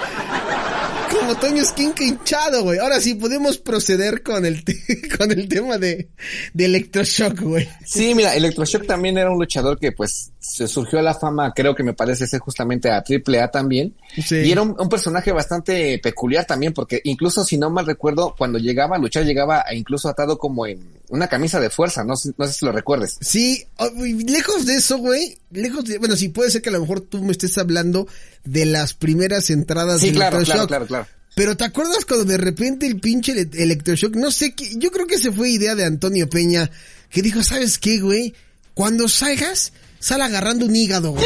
como 1.19 1.35
Toño 1.35 1.61
Esquinca 1.61 2.03
hinchado, 2.03 2.63
güey. 2.63 2.79
Ahora 2.79 2.99
sí, 2.99 3.15
podemos 3.15 3.57
proceder 3.57 4.23
con 4.23 4.45
el, 4.45 4.63
con 5.17 5.31
el 5.31 5.47
tema 5.47 5.77
de, 5.77 6.09
de 6.53 6.65
Electroshock, 6.65 7.39
güey. 7.41 7.67
Sí, 7.85 8.13
mira, 8.15 8.35
Electroshock 8.35 8.85
también 8.85 9.17
era 9.17 9.31
un 9.31 9.37
luchador 9.39 9.79
que 9.79 9.91
pues 9.91 10.31
se 10.39 10.67
surgió 10.67 10.99
a 10.99 11.01
la 11.03 11.13
fama, 11.13 11.53
creo 11.53 11.75
que 11.75 11.83
me 11.83 11.93
parece 11.93 12.25
ser 12.27 12.39
justamente 12.39 12.89
a 12.89 13.03
AAA 13.07 13.51
también. 13.51 13.95
Sí. 14.23 14.37
Y 14.37 14.51
era 14.51 14.61
un, 14.61 14.75
un 14.79 14.89
personaje 14.89 15.31
bastante 15.31 15.99
peculiar 15.99 16.45
también, 16.45 16.73
porque 16.73 16.99
incluso 17.03 17.43
si 17.43 17.57
no 17.57 17.69
mal 17.69 17.85
recuerdo, 17.85 18.33
cuando 18.37 18.57
llegaba 18.59 18.95
a 18.95 18.99
luchar, 18.99 19.23
llegaba 19.25 19.63
a- 19.67 19.73
incluso 19.75 20.09
atado 20.09 20.37
como 20.37 20.65
en 20.65 21.00
una 21.11 21.27
camisa 21.27 21.59
de 21.59 21.69
fuerza, 21.69 22.03
no 22.03 22.15
sé, 22.15 22.31
no 22.37 22.47
sé 22.47 22.53
si 22.53 22.65
lo 22.65 22.71
recuerdes. 22.71 23.17
Sí, 23.21 23.65
güey, 23.95 24.13
lejos 24.23 24.65
de 24.65 24.75
eso, 24.75 24.97
güey, 24.97 25.37
lejos 25.51 25.85
de, 25.85 25.97
bueno, 25.99 26.15
sí 26.15 26.29
puede 26.29 26.49
ser 26.49 26.61
que 26.61 26.69
a 26.69 26.71
lo 26.71 26.81
mejor 26.81 27.01
tú 27.01 27.21
me 27.23 27.31
estés 27.33 27.57
hablando 27.57 28.07
de 28.43 28.65
las 28.65 28.93
primeras 28.93 29.49
entradas 29.49 30.01
Sí, 30.01 30.07
de 30.07 30.13
claro, 30.13 30.37
Electroshock. 30.37 30.67
claro, 30.67 30.85
claro, 30.87 31.05
claro. 31.05 31.21
Pero 31.35 31.55
¿te 31.55 31.63
acuerdas 31.63 32.03
cuando 32.05 32.25
de 32.25 32.37
repente 32.37 32.87
el 32.87 32.99
pinche 32.99 33.31
ele- 33.33 33.49
Electroshock, 33.53 34.15
no 34.15 34.31
sé 34.31 34.53
qué, 34.53 34.69
yo 34.77 34.91
creo 34.91 35.05
que 35.07 35.15
ese 35.15 35.31
fue 35.31 35.49
idea 35.49 35.75
de 35.75 35.85
Antonio 35.85 36.29
Peña, 36.29 36.69
que 37.09 37.21
dijo, 37.21 37.41
¿sabes 37.43 37.77
qué, 37.77 37.99
güey? 37.99 38.33
Cuando 38.73 39.07
salgas, 39.07 39.73
sal 39.99 40.21
agarrando 40.21 40.65
un 40.65 40.75
hígado, 40.75 41.11
güey. 41.11 41.25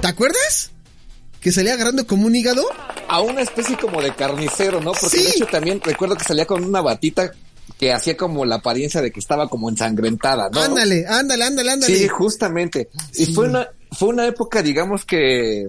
¿Te 0.00 0.08
acuerdas? 0.08 0.70
Que 1.40 1.52
salía 1.52 1.74
agarrando 1.74 2.06
como 2.06 2.26
un 2.26 2.34
hígado. 2.36 2.64
A 3.08 3.20
una 3.22 3.40
especie 3.40 3.76
como 3.76 4.02
de 4.02 4.14
carnicero, 4.14 4.80
¿no? 4.80 4.92
Porque 4.92 5.16
Sí. 5.18 5.22
de 5.24 5.30
hecho 5.30 5.46
también 5.46 5.80
recuerdo 5.82 6.16
que 6.16 6.24
salía 6.24 6.46
con 6.46 6.62
una 6.64 6.80
batita 6.80 7.32
que 7.78 7.92
hacía 7.92 8.16
como 8.16 8.44
la 8.44 8.56
apariencia 8.56 9.00
de 9.02 9.10
que 9.10 9.20
estaba 9.20 9.48
como 9.48 9.68
ensangrentada, 9.68 10.48
¿no? 10.50 10.60
Ándale, 10.62 11.06
ándale, 11.06 11.44
ándale, 11.44 11.70
ándale. 11.72 11.96
Sí, 11.96 12.08
justamente. 12.08 12.88
Y 13.14 13.26
Sí. 13.26 13.34
fue 13.34 13.48
una, 13.48 13.68
fue 13.92 14.08
una 14.08 14.26
época, 14.26 14.62
digamos 14.62 15.04
que, 15.04 15.68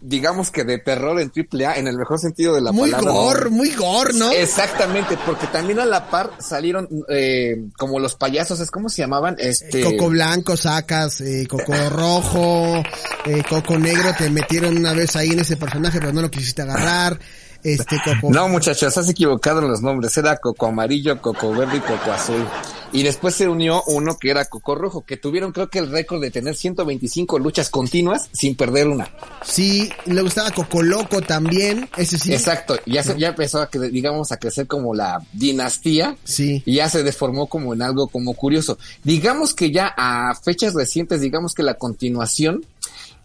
digamos 0.00 0.50
que 0.50 0.64
de 0.64 0.78
terror 0.78 1.18
en 1.18 1.30
AAA, 1.34 1.78
en 1.78 1.86
el 1.88 1.96
mejor 1.96 2.18
sentido 2.18 2.54
de 2.54 2.60
la 2.60 2.72
muy 2.72 2.90
palabra. 2.90 3.10
gore, 3.12 3.48
muy 3.50 3.70
gore, 3.70 4.12
¿no? 4.12 4.30
Exactamente, 4.32 5.16
porque 5.24 5.46
también 5.46 5.78
a 5.80 5.86
la 5.86 6.10
par 6.10 6.30
salieron 6.40 6.86
eh, 7.08 7.56
como 7.78 7.98
los 7.98 8.14
payasos, 8.14 8.60
¿es 8.60 8.70
cómo 8.70 8.90
se 8.90 8.98
llamaban? 8.98 9.36
Este 9.38 9.80
Coco 9.82 10.10
blanco 10.10 10.56
sacas, 10.58 11.22
eh, 11.22 11.46
coco 11.48 11.72
rojo, 11.90 12.82
eh, 13.24 13.42
coco 13.48 13.78
negro, 13.78 14.12
te 14.18 14.28
metieron 14.28 14.76
una 14.76 14.92
vez 14.92 15.16
ahí 15.16 15.30
en 15.30 15.40
ese 15.40 15.56
personaje, 15.56 16.00
pero 16.00 16.12
no 16.12 16.20
lo 16.20 16.30
quisiste 16.30 16.60
agarrar. 16.62 17.18
Este 17.64 17.96
coco. 18.04 18.30
No, 18.30 18.48
muchachos, 18.48 18.96
has 18.96 19.08
equivocado 19.08 19.60
en 19.60 19.68
los 19.68 19.80
nombres. 19.80 20.16
Era 20.18 20.36
Coco 20.36 20.66
Amarillo, 20.66 21.20
Coco 21.22 21.50
Verde 21.52 21.78
y 21.78 21.80
Coco 21.80 22.12
Azul. 22.12 22.46
Y 22.92 23.02
después 23.02 23.34
se 23.34 23.48
unió 23.48 23.82
uno 23.86 24.16
que 24.18 24.30
era 24.30 24.44
Coco 24.44 24.74
Rojo, 24.76 25.00
que 25.04 25.16
tuvieron 25.16 25.50
creo 25.50 25.68
que 25.68 25.80
el 25.80 25.90
récord 25.90 26.20
de 26.20 26.30
tener 26.30 26.54
125 26.54 27.38
luchas 27.40 27.70
continuas 27.70 28.28
sin 28.32 28.54
perder 28.54 28.86
una. 28.86 29.08
Sí, 29.44 29.90
le 30.04 30.20
gustaba 30.22 30.50
Coco 30.52 30.82
Loco 30.82 31.20
también, 31.22 31.88
ese 31.96 32.18
sí. 32.18 32.32
Exacto, 32.32 32.76
ya, 32.86 33.02
se- 33.02 33.18
ya 33.18 33.28
empezó 33.30 33.60
a, 33.62 33.68
digamos, 33.90 34.30
a 34.30 34.36
crecer 34.36 34.66
como 34.68 34.94
la 34.94 35.20
dinastía 35.32 36.16
Sí. 36.22 36.62
y 36.66 36.74
ya 36.76 36.88
se 36.88 37.02
deformó 37.02 37.48
como 37.48 37.74
en 37.74 37.82
algo 37.82 38.06
como 38.08 38.34
curioso. 38.34 38.78
Digamos 39.02 39.54
que 39.54 39.72
ya 39.72 39.92
a 39.96 40.34
fechas 40.36 40.74
recientes, 40.74 41.20
digamos 41.20 41.54
que 41.54 41.62
la 41.64 41.74
continuación, 41.74 42.64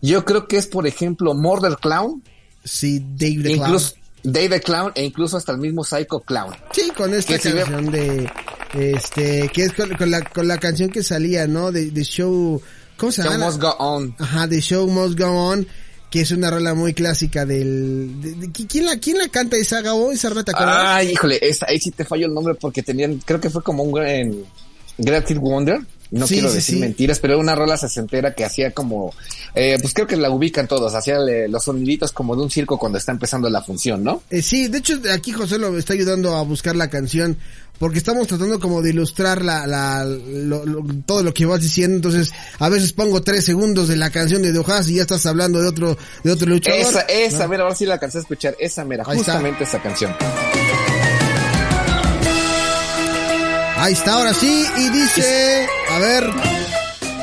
yo 0.01 0.23
creo 0.25 0.47
que 0.47 0.57
es, 0.57 0.65
por 0.65 0.87
ejemplo, 0.87 1.33
Murder 1.35 1.75
Clown, 1.79 2.23
Sí, 2.63 2.99
Dave 2.99 3.41
the 3.43 3.51
incluso 3.53 3.93
Dave 4.23 4.49
the 4.49 4.61
Clown 4.61 4.91
e 4.95 5.03
incluso 5.05 5.37
hasta 5.37 5.51
el 5.51 5.57
mismo 5.59 5.83
Psycho 5.83 6.19
Clown. 6.21 6.53
Sí, 6.71 6.91
con 6.95 7.13
esta 7.13 7.33
canción 7.39 7.91
de, 7.91 8.29
este, 8.73 9.49
que 9.53 9.63
es 9.63 9.73
con, 9.73 9.89
con 9.95 10.11
la, 10.11 10.21
con 10.23 10.47
la 10.47 10.57
canción 10.57 10.89
que 10.89 11.03
salía, 11.03 11.47
¿no? 11.47 11.71
De, 11.71 11.91
de 11.91 12.03
Show, 12.03 12.61
¿cómo 12.97 13.11
se 13.11 13.23
Show 13.23 13.31
llama? 13.31 13.45
Must 13.47 13.61
Go 13.61 13.69
On. 13.79 14.15
Ajá, 14.19 14.47
The 14.47 14.61
Show 14.61 14.87
Must 14.87 15.17
Go 15.19 15.27
On, 15.27 15.67
que 16.09 16.21
es 16.21 16.31
una 16.31 16.49
rola 16.51 16.73
muy 16.73 16.93
clásica 16.93 17.45
del, 17.45 18.21
de- 18.21 18.33
de- 18.35 18.51
¿quién 18.51 18.85
la, 18.85 18.97
quién 18.99 19.17
la 19.17 19.27
canta 19.29 19.57
esa, 19.57 19.81
Gabo? 19.81 20.11
Esa 20.11 20.29
rola, 20.29 20.43
¿te 20.43 20.51
acuerdas? 20.51 20.75
Ay, 20.79 21.11
híjole, 21.11 21.39
esa, 21.41 21.65
ahí 21.69 21.79
sí 21.79 21.91
te 21.91 22.03
fallo 22.05 22.25
el 22.27 22.33
nombre 22.33 22.55
porque 22.55 22.83
tenían, 22.83 23.19
creo 23.25 23.39
que 23.39 23.49
fue 23.49 23.63
como 23.63 23.83
un 23.83 23.91
gran, 23.93 24.33
Great 24.97 25.31
Wonder. 25.37 25.79
No 26.11 26.25
Sí, 26.25 26.35
quiero 26.35 26.49
sí, 26.49 26.55
decir 26.55 26.75
sí. 26.75 26.81
mentiras, 26.81 27.19
pero 27.19 27.33
era 27.33 27.41
una 27.41 27.53
rola 27.53 27.77
sesentera 27.77 28.33
que 28.33 28.43
hacía 28.43 28.71
como, 28.71 29.13
eh, 29.53 29.77
pues 29.79 29.93
creo 29.93 30.07
que 30.07 30.15
la 30.17 30.31
ubican 30.31 30.67
todos, 30.67 30.95
hacía 30.95 31.17
eh, 31.29 31.47
los 31.47 31.63
soniditos 31.63 32.11
como 32.11 32.35
de 32.35 32.41
un 32.41 32.49
circo 32.49 32.79
cuando 32.79 32.97
está 32.97 33.11
empezando 33.11 33.47
la 33.49 33.61
función, 33.61 34.03
¿no? 34.03 34.23
Eh, 34.31 34.41
sí, 34.41 34.67
de 34.69 34.79
hecho 34.79 34.99
aquí 35.13 35.31
José 35.31 35.59
lo 35.59 35.77
está 35.77 35.93
ayudando 35.93 36.35
a 36.35 36.41
buscar 36.41 36.75
la 36.75 36.89
canción 36.89 37.37
porque 37.77 37.99
estamos 37.99 38.27
tratando 38.27 38.59
como 38.59 38.81
de 38.81 38.89
ilustrar 38.89 39.45
la, 39.45 39.65
la, 39.67 40.03
lo- 40.03 40.65
lo- 40.65 40.83
todo 41.05 41.21
lo 41.23 41.33
que 41.33 41.45
vas 41.45 41.61
diciendo, 41.61 41.95
entonces 41.95 42.31
a 42.57 42.69
veces 42.69 42.91
pongo 42.91 43.21
tres 43.21 43.45
segundos 43.45 43.87
de 43.87 43.95
la 43.95 44.09
canción 44.09 44.41
de 44.41 44.51
Dojas 44.51 44.89
y 44.89 44.95
ya 44.95 45.03
estás 45.03 45.25
hablando 45.27 45.61
de 45.61 45.67
otro, 45.69 45.95
de 46.23 46.31
otro 46.31 46.47
luchador. 46.49 46.79
Esa, 46.79 47.01
esa, 47.01 47.43
¿no? 47.43 47.49
mira, 47.49 47.63
ahora 47.63 47.75
sí 47.75 47.85
la 47.85 47.93
alcancé 47.93 48.17
a 48.17 48.21
escuchar, 48.21 48.55
esa 48.59 48.83
mera, 48.83 49.03
Ahí 49.05 49.19
está. 49.19 49.33
justamente 49.33 49.63
esa 49.63 49.79
canción. 49.81 50.13
Ahí 53.77 53.93
está, 53.93 54.13
ahora 54.15 54.33
sí, 54.33 54.65
y 54.77 54.89
dice, 54.89 55.67
a 55.99 56.01
ver, 56.01 56.29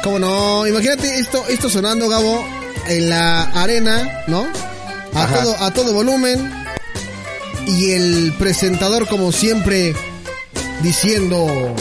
cómo 0.03 0.19
no, 0.19 0.67
imagínate 0.67 1.19
esto, 1.19 1.43
esto 1.49 1.71
sonando, 1.71 2.11
Gabo, 2.11 2.47
en 2.89 3.09
la 3.09 3.45
arena, 3.55 4.25
¿no? 4.27 4.47
A 5.15 5.23
Ajá. 5.25 5.41
todo, 5.43 5.57
a 5.65 5.71
todo 5.73 5.95
volumen, 5.95 6.53
y 7.67 7.93
el 7.93 8.35
presentador 8.39 9.09
como 9.09 9.33
siempre 9.33 9.95
diciendo, 10.83 11.75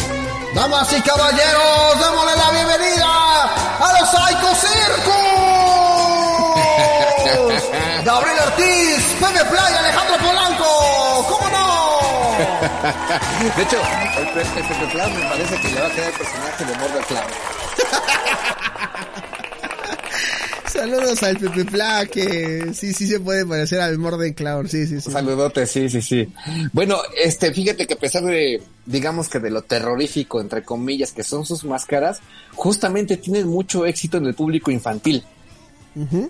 Damas 0.53 0.87
y 0.97 1.01
caballeros, 1.01 1.99
démosle 1.99 2.31
la 2.37 2.51
bienvenida 2.51 3.43
a 3.77 3.99
los 3.99 4.09
Psycho 4.09 4.55
Circus. 4.55 5.13
Gabriel 8.05 8.37
Ortiz, 8.47 9.03
Pepe 9.19 9.43
Playa, 9.49 9.79
Alejandro 9.79 10.15
Polanco. 10.25 10.65
De 13.55 13.61
hecho, 13.63 13.77
el, 14.17 14.27
Pe- 14.33 14.41
el 14.41 14.65
Pepe 14.67 14.91
Clown 14.91 15.13
me 15.15 15.21
parece 15.29 15.55
que 15.61 15.67
le 15.71 15.81
va 15.81 15.87
a 15.87 15.91
quedar 15.91 16.09
el 16.11 16.17
personaje 16.17 16.65
de 16.65 16.73
Murder 16.75 17.03
Clown. 17.07 17.25
saludos 20.71 21.23
al 21.23 21.37
Pepe 21.37 21.65
Pla, 21.65 22.05
que 22.05 22.71
sí, 22.73 22.93
sí 22.93 23.07
se 23.07 23.19
puede 23.19 23.45
parecer 23.45 23.79
al 23.81 23.97
Morden 23.97 24.33
Clown, 24.33 24.67
sí, 24.67 24.85
sí, 24.87 24.99
sí. 25.01 25.09
Saludote, 25.11 25.65
sí, 25.67 25.89
sí, 25.89 26.01
sí. 26.01 26.27
Bueno, 26.73 26.97
este, 27.23 27.53
fíjate 27.53 27.87
que 27.87 27.93
a 27.93 27.97
pesar 27.97 28.23
de, 28.23 28.61
digamos 28.85 29.29
que 29.29 29.39
de 29.39 29.51
lo 29.51 29.61
terrorífico, 29.61 30.41
entre 30.41 30.63
comillas, 30.63 31.11
que 31.11 31.23
son 31.23 31.45
sus 31.45 31.63
máscaras, 31.63 32.19
justamente 32.55 33.17
tienen 33.17 33.47
mucho 33.47 33.85
éxito 33.85 34.17
en 34.17 34.25
el 34.25 34.33
público 34.35 34.69
infantil. 34.71 35.23
Ujú. 35.95 36.29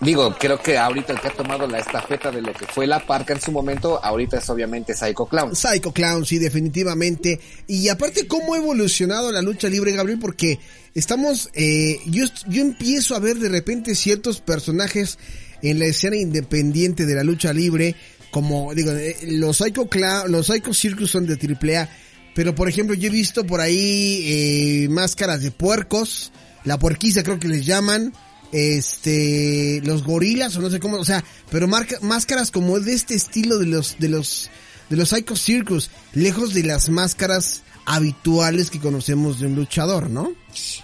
Digo, 0.00 0.32
creo 0.38 0.62
que 0.62 0.78
ahorita 0.78 1.12
el 1.12 1.20
que 1.20 1.26
ha 1.26 1.32
tomado 1.32 1.66
la 1.66 1.80
estafeta 1.80 2.30
de 2.30 2.40
lo 2.40 2.52
que 2.52 2.66
fue 2.66 2.86
la 2.86 3.04
parca 3.04 3.34
en 3.34 3.40
su 3.40 3.50
momento, 3.50 4.02
ahorita 4.02 4.38
es 4.38 4.48
obviamente 4.48 4.94
Psycho 4.94 5.26
Clown. 5.26 5.56
Psycho 5.56 5.92
Clown, 5.92 6.24
sí, 6.24 6.38
definitivamente. 6.38 7.40
Y 7.66 7.88
aparte, 7.88 8.28
¿cómo 8.28 8.54
ha 8.54 8.58
evolucionado 8.58 9.32
la 9.32 9.42
lucha 9.42 9.68
libre, 9.68 9.92
Gabriel? 9.92 10.20
Porque 10.20 10.60
estamos, 10.94 11.50
eh, 11.52 11.98
yo, 12.06 12.26
yo 12.46 12.62
empiezo 12.62 13.16
a 13.16 13.18
ver 13.18 13.38
de 13.38 13.48
repente 13.48 13.96
ciertos 13.96 14.40
personajes 14.40 15.18
en 15.62 15.80
la 15.80 15.86
escena 15.86 16.16
independiente 16.16 17.04
de 17.04 17.14
la 17.16 17.24
lucha 17.24 17.52
libre, 17.52 17.96
como, 18.30 18.72
digo, 18.74 18.92
eh, 18.92 19.16
los 19.22 19.56
Psycho 19.56 19.88
Clown, 19.88 20.30
los 20.30 20.46
Psycho 20.46 20.72
Circus 20.74 21.10
son 21.10 21.26
de 21.26 21.34
AAA, 21.34 21.88
pero 22.36 22.54
por 22.54 22.68
ejemplo, 22.68 22.94
yo 22.94 23.08
he 23.08 23.10
visto 23.10 23.44
por 23.44 23.60
ahí 23.60 24.22
eh, 24.26 24.88
máscaras 24.90 25.42
de 25.42 25.50
puercos, 25.50 26.30
la 26.62 26.78
puerquiza 26.78 27.24
creo 27.24 27.40
que 27.40 27.48
les 27.48 27.66
llaman, 27.66 28.12
este, 28.52 29.80
los 29.84 30.04
gorilas 30.04 30.56
o 30.56 30.60
no 30.60 30.70
sé 30.70 30.80
cómo, 30.80 30.96
o 30.96 31.04
sea, 31.04 31.24
pero 31.50 31.68
máscaras 31.68 32.50
como 32.50 32.80
de 32.80 32.94
este 32.94 33.14
estilo 33.14 33.58
de 33.58 33.66
los, 33.66 33.98
de 33.98 34.08
los, 34.08 34.50
de 34.88 34.96
los 34.96 35.10
Psycho 35.10 35.36
Circus, 35.36 35.90
lejos 36.12 36.54
de 36.54 36.64
las 36.64 36.88
máscaras 36.88 37.62
habituales 37.84 38.70
que 38.70 38.80
conocemos 38.80 39.40
de 39.40 39.46
un 39.46 39.54
luchador, 39.54 40.10
¿no? 40.10 40.32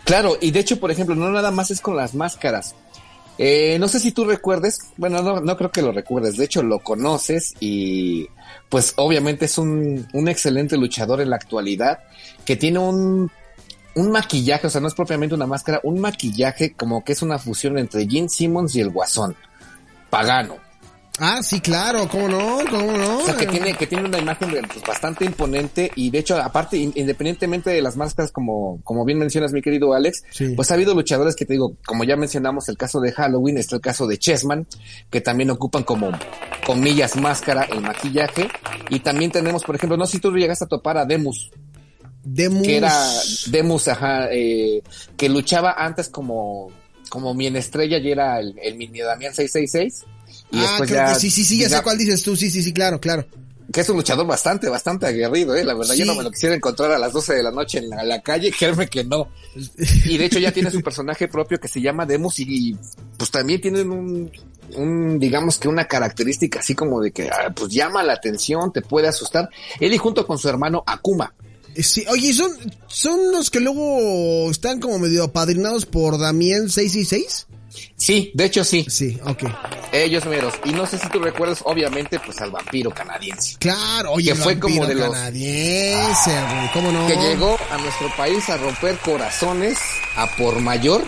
Claro, 0.05 0.39
y 0.41 0.51
de 0.51 0.61
hecho, 0.61 0.81
por 0.81 0.91
ejemplo, 0.91 1.15
no 1.15 1.31
nada 1.31 1.51
más 1.51 1.71
es 1.71 1.81
con 1.81 1.97
las 1.97 2.15
máscaras. 2.15 2.75
Eh, 3.37 3.79
no 3.81 3.89
sé 3.89 3.99
si 3.99 4.12
tú 4.12 4.25
recuerdes, 4.25 4.79
bueno, 4.97 5.21
no, 5.21 5.41
no 5.41 5.57
creo 5.57 5.73
que 5.73 5.83
lo 5.83 5.91
recuerdes, 5.91 6.37
de 6.37 6.45
hecho 6.45 6.62
lo 6.62 6.79
conoces 6.79 7.55
y 7.59 8.29
pues 8.69 8.95
obviamente 8.97 9.47
es 9.47 9.59
un, 9.59 10.07
un 10.12 10.29
excelente 10.29 10.77
luchador 10.77 11.21
en 11.21 11.31
la 11.31 11.37
actualidad 11.37 11.99
que 12.45 12.55
tiene 12.55 12.79
un, 12.79 13.31
un 13.97 14.11
maquillaje, 14.11 14.66
o 14.66 14.70
sea, 14.70 14.80
no 14.80 14.88
es 14.88 14.95
propiamente 14.95 15.34
una 15.34 15.47
máscara, 15.47 15.80
un 15.84 16.01
maquillaje 16.01 16.72
como 16.74 17.05
que 17.05 17.12
es 17.12 17.22
una 17.22 17.38
fusión 17.38 17.78
entre 17.78 18.07
Gene 18.09 18.28
Simmons 18.28 18.74
y 18.76 18.80
el 18.80 18.90
Guasón, 18.90 19.36
pagano. 20.11 20.57
Ah, 21.20 21.45
sí, 21.45 21.61
claro, 21.61 22.09
cómo 22.09 22.26
no, 22.28 22.59
cómo 22.68 22.90
no. 22.90 23.18
O 23.18 23.24
sea, 23.24 23.36
que 23.36 23.47
tiene, 23.47 23.74
que 23.74 23.86
tiene 23.86 24.05
una 24.09 24.18
imagen 24.18 24.51
pues, 24.51 24.82
bastante 24.84 25.24
imponente 25.24 25.92
y 25.95 26.11
de 26.11 26.18
hecho, 26.18 26.36
aparte, 26.42 26.76
in- 26.76 26.90
independientemente 26.97 27.70
de 27.70 27.80
las 27.80 27.97
máscaras, 27.97 28.32
como, 28.32 28.80
como 28.82 29.05
bien 29.05 29.18
mencionas, 29.20 29.53
mi 29.53 29.62
querido 29.62 29.95
Alex, 29.95 30.24
Sí. 30.32 30.55
pues 30.57 30.72
ha 30.72 30.74
habido 30.74 30.92
luchadores 30.92 31.36
que 31.36 31.45
te 31.47 31.53
digo, 31.53 31.76
como 31.86 32.03
ya 32.03 32.16
mencionamos 32.16 32.68
el 32.68 32.76
caso 32.76 32.99
de 32.99 33.12
Halloween, 33.12 33.59
está 33.59 33.76
el 33.76 33.80
caso 33.80 34.09
de 34.09 34.18
Chessman, 34.18 34.66
que 35.09 35.20
también 35.20 35.51
ocupan 35.51 35.84
como, 35.84 36.11
comillas, 36.66 37.14
máscara, 37.14 37.62
el 37.62 37.80
maquillaje. 37.80 38.49
Y 38.90 38.99
también 38.99 39.30
tenemos, 39.30 39.62
por 39.62 39.76
ejemplo, 39.76 39.97
no 39.97 40.07
sé 40.07 40.12
si 40.16 40.18
tú 40.18 40.32
llegaste 40.32 40.64
a 40.64 40.68
topar 40.68 40.99
a 40.99 41.05
Demus, 41.05 41.53
Demus. 42.25 42.66
que 42.66 42.77
era 42.77 42.93
Demus, 43.49 43.89
ajá, 43.89 44.29
eh, 44.33 44.83
que 45.16 45.29
luchaba 45.29 45.75
antes 45.77 46.09
como, 46.09 46.70
como 47.09 47.35
mi 47.35 47.47
estrella 47.49 47.99
y 47.99 48.11
era 48.11 48.41
el, 48.41 48.59
el 48.62 48.77
mini 48.77 49.01
Damián 49.01 49.35
666. 49.35 50.05
Y 50.51 50.59
ah, 50.59 50.77
creo 50.83 51.07
ya, 51.07 51.14
que 51.14 51.20
sí, 51.20 51.31
sí, 51.31 51.45
sí, 51.45 51.59
ya 51.59 51.68
sé 51.68 51.83
cuál 51.83 51.99
dices 51.99 52.22
tú, 52.22 52.37
sí, 52.37 52.51
sí, 52.51 52.62
sí, 52.62 52.72
claro, 52.72 53.01
claro. 53.01 53.27
que 53.72 53.81
es 53.81 53.89
un 53.89 53.97
luchador 53.97 54.27
bastante, 54.27 54.68
bastante 54.68 55.07
aguerrido, 55.07 55.55
eh, 55.57 55.64
la 55.64 55.75
verdad, 55.75 55.95
yo 55.95 56.05
Sí. 56.05 56.11
no 56.11 56.14
me 56.14 56.22
lo 56.22 56.31
quisiera 56.31 56.55
encontrar 56.55 56.93
a 56.93 56.99
las 56.99 57.12
12 57.12 57.35
de 57.35 57.43
la 57.43 57.51
noche 57.51 57.79
en 57.79 57.91
la, 57.91 58.03
la 58.05 58.20
calle, 58.22 58.53
créeme 58.59 58.89
que 58.89 59.05
no. 59.05 59.29
Y 60.07 60.16
de 60.16 60.25
hecho 60.27 60.39
ya 60.39 60.53
tiene 60.53 60.70
su 60.70 60.81
personaje 60.83 61.29
propio 61.29 61.59
que 61.59 61.68
se 61.68 61.81
llama 61.81 62.07
Demus 62.07 62.39
y, 62.41 62.47
y, 62.70 62.77
pues 63.16 63.31
también 63.31 63.61
tienen 63.61 63.91
un, 63.91 64.31
un, 64.77 65.18
digamos 65.18 65.59
que 65.59 65.68
una 65.68 65.87
característica 65.87 66.61
así 66.61 66.75
como 66.75 67.01
de 67.01 67.11
que, 67.12 67.29
ah, 67.29 67.53
pues 67.55 67.72
llama 67.72 68.03
la 68.03 68.12
atención, 68.14 68.72
te 68.72 68.81
puede 68.83 69.09
asustar. 69.09 69.49
Él 69.81 69.93
y 69.93 69.99
junto 69.99 70.27
con 70.27 70.39
su 70.39 70.49
hermano 70.49 70.83
Akuma. 70.87 71.33
Sí, 71.83 72.05
oye, 72.09 72.33
¿son, 72.33 72.53
son 72.87 73.33
los 73.33 73.51
que 73.51 73.61
luego 73.61 74.51
están 74.51 74.81
como 74.81 74.99
medio 74.99 75.25
apadrinados 75.25 75.87
por 75.87 76.18
Damián 76.18 76.68
666? 76.68 77.47
Sí, 77.97 78.31
de 78.35 78.45
hecho 78.45 78.62
sí, 78.62 78.87
Sí, 78.89 79.18
ok. 79.25 79.43
ellos 79.93 80.25
meros. 80.27 80.55
Y 80.64 80.70
no 80.72 80.87
sé 80.87 80.97
si 80.99 81.09
tú 81.09 81.18
recuerdas, 81.18 81.59
obviamente, 81.64 82.20
pues 82.20 82.41
al 82.41 82.53
vampiro 82.53 82.91
canadiense. 82.91 83.57
Claro, 83.59 84.12
oye, 84.12 84.27
Que 84.27 84.31
el 84.33 84.43
fue 84.43 84.59
como 84.61 84.77
vampiro 84.81 85.01
de 85.01 85.07
los- 85.07 85.14
canadiense, 85.14 86.31
güey, 86.31 86.72
¿cómo 86.72 86.93
no? 86.93 87.07
que 87.09 87.16
llegó 87.16 87.57
a 87.70 87.79
nuestro 87.79 88.14
país 88.16 88.49
a 88.49 88.57
romper 88.59 88.97
corazones 88.99 89.79
a 90.16 90.29
por 90.37 90.61
mayor 90.61 91.03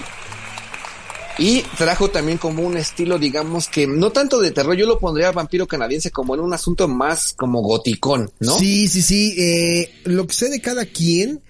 y 1.39 1.63
trajo 1.77 2.09
también 2.09 2.39
como 2.39 2.63
un 2.63 2.77
estilo, 2.77 3.19
digamos 3.19 3.69
que 3.69 3.87
no 3.87 4.11
tanto 4.11 4.41
de 4.41 4.53
terror, 4.53 4.75
yo 4.75 4.87
lo 4.87 4.99
pondría 4.99 5.33
vampiro 5.33 5.67
canadiense 5.67 6.11
como 6.11 6.35
en 6.35 6.41
un 6.41 6.55
asunto 6.55 6.89
más 6.89 7.35
como 7.37 7.61
goticón, 7.61 8.31
¿no? 8.41 8.59
Sí, 8.59 8.89
sí, 8.89 9.03
sí. 9.03 9.35
Eh, 9.39 9.93
lo 10.05 10.27
que 10.27 10.35
sé 10.35 10.49
de 10.49 10.61
cada 10.61 10.87
quien, 10.87 11.43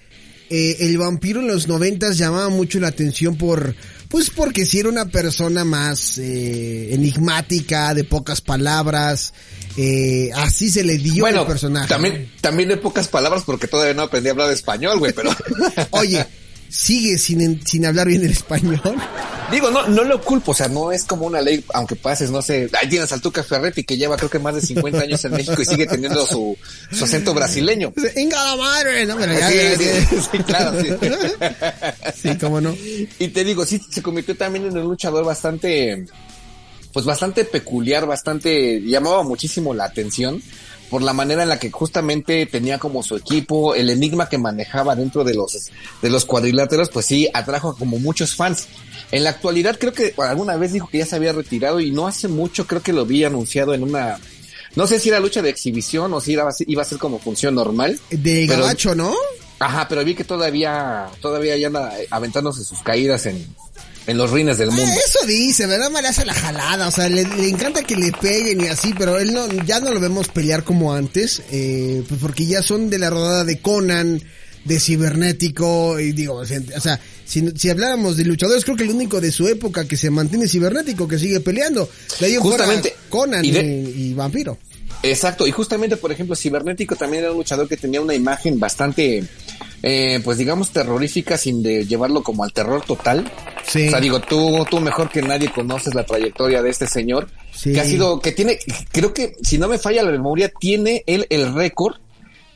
eh, 0.51 0.76
el 0.80 0.99
vampiro 0.99 1.41
en 1.41 1.49
los 1.49 1.68
noventas 1.68 2.18
llamaba 2.18 2.49
mucho 2.49 2.80
la 2.80 2.89
atención 2.89 3.37
por, 3.37 3.74
pues 4.09 4.30
porque 4.30 4.66
si 4.66 4.80
era 4.80 4.89
una 4.89 5.07
persona 5.07 5.64
más 5.64 6.18
eh, 6.18 6.95
enigmática, 6.95 7.95
de 7.95 8.05
pocas 8.05 8.41
palabras, 8.41 9.34
eh, 9.76 10.30
así 10.34 10.70
se 10.70 10.84
le 10.84 10.99
dio 10.99 11.22
bueno, 11.22 11.43
el 11.43 11.47
personaje. 11.47 11.89
también, 11.89 12.32
también 12.41 12.68
de 12.68 12.76
pocas 12.76 13.09
palabras 13.09 13.43
porque 13.45 13.68
todavía 13.68 13.95
no 13.95 14.03
aprendí 14.03 14.28
a 14.28 14.32
hablar 14.32 14.51
español, 14.51 14.99
güey, 14.99 15.12
pero 15.12 15.30
Oye, 15.91 16.26
sigue 16.68 17.18
sin, 17.18 17.64
sin 17.64 17.87
hablar 17.87 18.09
bien 18.09 18.24
el 18.24 18.30
español. 18.32 18.80
digo, 19.51 19.70
no, 19.70 19.86
no 19.88 20.05
lo 20.05 20.20
culpo, 20.20 20.53
o 20.53 20.55
sea, 20.55 20.68
no 20.68 20.92
es 20.92 21.05
como 21.05 21.26
una 21.26 21.40
ley, 21.40 21.64
aunque 21.74 21.97
pases, 21.97 22.30
no 22.30 22.42
sé, 22.42 22.68
ahí 22.80 22.88
tienes 22.88 23.11
al 23.12 23.20
Tuca 23.20 23.42
Ferretti 23.42 23.84
que 23.84 23.97
lleva 23.97 24.16
creo 24.16 24.30
que 24.30 24.38
más 24.38 24.55
de 24.55 24.61
50 24.61 25.01
años 25.01 25.24
en 25.24 25.32
México 25.32 25.61
y 25.61 25.64
sigue 25.64 25.86
teniendo 25.86 26.26
su, 26.26 26.57
su 26.92 27.05
acento 27.05 27.32
brasileño. 27.34 27.92
¡Venga 28.14 28.44
la 28.44 28.57
madre! 28.57 29.07
No, 29.07 29.16
pero 29.16 29.32
ya- 29.38 29.49
Sí, 29.49 29.57
ya- 29.57 29.76
sí, 29.76 30.16
sí, 30.32 30.38
claro, 30.44 30.80
sí. 30.80 30.88
Sí, 32.22 32.38
cómo 32.38 32.61
no. 32.61 32.74
Y 33.18 33.28
te 33.28 33.44
digo, 33.44 33.64
sí, 33.64 33.80
se 33.90 34.03
convirtió 34.03 34.36
también 34.36 34.66
en 34.66 34.76
un 34.76 34.84
luchador 34.84 35.24
bastante, 35.24 36.07
pues 36.92 37.05
bastante 37.07 37.44
peculiar, 37.44 38.07
bastante, 38.07 38.80
llamaba 38.82 39.22
muchísimo 39.22 39.74
la 39.74 39.84
atención 39.84 40.42
por 40.91 41.03
la 41.03 41.12
manera 41.12 41.43
en 41.43 41.49
la 41.49 41.59
que 41.59 41.70
justamente 41.70 42.47
tenía 42.47 42.78
como 42.78 43.03
su 43.03 43.16
equipo, 43.16 43.74
el 43.74 43.91
enigma 43.91 44.28
que 44.28 44.39
manejaba 44.39 44.95
dentro 44.95 45.24
de 45.24 45.34
los, 45.34 45.70
de 46.03 46.11
los 46.11 46.24
cuadriláteros, 46.24 46.91
pues 46.91 47.07
sí, 47.07 47.28
atrajo 47.34 47.74
como 47.76 47.99
muchos 47.99 48.34
fans. 48.37 48.68
En 49.11 49.24
la 49.24 49.30
actualidad 49.30 49.78
creo 49.78 49.93
que 49.93 50.14
alguna 50.18 50.57
vez 50.57 50.72
dijo 50.72 50.89
que 50.89 50.99
ya 50.99 51.07
se 51.07 51.16
había 51.16 51.32
retirado 51.32 51.80
y 51.80 51.91
no 51.91 52.07
hace 52.07 52.28
mucho 52.28 52.66
creo 52.66 52.82
que 52.82 52.93
lo 52.93 53.05
vi 53.07 53.24
anunciado 53.24 53.74
en 53.74 53.82
una, 53.82 54.18
no 54.74 54.87
sé 54.87 54.99
si 55.01 55.09
era 55.09 55.20
lucha 55.20 55.43
de 55.43 55.51
exhibición 55.51 56.12
o 56.14 56.20
si 56.20 56.32
iba 56.32 56.49
a 56.49 56.53
ser, 56.53 56.68
iba 56.70 56.82
a 56.82 56.87
ser 56.87 56.99
como 56.99 57.18
función 57.18 57.55
normal. 57.55 57.99
De 58.11 58.47
Pero- 58.49 58.62
gabacho, 58.62 58.95
¿no? 58.95 59.14
Ajá, 59.59 59.87
pero 59.89 60.05
vi 60.05 60.14
que 60.14 60.24
todavía, 60.24 61.07
todavía 61.22 61.57
ya 61.57 61.68
anda 61.68 61.93
aventándose 62.11 62.62
sus 62.62 62.80
caídas 62.80 63.24
en, 63.26 63.47
en 64.07 64.17
los 64.17 64.31
rines 64.31 64.59
del 64.59 64.69
mundo. 64.71 64.85
Ah, 64.87 64.95
eso 65.07 65.27
dice, 65.27 65.67
¿verdad? 65.67 65.91
Me 65.91 66.01
le 66.03 66.09
hace 66.09 66.25
la 66.25 66.35
jalada, 66.35 66.89
o 66.89 66.91
sea, 66.91 67.09
le, 67.09 67.25
le 67.25 67.49
encanta 67.49 67.83
que 67.83 67.97
le 67.97 68.13
peguen 68.13 68.61
y 68.61 68.69
así, 68.69 68.95
pero 68.97 69.19
él 69.19 69.33
no, 69.33 69.47
ya 69.65 69.81
no 69.81 69.93
lo 69.93 70.01
vemos 70.01 70.29
pelear 70.29 70.65
como 70.65 70.93
antes, 70.95 71.43
eh, 71.51 72.03
pues 72.09 72.21
porque 72.21 72.47
ya 72.47 72.63
son 72.63 72.89
de 72.91 72.99
la 72.99 73.11
rodada 73.11 73.45
de 73.45 73.59
Conan, 73.59 74.23
de 74.65 74.81
cibernético, 74.81 75.99
y 76.01 76.13
digo, 76.13 76.35
o 76.35 76.45
sea, 76.47 77.01
si, 77.25 77.45
si 77.57 77.71
habláramos 77.71 78.17
de 78.17 78.25
luchadores, 78.25 78.65
creo 78.65 78.77
que 78.77 78.83
el 78.85 78.91
único 78.91 79.21
de 79.21 79.33
su 79.33 79.49
época 79.49 79.87
que 79.87 79.97
se 79.97 80.11
mantiene 80.11 80.49
cibernético, 80.49 81.07
que 81.09 81.19
sigue 81.19 81.41
peleando, 81.41 81.89
de 82.21 82.27
ahí 82.27 82.35
en 82.35 82.43
fuera, 82.43 82.65
Justamente. 82.65 82.95
Conan 83.09 83.45
Y 83.45 83.49
y, 83.49 83.53
de- 83.53 83.93
y 83.97 84.15
Vampiro. 84.15 84.59
Exacto, 85.03 85.47
y 85.47 85.51
justamente, 85.53 85.97
por 85.99 86.11
ejemplo, 86.11 86.35
Cibernético 86.35 86.97
también 86.97 87.23
era 87.25 87.33
un 87.33 87.39
luchador 87.39 87.69
que 87.69 87.77
tenía 87.77 88.01
una 88.01 88.15
imagen 88.15 88.59
bastante, 88.59 89.23
eh, 89.89 90.20
pues 90.24 90.37
digamos, 90.37 90.70
terrorífica 90.70 91.39
sin 91.39 91.62
de 91.62 91.87
llevarlo 91.87 92.24
como 92.24 92.43
al 92.43 92.53
terror 92.53 92.82
total. 92.84 93.30
Sí. 93.64 93.87
O 93.87 93.91
sea, 93.91 94.01
digo, 94.01 94.18
tú, 94.18 94.66
tú 94.68 94.80
mejor 94.80 95.09
que 95.09 95.22
nadie 95.22 95.49
conoces 95.53 95.95
la 95.95 96.05
trayectoria 96.05 96.61
de 96.61 96.70
este 96.70 96.89
señor, 96.89 97.28
Sí. 97.53 97.72
que 97.72 97.80
ha 97.80 97.84
sido, 97.84 98.18
que 98.18 98.32
tiene, 98.32 98.59
creo 98.91 99.14
que, 99.14 99.34
si 99.43 99.59
no 99.59 99.68
me 99.68 99.78
falla 99.78 100.03
la 100.03 100.11
memoria, 100.11 100.51
tiene 100.59 101.05
él 101.07 101.28
el 101.30 101.55
récord 101.55 101.95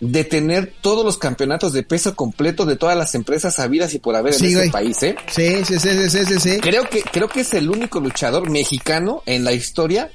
de 0.01 0.24
tener 0.24 0.72
todos 0.81 1.05
los 1.05 1.18
campeonatos 1.18 1.72
de 1.72 1.85
peso 1.85 2.16
completo 2.16 2.66
de 2.66 2.74
todas 2.74 2.97
las 2.97 3.14
empresas 3.14 3.61
habidas 3.61 3.95
y 3.95 4.01
por 4.01 4.16
haber 4.16 4.35
en 4.35 4.45
este 4.47 4.70
país, 4.70 5.01
¿eh? 5.05 5.14
Sí, 5.28 5.64
sí, 5.64 5.78
sí, 5.78 6.09
sí, 6.09 6.41
sí. 6.41 6.59
Creo 6.61 6.89
que, 6.91 7.03
creo 7.03 7.28
que 7.28 7.43
es 7.43 7.55
el 7.55 7.70
único 7.70 8.01
luchador 8.01 8.51
mexicano 8.51 9.22
en 9.26 9.45
la 9.45 9.53
historia 9.53 10.11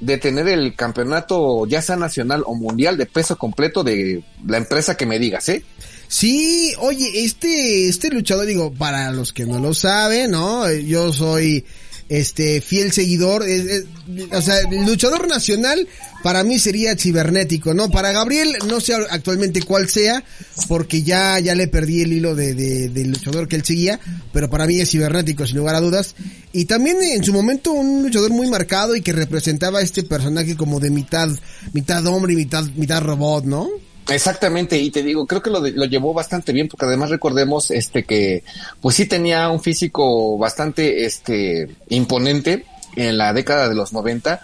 de 0.00 0.18
tener 0.18 0.48
el 0.48 0.74
campeonato, 0.74 1.66
ya 1.66 1.82
sea 1.82 1.96
nacional 1.96 2.42
o 2.46 2.54
mundial, 2.54 2.96
de 2.96 3.06
peso 3.06 3.36
completo 3.36 3.84
de 3.84 4.24
la 4.46 4.56
empresa 4.56 4.96
que 4.96 5.06
me 5.06 5.18
digas, 5.18 5.48
¿eh? 5.48 5.64
Sí, 6.08 6.72
oye, 6.80 7.24
este, 7.24 7.88
este 7.88 8.10
luchador, 8.10 8.46
digo, 8.46 8.72
para 8.72 9.12
los 9.12 9.32
que 9.32 9.46
no 9.46 9.60
lo 9.60 9.74
saben, 9.74 10.32
¿no? 10.32 10.70
Yo 10.72 11.12
soy, 11.12 11.64
este, 12.10 12.60
fiel 12.60 12.92
seguidor, 12.92 13.48
es- 13.48 13.64
es- 13.66 13.84
o 14.32 14.42
sea, 14.42 14.56
luchador 14.84 15.26
nacional 15.28 15.88
para 16.22 16.42
mí 16.44 16.58
sería 16.58 16.96
cibernético, 16.96 17.72
¿no? 17.72 17.88
Para 17.88 18.10
Gabriel, 18.12 18.56
no 18.68 18.80
sé 18.80 18.92
actualmente 18.94 19.62
cuál 19.62 19.88
sea, 19.88 20.22
porque 20.68 21.02
ya, 21.02 21.38
ya 21.38 21.54
le 21.54 21.68
perdí 21.68 22.02
el 22.02 22.12
hilo 22.12 22.34
de, 22.34 22.54
de- 22.54 22.88
del 22.88 23.12
luchador 23.12 23.46
que 23.48 23.56
él 23.56 23.64
seguía, 23.64 23.98
pero 24.32 24.50
para 24.50 24.66
mí 24.66 24.80
es 24.80 24.90
cibernético, 24.90 25.46
sin 25.46 25.56
lugar 25.58 25.76
a 25.76 25.80
dudas. 25.80 26.14
Y 26.52 26.64
también 26.66 26.98
en 27.00 27.22
su 27.24 27.32
momento 27.32 27.72
un 27.72 28.02
luchador 28.02 28.30
muy 28.32 28.48
marcado 28.50 28.94
y 28.96 29.00
que 29.02 29.12
representaba 29.12 29.78
a 29.78 29.82
este 29.82 30.02
personaje 30.02 30.56
como 30.56 30.80
de 30.80 30.90
mitad, 30.90 31.28
mitad 31.72 32.04
hombre 32.08 32.32
y 32.32 32.36
mitad, 32.36 32.64
mitad 32.76 33.00
robot, 33.02 33.44
¿no? 33.44 33.68
Exactamente, 34.10 34.78
y 34.78 34.90
te 34.90 35.02
digo, 35.02 35.26
creo 35.26 35.42
que 35.42 35.50
lo, 35.50 35.60
lo 35.60 35.84
llevó 35.84 36.12
bastante 36.12 36.52
bien, 36.52 36.68
porque 36.68 36.86
además 36.86 37.10
recordemos 37.10 37.70
este 37.70 38.04
que, 38.04 38.44
pues 38.80 38.96
sí 38.96 39.06
tenía 39.06 39.48
un 39.48 39.60
físico 39.60 40.36
bastante 40.36 41.04
este 41.04 41.68
imponente 41.88 42.64
en 42.96 43.18
la 43.18 43.32
década 43.32 43.68
de 43.68 43.74
los 43.74 43.92
90. 43.92 44.40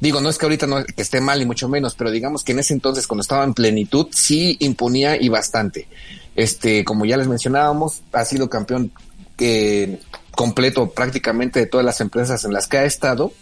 Digo, 0.00 0.20
no 0.20 0.30
es 0.30 0.38
que 0.38 0.46
ahorita 0.46 0.66
no 0.66 0.84
que 0.84 1.02
esté 1.02 1.20
mal 1.20 1.42
y 1.42 1.46
mucho 1.46 1.68
menos, 1.68 1.94
pero 1.94 2.10
digamos 2.10 2.44
que 2.44 2.52
en 2.52 2.60
ese 2.60 2.72
entonces, 2.72 3.06
cuando 3.06 3.22
estaba 3.22 3.44
en 3.44 3.54
plenitud, 3.54 4.06
sí 4.12 4.56
imponía 4.60 5.20
y 5.20 5.28
bastante. 5.28 5.88
Este, 6.36 6.84
como 6.84 7.04
ya 7.04 7.16
les 7.16 7.26
mencionábamos, 7.26 8.02
ha 8.12 8.24
sido 8.24 8.48
campeón 8.48 8.92
eh, 9.38 9.98
completo 10.32 10.90
prácticamente 10.90 11.58
de 11.60 11.66
todas 11.66 11.84
las 11.84 12.00
empresas 12.00 12.44
en 12.44 12.52
las 12.52 12.68
que 12.68 12.78
ha 12.78 12.84
estado. 12.84 13.32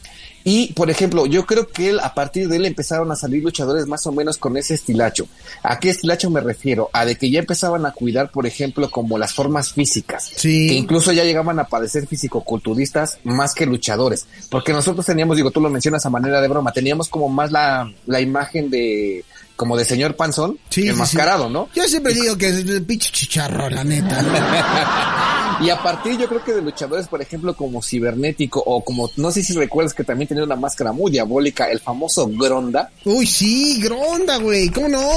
Y, 0.48 0.72
por 0.74 0.90
ejemplo, 0.90 1.26
yo 1.26 1.44
creo 1.44 1.66
que 1.66 1.90
él, 1.90 1.98
a 1.98 2.14
partir 2.14 2.48
de 2.48 2.54
él 2.54 2.66
empezaron 2.66 3.10
a 3.10 3.16
salir 3.16 3.42
luchadores 3.42 3.88
más 3.88 4.06
o 4.06 4.12
menos 4.12 4.38
con 4.38 4.56
ese 4.56 4.74
estilacho. 4.74 5.26
¿A 5.64 5.80
qué 5.80 5.90
estilacho 5.90 6.30
me 6.30 6.40
refiero? 6.40 6.88
A 6.92 7.04
de 7.04 7.16
que 7.16 7.28
ya 7.32 7.40
empezaban 7.40 7.84
a 7.84 7.90
cuidar, 7.90 8.30
por 8.30 8.46
ejemplo, 8.46 8.88
como 8.88 9.18
las 9.18 9.34
formas 9.34 9.72
físicas. 9.72 10.30
Sí. 10.36 10.68
Que 10.68 10.74
incluso 10.74 11.10
ya 11.10 11.24
llegaban 11.24 11.58
a 11.58 11.64
padecer 11.64 12.06
fisicoculturistas 12.06 13.18
más 13.24 13.56
que 13.56 13.66
luchadores. 13.66 14.28
Porque 14.48 14.72
nosotros 14.72 15.04
teníamos, 15.04 15.36
digo, 15.36 15.50
tú 15.50 15.60
lo 15.60 15.68
mencionas 15.68 16.06
a 16.06 16.10
manera 16.10 16.40
de 16.40 16.46
broma, 16.46 16.70
teníamos 16.70 17.08
como 17.08 17.28
más 17.28 17.50
la, 17.50 17.92
la 18.06 18.20
imagen 18.20 18.70
de, 18.70 19.24
como 19.56 19.76
de 19.76 19.84
señor 19.84 20.14
panzón, 20.16 20.58
Sí, 20.70 20.86
enmascarado, 20.88 21.46
sí. 21.46 21.52
¿no? 21.52 21.68
Yo 21.74 21.82
siempre 21.88 22.12
digo 22.14 22.36
que 22.36 22.48
es 22.48 22.56
el 22.56 22.82
pinche 22.84 23.10
chicharro, 23.10 23.68
la 23.70 23.82
neta. 23.84 24.22
Y 25.58 25.70
a 25.70 25.82
partir 25.82 26.18
yo 26.18 26.28
creo 26.28 26.44
que 26.44 26.52
de 26.52 26.60
luchadores, 26.60 27.08
por 27.08 27.22
ejemplo, 27.22 27.54
como 27.56 27.82
Cibernético 27.82 28.62
o 28.66 28.84
como, 28.84 29.10
no 29.16 29.30
sé 29.30 29.42
si 29.42 29.54
recuerdas 29.54 29.94
que 29.94 30.04
también 30.04 30.28
tenía 30.28 30.44
una 30.44 30.54
máscara 30.56 30.92
muy 30.92 31.10
diabólica, 31.10 31.70
el 31.70 31.80
famoso 31.80 32.28
Gronda. 32.28 32.90
Uy, 33.06 33.26
sí, 33.26 33.80
Gronda, 33.80 34.36
güey. 34.36 34.68
¿Cómo 34.68 34.88
no? 34.88 35.08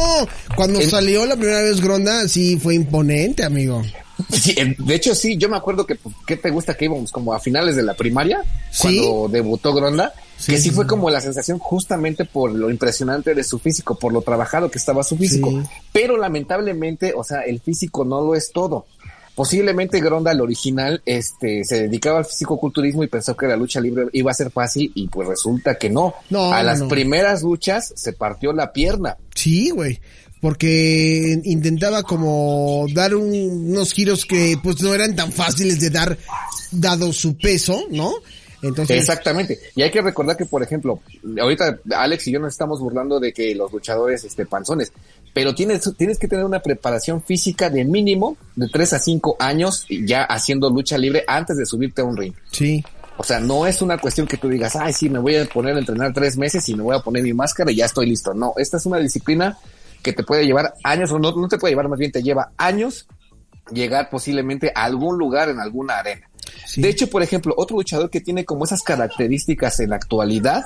Cuando 0.56 0.82
salió 0.82 1.26
la 1.26 1.36
primera 1.36 1.62
vez 1.62 1.82
Gronda, 1.82 2.26
sí 2.30 2.58
fue 2.58 2.76
imponente, 2.76 3.44
amigo. 3.44 3.82
Sí, 4.32 4.56
de 4.78 4.96
hecho 4.96 5.14
sí, 5.14 5.36
yo 5.38 5.50
me 5.50 5.58
acuerdo 5.58 5.86
que, 5.86 5.98
¿qué 6.26 6.38
te 6.38 6.50
gusta 6.52 6.74
que 6.74 6.86
íbamos? 6.86 7.12
Como 7.12 7.34
a 7.34 7.40
finales 7.42 7.76
de 7.76 7.84
la 7.84 7.94
primaria, 7.94 8.42
Sí. 8.72 8.84
cuando 8.84 9.28
debutó 9.30 9.74
Gronda, 9.74 10.14
Sí, 10.40 10.54
que 10.54 10.58
sí 10.58 10.70
sí, 10.70 10.76
fue 10.76 10.88
como 10.88 11.10
la 11.10 11.20
sensación 11.22 11.60
justamente 11.60 12.24
por 12.26 12.52
lo 12.54 12.70
impresionante 12.70 13.36
de 13.36 13.44
su 13.44 13.60
físico, 13.60 14.00
por 14.00 14.14
lo 14.14 14.22
trabajado 14.22 14.72
que 14.72 14.78
estaba 14.78 15.04
su 15.04 15.18
físico. 15.18 15.50
Sí. 15.52 15.58
Pero 15.92 16.18
lamentablemente, 16.18 17.14
o 17.16 17.24
sea, 17.24 17.42
el 17.42 17.60
físico 17.60 18.06
no 18.06 18.22
lo 18.22 18.36
es 18.36 18.52
todo. 18.54 18.86
Posiblemente 19.36 20.02
Gronda, 20.02 20.32
el 20.34 20.42
original, 20.42 21.02
este, 21.06 21.64
se 21.64 21.84
dedicaba 21.84 22.20
al 22.20 22.26
fisicoculturismo 22.26 23.04
y 23.04 23.08
pensó 23.08 23.38
que 23.38 23.48
la 23.48 23.56
lucha 23.56 23.80
libre 23.80 24.08
iba 24.12 24.32
a 24.32 24.34
ser 24.34 24.52
fácil 24.52 24.92
y 24.96 25.08
pues 25.08 25.28
resulta 25.30 25.76
que 25.78 25.90
no. 25.90 26.14
No, 26.30 26.52
a 26.54 26.62
las 26.64 26.80
no. 26.82 26.88
primeras 26.90 27.42
luchas 27.44 27.94
se 27.96 28.12
partió 28.14 28.52
la 28.52 28.74
pierna. 28.74 29.16
Sí, 29.36 29.70
güey. 29.70 30.00
Porque 30.42 31.40
intentaba 31.46 32.04
como 32.04 32.86
dar 32.94 33.14
un- 33.16 33.70
unos 33.72 33.94
giros 33.94 34.26
que 34.26 34.58
pues 34.62 34.82
no 34.82 34.94
eran 34.94 35.16
tan 35.16 35.32
fáciles 35.32 35.80
de 35.82 35.90
dar 35.90 36.18
dado 36.72 37.12
su 37.14 37.38
peso, 37.38 37.86
¿no? 37.92 38.14
Entonces, 38.62 38.97
Exactamente. 38.97 39.60
Y 39.76 39.82
hay 39.82 39.91
que 39.91 40.01
recordar 40.01 40.36
que, 40.38 40.45
por 40.45 40.62
ejemplo, 40.64 41.01
ahorita 41.39 41.80
Alex 41.95 42.28
y 42.28 42.32
yo 42.32 42.39
nos 42.39 42.53
estamos 42.53 42.80
burlando 42.80 43.20
de 43.20 43.34
que 43.34 43.55
los 43.55 43.72
luchadores, 43.72 44.24
este, 44.24 44.45
panzones, 44.45 44.91
pero 45.34 45.55
tienes, 45.55 45.89
tienes 45.97 46.18
que 46.18 46.28
tener 46.28 46.45
una 46.45 46.60
preparación 46.60 47.24
física 47.24 47.70
de 47.70 47.86
mínimo 47.86 48.38
de 48.55 48.68
3 48.68 48.93
a 48.93 48.99
5 48.99 49.38
años 49.39 49.86
ya 49.89 50.24
haciendo 50.24 50.70
lucha 50.70 50.97
libre 50.97 51.24
antes 51.28 51.57
de 51.57 51.66
subirte 51.66 52.01
a 52.01 52.05
un 52.05 52.18
ring. 52.18 52.34
sí. 52.51 52.84
O 53.22 53.24
sea, 53.24 53.41
no 53.41 53.68
es 53.68 53.82
una 53.82 53.97
cuestión 53.97 54.26
que 54.26 54.38
tú 54.38 54.47
digas, 54.47 54.78
ay, 54.78 54.93
sí, 54.93 55.10
me 55.10 55.20
voy 55.20 55.36
a 55.36 55.43
poner 55.43 55.76
a 55.76 55.80
entrenar 55.80 56.14
tres 56.14 56.38
meses 56.38 56.70
y 56.70 56.76
me 56.76 56.84
voy 56.84 56.95
a 56.95 56.99
poner 56.99 57.22
mi 57.22 57.34
máscara 57.34 57.70
y 57.70 57.76
ya 57.76 57.86
estoy 57.86 58.07
listo. 58.07 58.34
No, 58.34 58.53
esta 58.55 58.78
es 58.78 58.86
una 58.86 58.97
disciplina 58.97 59.57
que 60.01 60.14
te 60.14 60.24
puede 60.24 60.45
llevar 60.45 60.74
años, 60.86 61.12
o 61.12 61.20
no, 61.20 61.34
no 61.34 61.49
te 61.49 61.57
puede 61.57 61.74
llevar, 61.74 61.89
más 61.89 61.99
bien 61.99 62.14
te 62.14 62.24
lleva 62.24 62.53
años 62.55 63.07
llegar 63.72 64.10
posiblemente 64.10 64.72
a 64.74 64.86
algún 64.86 65.18
lugar 65.18 65.49
en 65.49 65.60
alguna 65.60 65.97
arena. 65.97 66.30
De 66.76 66.89
hecho, 66.89 67.10
por 67.10 67.22
ejemplo, 67.24 67.54
otro 67.58 67.78
luchador 67.78 68.10
que 68.10 68.22
tiene 68.22 68.45
como 68.45 68.66
esas 68.66 68.84
características 68.84 69.80
en 69.80 69.91
la 69.91 69.97
actualidad 69.97 70.66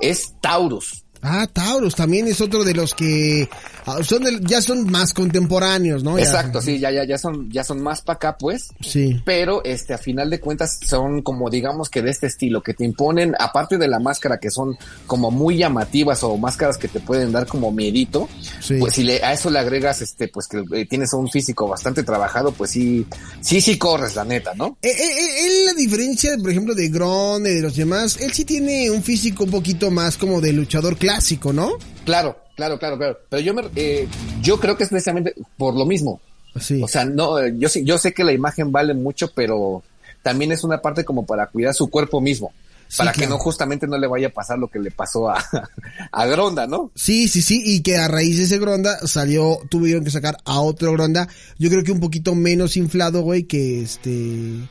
es 0.00 0.34
Taurus. 0.40 1.03
Ah, 1.26 1.46
Taurus 1.50 1.94
también 1.94 2.28
es 2.28 2.40
otro 2.42 2.64
de 2.64 2.74
los 2.74 2.94
que 2.94 3.48
ah, 3.86 3.98
son 4.04 4.24
del- 4.24 4.44
ya 4.46 4.60
son 4.60 4.90
más 4.90 5.14
contemporáneos, 5.14 6.04
¿no? 6.04 6.18
Ya- 6.18 6.24
Exacto, 6.24 6.60
sí, 6.60 6.78
ya, 6.78 6.90
ya, 6.90 7.04
ya 7.04 7.16
son, 7.16 7.50
ya 7.50 7.64
son 7.64 7.82
más 7.82 8.02
para 8.02 8.16
acá, 8.16 8.36
pues. 8.38 8.68
Sí. 8.80 9.20
Pero, 9.24 9.64
este, 9.64 9.94
a 9.94 9.98
final 9.98 10.28
de 10.28 10.38
cuentas, 10.38 10.78
son 10.86 11.22
como, 11.22 11.48
digamos 11.48 11.88
que 11.88 12.02
de 12.02 12.10
este 12.10 12.26
estilo, 12.26 12.62
que 12.62 12.74
te 12.74 12.84
imponen, 12.84 13.34
aparte 13.38 13.78
de 13.78 13.88
la 13.88 13.98
máscara, 14.00 14.38
que 14.38 14.50
son 14.50 14.76
como 15.06 15.30
muy 15.30 15.56
llamativas 15.56 16.22
o 16.24 16.36
máscaras 16.36 16.76
que 16.76 16.88
te 16.88 17.00
pueden 17.00 17.32
dar 17.32 17.46
como 17.46 17.72
miedito, 17.72 18.28
Sí. 18.60 18.76
pues 18.78 18.92
si 18.94 19.02
le, 19.02 19.22
a 19.24 19.32
eso 19.32 19.48
le 19.48 19.58
agregas, 19.58 20.02
este, 20.02 20.28
pues 20.28 20.46
que 20.46 20.62
eh, 20.72 20.84
tienes 20.86 21.12
un 21.14 21.30
físico 21.30 21.66
bastante 21.66 22.02
trabajado, 22.02 22.52
pues 22.52 22.70
sí, 22.72 23.06
sí, 23.40 23.60
sí 23.62 23.78
corres, 23.78 24.14
la 24.14 24.24
neta, 24.26 24.52
¿no? 24.54 24.76
Eh, 24.82 24.88
eh, 24.88 25.46
eh, 25.46 25.64
la 25.66 25.72
diferencia, 25.72 26.36
por 26.38 26.50
ejemplo, 26.50 26.74
de 26.74 26.88
Gron, 26.90 27.42
de 27.44 27.62
los 27.62 27.74
demás, 27.76 28.18
él 28.20 28.32
sí 28.32 28.44
tiene 28.44 28.90
un 28.90 29.02
físico 29.02 29.44
un 29.44 29.50
poquito 29.50 29.90
más 29.90 30.18
como 30.18 30.40
de 30.42 30.52
luchador 30.52 30.96
clásico, 30.98 31.13
¿no? 31.52 31.72
Claro, 32.04 32.38
claro, 32.56 32.78
claro, 32.78 32.96
claro. 32.98 33.18
Pero 33.28 33.42
yo 33.42 33.54
me, 33.54 33.62
eh, 33.76 34.08
yo 34.42 34.58
creo 34.60 34.76
que 34.76 34.84
es 34.84 34.90
precisamente 34.90 35.34
por 35.56 35.74
lo 35.74 35.86
mismo. 35.86 36.20
Sí. 36.60 36.82
O 36.82 36.88
sea, 36.88 37.04
no, 37.04 37.38
eh, 37.38 37.54
yo 37.56 37.68
sí, 37.68 37.84
yo 37.84 37.98
sé 37.98 38.12
que 38.12 38.24
la 38.24 38.32
imagen 38.32 38.70
vale 38.70 38.94
mucho, 38.94 39.30
pero 39.34 39.82
también 40.22 40.52
es 40.52 40.64
una 40.64 40.80
parte 40.80 41.04
como 41.04 41.26
para 41.26 41.46
cuidar 41.46 41.74
su 41.74 41.88
cuerpo 41.88 42.20
mismo. 42.20 42.52
Sí, 42.86 42.98
para 42.98 43.12
que 43.12 43.26
no 43.26 43.38
justamente 43.38 43.86
no 43.86 43.96
le 43.98 44.06
vaya 44.06 44.28
a 44.28 44.30
pasar 44.30 44.58
lo 44.58 44.68
que 44.68 44.78
le 44.78 44.90
pasó 44.90 45.30
a, 45.30 45.42
a 46.12 46.26
Gronda, 46.26 46.66
¿no? 46.66 46.92
Sí, 46.94 47.28
sí, 47.28 47.42
sí, 47.42 47.62
y 47.64 47.82
que 47.82 47.96
a 47.96 48.08
raíz 48.08 48.36
de 48.36 48.44
ese 48.44 48.58
Gronda 48.58 48.98
salió, 49.06 49.58
tuvieron 49.68 50.04
que 50.04 50.10
sacar 50.10 50.36
a 50.44 50.60
otro 50.60 50.92
Gronda, 50.92 51.28
yo 51.58 51.70
creo 51.70 51.82
que 51.82 51.92
un 51.92 52.00
poquito 52.00 52.34
menos 52.34 52.76
inflado, 52.76 53.22
güey, 53.22 53.44
que 53.44 53.82
este, 53.82 54.68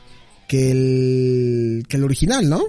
que 0.48 0.70
el, 0.70 1.84
que 1.88 1.96
el 1.96 2.04
original, 2.04 2.48
¿no? 2.48 2.62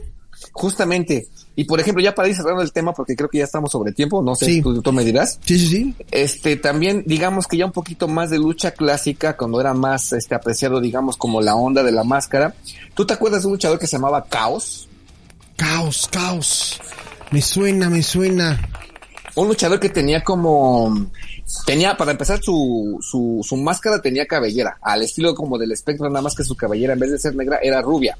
Justamente. 0.58 1.28
Y 1.58 1.66
por 1.66 1.82
ejemplo, 1.82 2.02
ya 2.02 2.16
para 2.16 2.30
ir 2.30 2.36
cerrando 2.36 2.62
el 2.62 2.72
tema, 2.72 2.94
porque 2.94 3.14
creo 3.14 3.28
que 3.30 3.40
ya 3.40 3.44
estamos 3.44 3.72
sobre 3.72 3.92
tiempo, 3.92 4.22
no 4.22 4.36
sé, 4.36 4.46
Sí. 4.46 4.62
tú, 4.62 4.82
tú 4.82 4.94
me 4.94 5.04
dirás. 5.04 5.38
Sí, 5.44 5.60
sí, 5.60 5.68
sí. 5.68 5.96
Este, 6.12 6.56
también, 6.56 7.04
digamos 7.06 7.46
que 7.46 7.58
ya 7.58 7.66
un 7.66 7.74
poquito 7.74 8.08
más 8.08 8.30
de 8.30 8.38
lucha 8.40 8.72
clásica, 8.72 9.36
cuando 9.36 9.60
era 9.60 9.74
más, 9.74 10.14
este, 10.14 10.34
apreciado, 10.34 10.80
digamos, 10.80 11.18
como 11.18 11.42
la 11.42 11.56
onda 11.56 11.84
de 11.84 11.92
la 11.92 12.06
máscara. 12.06 12.56
¿Tú 12.94 13.06
te 13.06 13.14
acuerdas 13.14 13.42
de 13.42 13.48
un 13.48 13.54
luchador 13.56 13.78
que 13.80 13.86
se 13.86 13.98
llamaba 13.98 14.24
Caos? 14.30 14.88
Caos, 15.58 16.08
caos. 16.10 16.80
Me 17.32 17.42
suena, 17.42 17.90
me 17.90 18.02
suena. 18.02 18.62
Un 19.36 19.50
luchador 19.50 19.82
que 19.82 19.90
tenía 19.90 20.24
como, 20.24 21.10
tenía, 21.66 21.98
para 21.98 22.12
empezar, 22.12 22.42
su, 22.42 22.98
su, 23.02 23.42
su 23.44 23.58
máscara 23.58 24.02
tenía 24.02 24.26
cabellera, 24.26 24.78
al 24.82 25.02
estilo 25.02 25.36
como 25.36 25.58
del 25.58 25.74
espectro, 25.74 26.08
nada 26.10 26.22
más 26.22 26.34
que 26.36 26.46
su 26.46 26.56
cabellera, 26.56 26.94
en 26.94 27.00
vez 27.00 27.12
de 27.12 27.20
ser 27.20 27.36
negra, 27.36 27.60
era 27.62 27.82
rubia. 27.82 28.18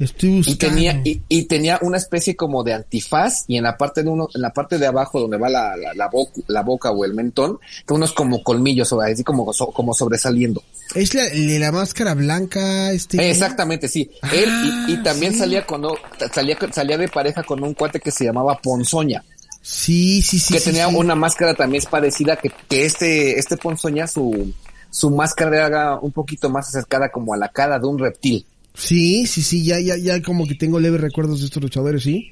Estoy 0.00 0.30
Y 0.30 0.36
buscando. 0.38 0.58
tenía, 0.58 1.00
y, 1.04 1.20
y 1.28 1.44
tenía 1.44 1.78
una 1.82 1.98
especie 1.98 2.34
como 2.34 2.64
de 2.64 2.72
antifaz, 2.72 3.44
y 3.46 3.58
en 3.58 3.64
la 3.64 3.76
parte 3.76 4.02
de 4.02 4.08
uno, 4.08 4.28
en 4.34 4.40
la 4.40 4.50
parte 4.52 4.78
de 4.78 4.86
abajo 4.86 5.20
donde 5.20 5.36
va 5.36 5.48
la, 5.50 5.76
la, 5.76 5.92
la, 5.94 6.08
boca, 6.08 6.40
la 6.48 6.62
boca 6.62 6.90
o 6.90 7.04
el 7.04 7.12
mentón, 7.14 7.58
unos 7.88 8.12
como 8.12 8.42
colmillos, 8.42 8.90
o 8.94 9.00
así 9.02 9.22
como, 9.22 9.52
so- 9.52 9.70
como 9.72 9.92
sobresaliendo. 9.94 10.62
Es 10.94 11.14
la, 11.14 11.24
la 11.34 11.70
máscara 11.70 12.14
blanca, 12.14 12.90
este. 12.92 13.30
Exactamente, 13.30 13.86
sí. 13.88 14.10
Él, 14.32 14.48
y, 14.88 14.94
y 14.94 15.02
también 15.02 15.34
sí. 15.34 15.40
salía 15.40 15.66
con, 15.66 15.84
o- 15.84 15.96
salía, 16.32 16.56
salía 16.72 16.96
de 16.96 17.08
pareja 17.08 17.42
con 17.42 17.62
un 17.62 17.74
cuate 17.74 18.00
que 18.00 18.10
se 18.10 18.24
llamaba 18.24 18.58
Ponzoña. 18.58 19.22
Sí, 19.62 20.22
sí, 20.22 20.38
sí. 20.38 20.54
que 20.54 20.60
sí, 20.60 20.70
tenía 20.70 20.88
sí. 20.88 20.94
una 20.96 21.14
máscara 21.14 21.52
también 21.54 21.84
parecida 21.90 22.36
que, 22.36 22.50
que 22.68 22.86
este, 22.86 23.38
este 23.38 23.58
Ponzoña, 23.58 24.06
su, 24.06 24.52
su 24.90 25.10
máscara 25.10 25.66
era 25.66 25.98
un 26.00 26.10
poquito 26.12 26.48
más 26.48 26.68
acercada 26.68 27.10
como 27.10 27.34
a 27.34 27.36
la 27.36 27.48
cara 27.50 27.78
de 27.78 27.86
un 27.86 27.98
reptil. 27.98 28.46
Sí, 28.74 29.26
sí, 29.26 29.42
sí, 29.42 29.64
ya, 29.64 29.78
ya, 29.80 29.96
ya 29.96 30.22
como 30.22 30.46
que 30.46 30.54
tengo 30.54 30.78
leves 30.80 31.00
recuerdos 31.00 31.40
de 31.40 31.46
estos 31.46 31.62
luchadores, 31.62 32.02
sí. 32.02 32.30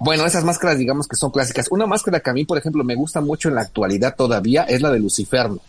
Bueno, 0.00 0.24
esas 0.26 0.44
máscaras 0.44 0.78
digamos 0.78 1.08
que 1.08 1.16
son 1.16 1.30
clásicas. 1.30 1.66
Una 1.70 1.86
máscara 1.86 2.20
que 2.20 2.30
a 2.30 2.32
mí, 2.32 2.44
por 2.44 2.58
ejemplo, 2.58 2.84
me 2.84 2.94
gusta 2.94 3.20
mucho 3.20 3.48
en 3.48 3.54
la 3.56 3.62
actualidad 3.62 4.14
todavía 4.16 4.62
es 4.64 4.80
la 4.82 4.90
de 4.92 5.00
Luciferno. 5.00 5.60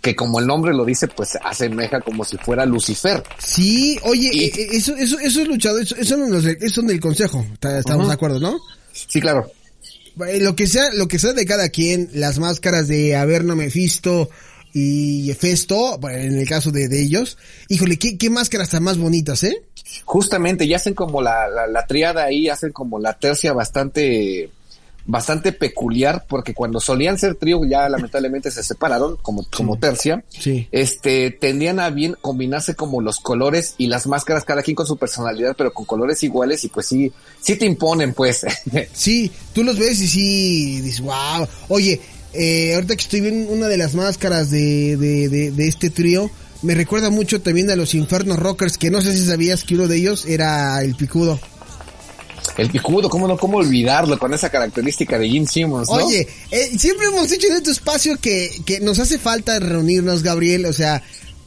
Que 0.00 0.14
como 0.14 0.38
el 0.40 0.46
nombre 0.46 0.72
lo 0.74 0.84
dice, 0.84 1.08
pues 1.08 1.36
asemeja 1.42 2.00
como 2.00 2.24
si 2.24 2.36
fuera 2.36 2.64
Lucifer. 2.66 3.22
Sí, 3.38 3.98
oye, 4.04 4.30
Y- 4.32 4.44
eh, 4.44 4.52
eh, 4.56 4.68
eso, 4.72 4.94
eso, 4.94 5.18
eso 5.18 5.40
son 6.04 6.30
los, 6.30 6.44
de- 6.44 6.52
esos 6.60 6.72
son 6.72 6.86
del 6.86 7.00
consejo, 7.00 7.44
estamos 7.60 8.06
de 8.08 8.14
acuerdo, 8.14 8.38
¿no? 8.38 8.58
Sí, 8.92 9.20
claro. 9.20 9.50
Lo 10.40 10.54
que 10.56 10.66
sea, 10.66 10.92
lo 10.94 11.08
que 11.08 11.18
sea 11.18 11.32
de 11.32 11.46
cada 11.46 11.68
quien, 11.68 12.10
las 12.12 12.38
máscaras 12.38 12.88
de 12.88 13.16
Averno, 13.16 13.56
Mephisto 13.56 14.28
y 14.72 15.32
Festo, 15.34 15.98
en 16.10 16.38
el 16.38 16.48
caso 16.48 16.70
de, 16.70 16.88
de 16.88 17.02
ellos, 17.02 17.38
híjole, 17.68 17.98
qué, 17.98 18.18
qué 18.18 18.30
máscaras 18.30 18.70
tan 18.70 18.82
más 18.82 18.98
bonitas, 18.98 19.42
¿eh? 19.44 19.62
Justamente, 20.04 20.64
y 20.64 20.74
hacen 20.74 20.94
como 20.94 21.22
la, 21.22 21.48
la, 21.48 21.66
la 21.66 21.86
triada 21.86 22.24
ahí, 22.24 22.48
hacen 22.48 22.72
como 22.72 22.98
la 22.98 23.18
tercia 23.18 23.52
bastante, 23.52 24.50
bastante 25.06 25.52
peculiar, 25.52 26.26
porque 26.28 26.52
cuando 26.52 26.80
solían 26.80 27.18
ser 27.18 27.34
trío, 27.36 27.64
ya 27.64 27.88
lamentablemente 27.88 28.50
se 28.50 28.62
separaron 28.62 29.16
como, 29.16 29.44
como 29.56 29.78
tercia. 29.78 30.22
Sí. 30.28 30.68
Este, 30.70 31.30
tendían 31.30 31.80
a 31.80 31.88
bien 31.88 32.14
combinarse 32.20 32.74
como 32.74 33.00
los 33.00 33.18
colores 33.18 33.74
y 33.78 33.86
las 33.86 34.06
máscaras, 34.06 34.44
cada 34.44 34.62
quien 34.62 34.74
con 34.74 34.86
su 34.86 34.98
personalidad, 34.98 35.54
pero 35.56 35.72
con 35.72 35.86
colores 35.86 36.22
iguales, 36.22 36.62
y 36.64 36.68
pues 36.68 36.86
sí, 36.86 37.10
sí 37.40 37.56
te 37.56 37.64
imponen, 37.64 38.12
pues. 38.12 38.44
Sí, 38.92 39.30
tú 39.54 39.64
los 39.64 39.78
ves 39.78 40.00
y 40.02 40.08
sí, 40.08 40.80
dices, 40.82 41.00
wow. 41.00 41.48
Oye, 41.68 42.00
eh, 42.38 42.74
ahorita 42.74 42.96
que 42.96 43.02
estoy 43.02 43.20
viendo 43.20 43.52
una 43.52 43.68
de 43.68 43.76
las 43.76 43.94
máscaras 43.94 44.50
de, 44.50 44.96
de, 44.96 45.28
de, 45.28 45.50
de 45.50 45.68
este 45.68 45.90
trío, 45.90 46.30
me 46.62 46.74
recuerda 46.74 47.10
mucho 47.10 47.40
también 47.40 47.70
a 47.70 47.76
los 47.76 47.94
Infernos 47.94 48.38
Rockers, 48.38 48.78
que 48.78 48.90
no 48.90 49.00
sé 49.02 49.16
si 49.16 49.26
sabías 49.26 49.64
que 49.64 49.74
uno 49.74 49.88
de 49.88 49.96
ellos 49.96 50.24
era 50.26 50.82
el 50.82 50.94
picudo. 50.94 51.38
El 52.56 52.70
picudo, 52.70 53.08
cómo 53.08 53.28
no, 53.28 53.36
cómo 53.36 53.58
olvidarlo 53.58 54.18
con 54.18 54.34
esa 54.34 54.50
característica 54.50 55.16
de 55.18 55.28
Jim 55.28 55.46
Simmons, 55.46 55.88
¿no? 55.88 55.94
Oye, 55.94 56.26
eh, 56.50 56.76
siempre 56.76 57.06
hemos 57.06 57.30
dicho 57.30 57.46
en 57.46 57.56
este 57.56 57.70
espacio 57.70 58.16
que, 58.20 58.50
que 58.66 58.80
nos 58.80 58.98
hace 58.98 59.18
falta 59.18 59.60
reunirnos, 59.60 60.24
Gabriel, 60.24 60.66
o 60.66 60.72
sea, 60.72 61.02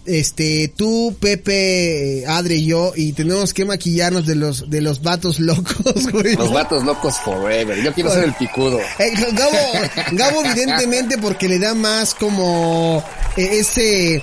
este, 0.06 0.74
tú, 0.76 1.16
Pepe, 1.20 2.24
Adri 2.28 2.56
y 2.56 2.66
yo, 2.66 2.94
y 2.96 3.14
tenemos 3.14 3.54
que 3.54 3.66
maquillarnos 3.66 4.26
de 4.26 4.36
los, 4.36 4.70
de 4.70 4.82
los 4.82 5.02
vatos 5.02 5.40
locos, 5.40 6.08
güey. 6.12 6.36
Los 6.36 6.52
vatos 6.52 6.84
locos 6.84 7.16
forever. 7.24 7.82
Yo 7.84 7.94
quiero 7.94 8.12
ser 8.12 8.24
el 8.26 8.34
picudo. 8.34 8.80
Eh, 9.00 9.14
Gabo, 9.34 9.58
Gabo 10.14 10.46
evidentemente 10.46 11.18
porque 11.18 11.48
le 11.48 11.60
da 11.60 11.74
más 11.76 12.14
como 12.16 13.04
eh, 13.38 13.50
ese, 13.60 14.22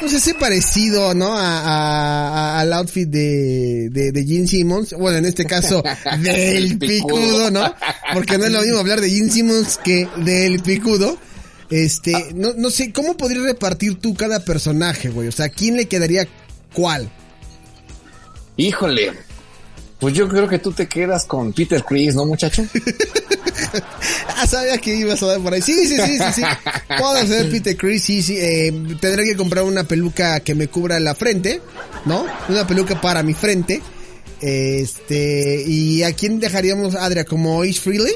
pues 0.00 0.12
ese 0.12 0.34
parecido, 0.34 1.14
¿no? 1.14 1.36
A, 1.38 1.60
a- 1.60 2.28
a- 2.28 2.60
al 2.60 2.72
outfit 2.74 3.08
de, 3.08 3.88
de, 3.90 4.12
de 4.12 4.24
Gene 4.24 4.46
Simmons. 4.46 4.92
Bueno, 4.98 5.18
en 5.18 5.24
este 5.24 5.44
caso, 5.46 5.82
del 6.20 6.78
picudo, 6.78 7.50
¿no? 7.50 7.74
Porque 8.12 8.36
no 8.38 8.44
es 8.46 8.52
lo 8.52 8.60
mismo 8.60 8.78
hablar 8.78 9.00
de 9.00 9.10
Gene 9.10 9.30
Simmons 9.30 9.78
que 9.82 10.06
del 10.18 10.60
picudo. 10.62 11.16
Este, 11.70 12.32
no, 12.34 12.52
no 12.54 12.70
sé, 12.70 12.92
¿cómo 12.92 13.16
podrías 13.16 13.44
repartir 13.44 14.00
tú 14.00 14.14
cada 14.14 14.44
personaje, 14.44 15.08
güey? 15.08 15.28
O 15.28 15.32
sea, 15.32 15.48
¿quién 15.48 15.76
le 15.76 15.86
quedaría 15.86 16.28
cuál? 16.72 17.10
Híjole. 18.56 19.12
Pues 19.98 20.14
yo 20.14 20.28
creo 20.28 20.48
que 20.48 20.58
tú 20.58 20.72
te 20.72 20.86
quedas 20.86 21.24
con 21.24 21.52
Peter 21.52 21.82
Chris, 21.82 22.14
¿no, 22.14 22.26
muchacho? 22.26 22.64
Ah, 24.36 24.46
sabía 24.46 24.78
que 24.78 24.94
ibas 24.94 25.22
a 25.22 25.26
dar 25.26 25.40
por 25.40 25.54
ahí. 25.54 25.62
Sí, 25.62 25.86
sí, 25.86 25.96
sí, 25.96 26.18
sí, 26.18 26.32
sí. 26.34 26.42
Puedo 26.98 27.12
hacer 27.12 27.50
Peter 27.50 27.76
Chris, 27.76 28.02
sí, 28.02 28.20
sí. 28.20 28.36
Eh, 28.36 28.72
tendré 29.00 29.24
que 29.24 29.36
comprar 29.36 29.64
una 29.64 29.84
peluca 29.84 30.40
que 30.40 30.54
me 30.54 30.68
cubra 30.68 30.98
la 31.00 31.14
frente, 31.14 31.60
¿no? 32.04 32.26
Una 32.48 32.66
peluca 32.66 33.00
para 33.00 33.22
mi 33.22 33.32
frente. 33.32 33.80
Este, 34.40 35.64
¿y 35.66 36.02
a 36.02 36.12
quién 36.12 36.40
dejaríamos, 36.40 36.94
Adria? 36.94 37.24
¿Como 37.24 37.62
Ace 37.62 37.80
Freely? 37.80 38.12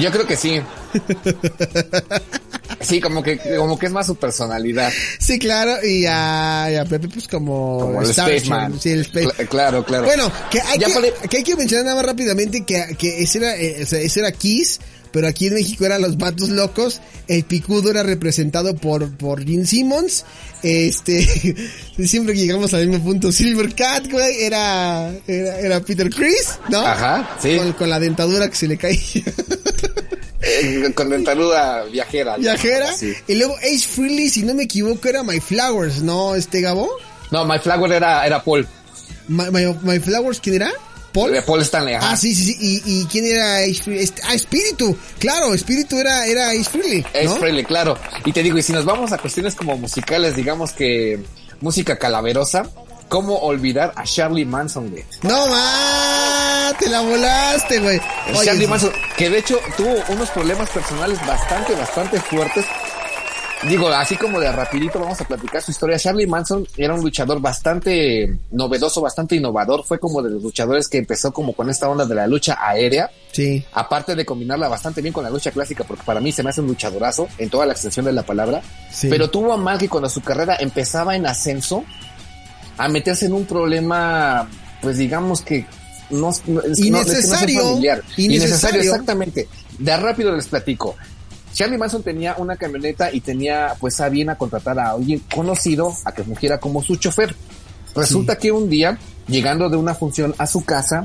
Yo 0.00 0.10
creo 0.10 0.26
que 0.26 0.36
sí. 0.36 0.60
Sí, 2.86 3.00
como 3.00 3.22
que, 3.22 3.38
como 3.56 3.78
que 3.78 3.86
es 3.86 3.92
más 3.92 4.06
su 4.06 4.16
personalidad. 4.16 4.92
Sí, 5.18 5.38
claro. 5.38 5.84
Y 5.84 6.06
a, 6.06 6.68
y 6.72 6.76
a 6.76 6.84
Pepe, 6.84 7.08
pues 7.08 7.28
como, 7.28 7.78
Como 7.80 8.02
el. 8.02 8.12
Spaceman. 8.12 8.80
Sí, 8.80 8.90
el 8.90 9.00
Space. 9.02 9.26
Cla- 9.28 9.48
claro, 9.48 9.84
claro. 9.84 10.04
Bueno, 10.04 10.30
que 10.50 10.60
hay, 10.60 10.78
que, 10.78 11.28
que 11.28 11.36
hay 11.38 11.42
que 11.44 11.56
mencionar 11.56 11.84
nada 11.86 11.96
más 11.96 12.06
rápidamente 12.06 12.64
que, 12.64 12.96
que 12.98 13.22
ese 13.22 13.38
era, 13.38 13.56
eh, 13.56 13.82
o 13.82 13.86
sea, 13.86 13.98
ese 14.00 14.20
era 14.20 14.32
Kiss, 14.32 14.80
pero 15.12 15.26
aquí 15.28 15.46
en 15.46 15.54
México 15.54 15.84
eran 15.86 16.02
los 16.02 16.16
vatos 16.18 16.48
locos. 16.50 17.00
El 17.28 17.42
picudo 17.44 17.90
era 17.90 18.02
representado 18.02 18.76
por, 18.76 19.10
por 19.16 19.44
Gene 19.44 19.66
Simmons. 19.66 20.24
Este, 20.62 21.22
siempre 22.06 22.34
que 22.34 22.40
llegamos 22.40 22.72
al 22.74 22.86
mismo 22.86 23.04
punto, 23.04 23.32
Silver 23.32 23.74
Cat, 23.74 24.10
güey, 24.10 24.42
era, 24.42 25.12
era, 25.26 25.58
era 25.60 25.80
Peter 25.80 26.08
Chris, 26.10 26.58
¿no? 26.70 26.86
Ajá, 26.86 27.36
sí. 27.42 27.56
Con, 27.56 27.72
con 27.72 27.90
la 27.90 27.98
dentadura 28.00 28.48
que 28.48 28.56
se 28.56 28.68
le 28.68 28.76
caía. 28.76 28.96
Eh, 30.46 30.92
con 30.94 31.08
dentaduda 31.10 31.84
viajera. 31.84 32.36
Viajera. 32.36 32.92
Sí. 32.92 33.12
Y 33.26 33.34
luego 33.34 33.56
Ace 33.58 33.86
Freely, 33.88 34.28
si 34.30 34.42
no 34.42 34.54
me 34.54 34.64
equivoco, 34.64 35.08
era 35.08 35.22
My 35.22 35.40
Flowers, 35.40 36.02
¿no? 36.02 36.34
Este 36.34 36.60
Gabo. 36.60 36.88
No, 37.30 37.44
My 37.44 37.58
Flower 37.58 37.90
era, 37.92 38.24
era 38.26 38.42
Paul. 38.42 38.66
My, 39.28 39.44
My- 39.50 39.74
My 39.82 39.98
Flowers, 39.98 40.40
¿quién 40.40 40.56
era? 40.56 40.70
Paul. 41.12 41.34
Eh, 41.34 41.42
Paul 41.42 41.62
Stanley, 41.62 41.94
ajá. 41.94 42.12
Ah, 42.12 42.16
sí, 42.16 42.34
sí, 42.34 42.44
sí. 42.44 42.56
¿Y, 42.60 43.00
y 43.00 43.04
quién 43.06 43.26
era 43.26 43.58
Ace 43.58 43.82
Frehley? 43.82 44.04
Este- 44.04 44.22
ah, 44.24 44.34
Espíritu. 44.34 44.96
Claro, 45.18 45.54
Espíritu 45.54 45.98
era, 45.98 46.26
era 46.26 46.50
Ace 46.50 46.64
Frehley, 46.70 47.04
Es 47.14 47.30
¿no? 47.30 47.36
Frehley, 47.36 47.64
claro. 47.64 47.98
Y 48.24 48.32
te 48.32 48.42
digo, 48.42 48.58
y 48.58 48.62
si 48.62 48.72
nos 48.72 48.84
vamos 48.84 49.12
a 49.12 49.18
cuestiones 49.18 49.54
como 49.54 49.76
musicales, 49.78 50.36
digamos 50.36 50.72
que 50.72 51.18
música 51.60 51.98
calaverosa, 51.98 52.68
¿cómo 53.08 53.38
olvidar 53.38 53.92
a 53.96 54.04
Charlie 54.04 54.44
Manson, 54.44 54.90
güey? 54.90 55.04
No, 55.22 55.46
ma, 55.48 56.15
te 56.78 56.88
la 56.88 57.00
volaste, 57.00 57.80
güey. 57.80 58.00
Charlie. 58.44 58.66
Manson, 58.66 58.92
que 59.16 59.30
de 59.30 59.38
hecho 59.38 59.58
tuvo 59.76 59.94
unos 60.08 60.30
problemas 60.30 60.70
personales 60.70 61.18
bastante, 61.26 61.74
bastante 61.74 62.20
fuertes. 62.20 62.64
Digo, 63.62 63.88
así 63.88 64.16
como 64.16 64.38
de 64.38 64.52
rapidito 64.52 65.00
vamos 65.00 65.20
a 65.20 65.26
platicar 65.26 65.62
su 65.62 65.70
historia. 65.70 65.98
Charlie 65.98 66.26
Manson 66.26 66.66
era 66.76 66.94
un 66.94 67.00
luchador 67.00 67.40
bastante 67.40 68.38
novedoso, 68.50 69.00
bastante 69.00 69.34
innovador. 69.34 69.82
Fue 69.84 69.98
como 69.98 70.22
de 70.22 70.30
los 70.30 70.42
luchadores 70.42 70.88
que 70.88 70.98
empezó 70.98 71.32
como 71.32 71.54
con 71.54 71.70
esta 71.70 71.88
onda 71.88 72.04
de 72.04 72.14
la 72.14 72.26
lucha 72.26 72.58
aérea. 72.60 73.10
Sí. 73.32 73.64
Aparte 73.72 74.14
de 74.14 74.26
combinarla 74.26 74.68
bastante 74.68 75.00
bien 75.00 75.12
con 75.12 75.24
la 75.24 75.30
lucha 75.30 75.50
clásica, 75.50 75.84
porque 75.84 76.04
para 76.04 76.20
mí 76.20 76.32
se 76.32 76.42
me 76.42 76.50
hace 76.50 76.60
un 76.60 76.66
luchadorazo 76.66 77.28
en 77.38 77.48
toda 77.48 77.64
la 77.64 77.72
extensión 77.72 78.04
de 78.04 78.12
la 78.12 78.24
palabra. 78.24 78.60
Sí. 78.92 79.08
Pero 79.08 79.30
tuvo 79.30 79.52
a 79.54 79.56
mal 79.56 79.78
que 79.78 79.88
cuando 79.88 80.10
su 80.10 80.20
carrera 80.20 80.56
empezaba 80.60 81.16
en 81.16 81.26
ascenso, 81.26 81.82
a 82.76 82.88
meterse 82.88 83.26
en 83.26 83.32
un 83.32 83.46
problema, 83.46 84.48
pues 84.82 84.98
digamos 84.98 85.40
que 85.40 85.66
no, 86.10 86.18
no- 86.20 86.30
es, 86.30 86.42
no- 86.48 86.60
es 86.62 86.78
que 86.80 86.90
no 86.90 86.98
Innecesario. 87.02 87.62
Innecesario. 87.78 88.02
Innecesario, 88.16 88.80
exactamente. 88.82 89.48
De 89.78 89.96
rápido 89.96 90.34
les 90.34 90.46
platico. 90.46 90.94
Charlie 91.52 91.78
Manson 91.78 92.02
tenía 92.02 92.34
una 92.38 92.56
camioneta 92.56 93.10
y 93.12 93.20
tenía 93.20 93.74
pues 93.80 93.98
a 94.00 94.08
bien 94.10 94.28
a 94.30 94.36
contratar 94.36 94.78
a 94.78 94.90
alguien 94.90 95.22
conocido 95.34 95.94
a 96.04 96.12
que 96.12 96.22
fungiera 96.22 96.58
como 96.58 96.82
su 96.82 96.96
chofer. 96.96 97.34
Resulta 97.94 98.36
que 98.36 98.52
un 98.52 98.68
día, 98.68 98.98
llegando 99.26 99.70
de 99.70 99.76
una 99.78 99.94
función 99.94 100.34
a 100.36 100.46
su 100.46 100.64
casa, 100.64 101.04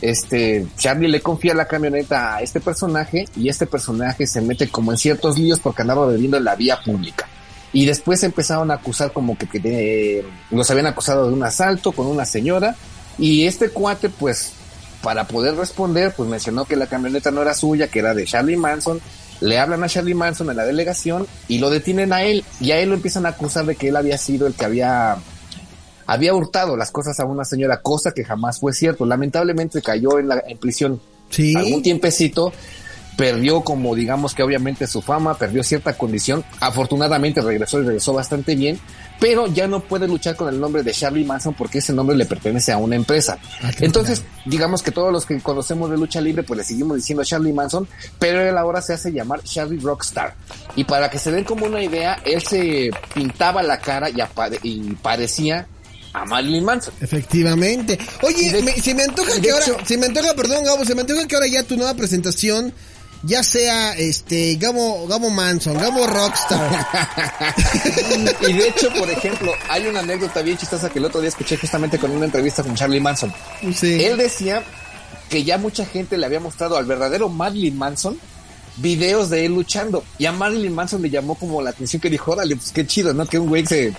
este, 0.00 0.66
Charlie 0.78 1.08
le 1.08 1.20
confía 1.20 1.54
la 1.54 1.66
camioneta 1.66 2.36
a 2.36 2.40
este 2.42 2.60
personaje 2.60 3.26
y 3.36 3.48
este 3.48 3.66
personaje 3.66 4.26
se 4.26 4.40
mete 4.40 4.68
como 4.68 4.90
en 4.92 4.98
ciertos 4.98 5.38
líos 5.38 5.60
porque 5.60 5.82
andaba 5.82 6.06
bebiendo 6.06 6.36
en 6.36 6.44
la 6.44 6.56
vía 6.56 6.78
pública. 6.84 7.28
Y 7.72 7.86
después 7.86 8.22
empezaron 8.22 8.70
a 8.70 8.74
acusar 8.74 9.12
como 9.12 9.36
que, 9.36 9.46
que 9.48 9.58
de- 9.60 10.24
los 10.50 10.70
habían 10.70 10.86
acusado 10.86 11.26
de 11.28 11.34
un 11.34 11.42
asalto 11.42 11.92
con 11.92 12.06
una 12.06 12.24
señora 12.24 12.74
y 13.18 13.46
este 13.46 13.70
cuate 13.70 14.08
pues 14.08 14.52
para 15.02 15.26
poder 15.26 15.56
responder 15.56 16.12
pues 16.16 16.28
mencionó 16.28 16.64
que 16.64 16.76
la 16.76 16.86
camioneta 16.86 17.30
no 17.30 17.42
era 17.42 17.54
suya, 17.54 17.88
que 17.88 17.98
era 17.98 18.14
de 18.14 18.24
Charlie 18.24 18.56
Manson. 18.56 19.00
Le 19.40 19.58
hablan 19.58 19.82
a 19.84 19.88
Charlie 19.88 20.14
Manson 20.14 20.48
en 20.50 20.56
la 20.56 20.64
delegación 20.64 21.26
y 21.48 21.58
lo 21.58 21.68
detienen 21.68 22.12
a 22.12 22.22
él 22.22 22.44
y 22.60 22.70
a 22.70 22.78
él 22.78 22.88
lo 22.90 22.94
empiezan 22.94 23.26
a 23.26 23.30
acusar 23.30 23.66
de 23.66 23.76
que 23.76 23.88
él 23.88 23.96
había 23.96 24.16
sido 24.16 24.46
el 24.46 24.54
que 24.54 24.64
había 24.64 25.16
había 26.06 26.34
hurtado 26.34 26.76
las 26.76 26.90
cosas 26.90 27.18
a 27.20 27.24
una 27.24 27.44
señora, 27.44 27.80
cosa 27.80 28.12
que 28.12 28.24
jamás 28.24 28.60
fue 28.60 28.72
cierto. 28.72 29.06
Lamentablemente 29.06 29.82
cayó 29.82 30.18
en, 30.18 30.28
la, 30.28 30.42
en 30.46 30.58
prisión 30.58 31.00
Sí. 31.30 31.54
algún 31.56 31.82
tiempecito, 31.82 32.52
perdió 33.16 33.62
como 33.62 33.94
digamos 33.94 34.34
que 34.34 34.42
obviamente 34.42 34.86
su 34.86 35.02
fama, 35.02 35.36
perdió 35.36 35.64
cierta 35.64 35.94
condición. 35.96 36.44
Afortunadamente 36.60 37.40
regresó 37.40 37.80
y 37.80 37.84
regresó 37.84 38.12
bastante 38.12 38.54
bien, 38.54 38.78
pero 39.20 39.46
ya 39.46 39.66
no 39.66 39.80
puede 39.80 40.06
luchar 40.06 40.36
con 40.36 40.48
el 40.52 40.60
nombre 40.60 40.82
de 40.82 40.92
Charlie 40.92 41.24
Manson 41.24 41.54
porque 41.54 41.78
ese 41.78 41.92
nombre 41.92 42.16
le 42.16 42.26
pertenece 42.26 42.72
a 42.72 42.78
una 42.78 42.96
empresa. 42.96 43.38
Ah, 43.62 43.70
Entonces, 43.80 44.22
digamos 44.44 44.82
que 44.82 44.90
todos 44.90 45.12
los 45.12 45.24
que 45.24 45.40
conocemos 45.40 45.90
de 45.90 45.96
lucha 45.96 46.20
libre, 46.20 46.42
pues 46.42 46.58
le 46.58 46.64
seguimos 46.64 46.96
diciendo 46.96 47.24
Charlie 47.24 47.52
Manson, 47.52 47.88
pero 48.18 48.40
él 48.42 48.56
ahora 48.58 48.82
se 48.82 48.92
hace 48.94 49.12
llamar 49.12 49.42
Charlie 49.42 49.78
Rockstar. 49.80 50.34
Y 50.76 50.84
para 50.84 51.10
que 51.10 51.18
se 51.18 51.30
den 51.30 51.44
como 51.44 51.66
una 51.66 51.82
idea, 51.82 52.20
él 52.24 52.42
se 52.42 52.90
pintaba 53.14 53.62
la 53.62 53.78
cara 53.80 54.10
y, 54.10 54.16
y 54.62 54.94
parecía 54.96 55.66
a 56.12 56.24
Marilyn 56.26 56.64
Manson. 56.64 56.94
Efectivamente. 57.00 57.98
Oye, 58.22 58.52
De- 58.52 58.62
me- 58.62 58.72
se 58.80 58.94
me 58.94 59.02
antoja 59.04 59.40
que 59.40 59.50
ahora, 59.50 59.64
se 59.84 59.96
me 59.98 60.06
antoja, 60.06 60.34
perdón, 60.34 60.64
Gabo, 60.64 60.84
se 60.84 60.94
me 60.94 61.00
antoja 61.00 61.26
que 61.26 61.34
ahora 61.34 61.46
ya 61.48 61.62
tu 61.64 61.76
nueva 61.76 61.94
presentación 61.94 62.72
ya 63.26 63.42
sea 63.42 63.92
este 63.92 64.56
Gabo 64.56 65.06
Gabo 65.06 65.30
Manson, 65.30 65.74
Gabo 65.74 66.06
Rockstar. 66.06 66.86
y 68.48 68.52
de 68.52 68.68
hecho, 68.68 68.92
por 68.92 69.10
ejemplo, 69.10 69.52
hay 69.68 69.86
una 69.86 70.00
anécdota 70.00 70.42
bien 70.42 70.56
chistosa 70.56 70.90
que 70.90 70.98
el 70.98 71.04
otro 71.06 71.20
día 71.20 71.28
escuché 71.28 71.56
justamente 71.56 71.98
con 71.98 72.10
una 72.10 72.26
entrevista 72.26 72.62
con 72.62 72.74
Charlie 72.74 73.00
Manson. 73.00 73.32
Sí. 73.74 74.02
Él 74.04 74.16
decía 74.16 74.62
que 75.28 75.44
ya 75.44 75.58
mucha 75.58 75.86
gente 75.86 76.18
le 76.18 76.26
había 76.26 76.40
mostrado 76.40 76.76
al 76.76 76.84
verdadero 76.84 77.28
Marilyn 77.28 77.76
Manson 77.76 78.18
videos 78.76 79.30
de 79.30 79.46
él 79.46 79.54
luchando. 79.54 80.04
Y 80.18 80.26
a 80.26 80.32
Marilyn 80.32 80.74
Manson 80.74 81.02
le 81.02 81.10
llamó 81.10 81.34
como 81.34 81.62
la 81.62 81.70
atención 81.70 82.00
que 82.00 82.10
dijo, 82.10 82.32
órale, 82.32 82.56
pues 82.56 82.72
qué 82.72 82.86
chido, 82.86 83.14
¿no? 83.14 83.26
Que 83.26 83.38
un 83.38 83.48
güey 83.48 83.64
se, 83.66 83.94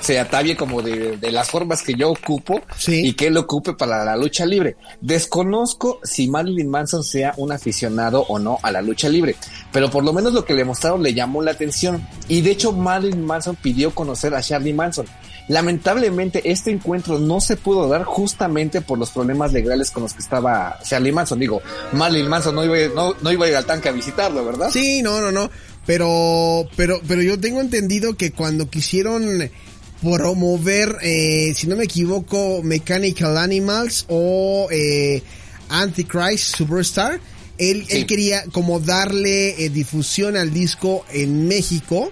se 0.00 0.18
atavie 0.18 0.56
como 0.56 0.82
de, 0.82 1.16
de 1.16 1.32
las 1.32 1.50
formas 1.50 1.82
que 1.82 1.94
yo 1.94 2.10
ocupo 2.10 2.60
Sí. 2.76 3.06
y 3.08 3.12
que 3.14 3.26
él 3.28 3.36
ocupe 3.36 3.74
para 3.74 4.04
la 4.04 4.16
lucha 4.16 4.46
libre. 4.46 4.76
Desconozco 5.00 6.00
si 6.04 6.28
Marilyn 6.28 6.68
Manson 6.70 7.02
sea 7.02 7.34
un 7.36 7.52
aficionado 7.52 8.24
o 8.28 8.38
no 8.38 8.58
a 8.62 8.70
la 8.70 8.80
lucha 8.82 9.08
libre, 9.08 9.34
pero 9.72 9.90
por 9.90 10.04
lo 10.04 10.12
menos 10.12 10.32
lo 10.32 10.44
que 10.44 10.54
le 10.54 10.64
mostraron 10.64 11.02
le 11.02 11.12
llamó 11.14 11.42
la 11.42 11.50
atención. 11.50 12.06
Y 12.28 12.40
de 12.42 12.52
hecho 12.52 12.72
Marilyn 12.72 13.24
Manson 13.24 13.56
pidió 13.56 13.94
conocer 13.94 14.34
a 14.34 14.42
Charlie 14.42 14.72
Manson. 14.72 15.06
Lamentablemente 15.48 16.50
este 16.50 16.70
encuentro 16.70 17.18
no 17.18 17.40
se 17.40 17.56
pudo 17.56 17.88
dar 17.88 18.04
justamente 18.04 18.80
por 18.80 18.98
los 18.98 19.10
problemas 19.10 19.52
legales 19.52 19.90
con 19.90 20.02
los 20.02 20.12
que 20.12 20.20
estaba 20.20 20.78
Charlie 20.84 21.10
Manson. 21.12 21.38
Digo, 21.38 21.60
Marilyn 21.92 22.28
Manson 22.28 22.54
no 22.54 22.64
iba, 22.64 22.76
no, 22.94 23.14
no 23.20 23.32
iba 23.32 23.46
a 23.46 23.48
ir 23.48 23.56
al 23.56 23.64
tanque 23.66 23.88
a 23.88 23.92
visitarlo, 23.92 24.44
¿verdad? 24.44 24.70
Sí, 24.70 25.02
no, 25.02 25.20
no, 25.20 25.32
no. 25.32 25.50
Pero, 25.86 26.68
pero, 26.76 27.00
pero 27.08 27.22
yo 27.22 27.40
tengo 27.40 27.60
entendido 27.62 28.14
que 28.14 28.30
cuando 28.32 28.68
quisieron 28.68 29.50
promover, 30.02 30.96
eh, 31.02 31.52
si 31.56 31.66
no 31.66 31.76
me 31.76 31.84
equivoco, 31.84 32.62
Mechanical 32.62 33.36
Animals 33.36 34.04
o 34.08 34.68
eh, 34.70 35.22
Antichrist 35.68 36.56
Superstar, 36.56 37.20
él, 37.58 37.84
Sí. 37.88 37.96
él 37.98 38.06
quería 38.06 38.44
como 38.52 38.78
darle 38.80 39.64
eh, 39.64 39.68
difusión 39.70 40.36
al 40.36 40.52
disco 40.52 41.04
en 41.12 41.48
México 41.48 42.10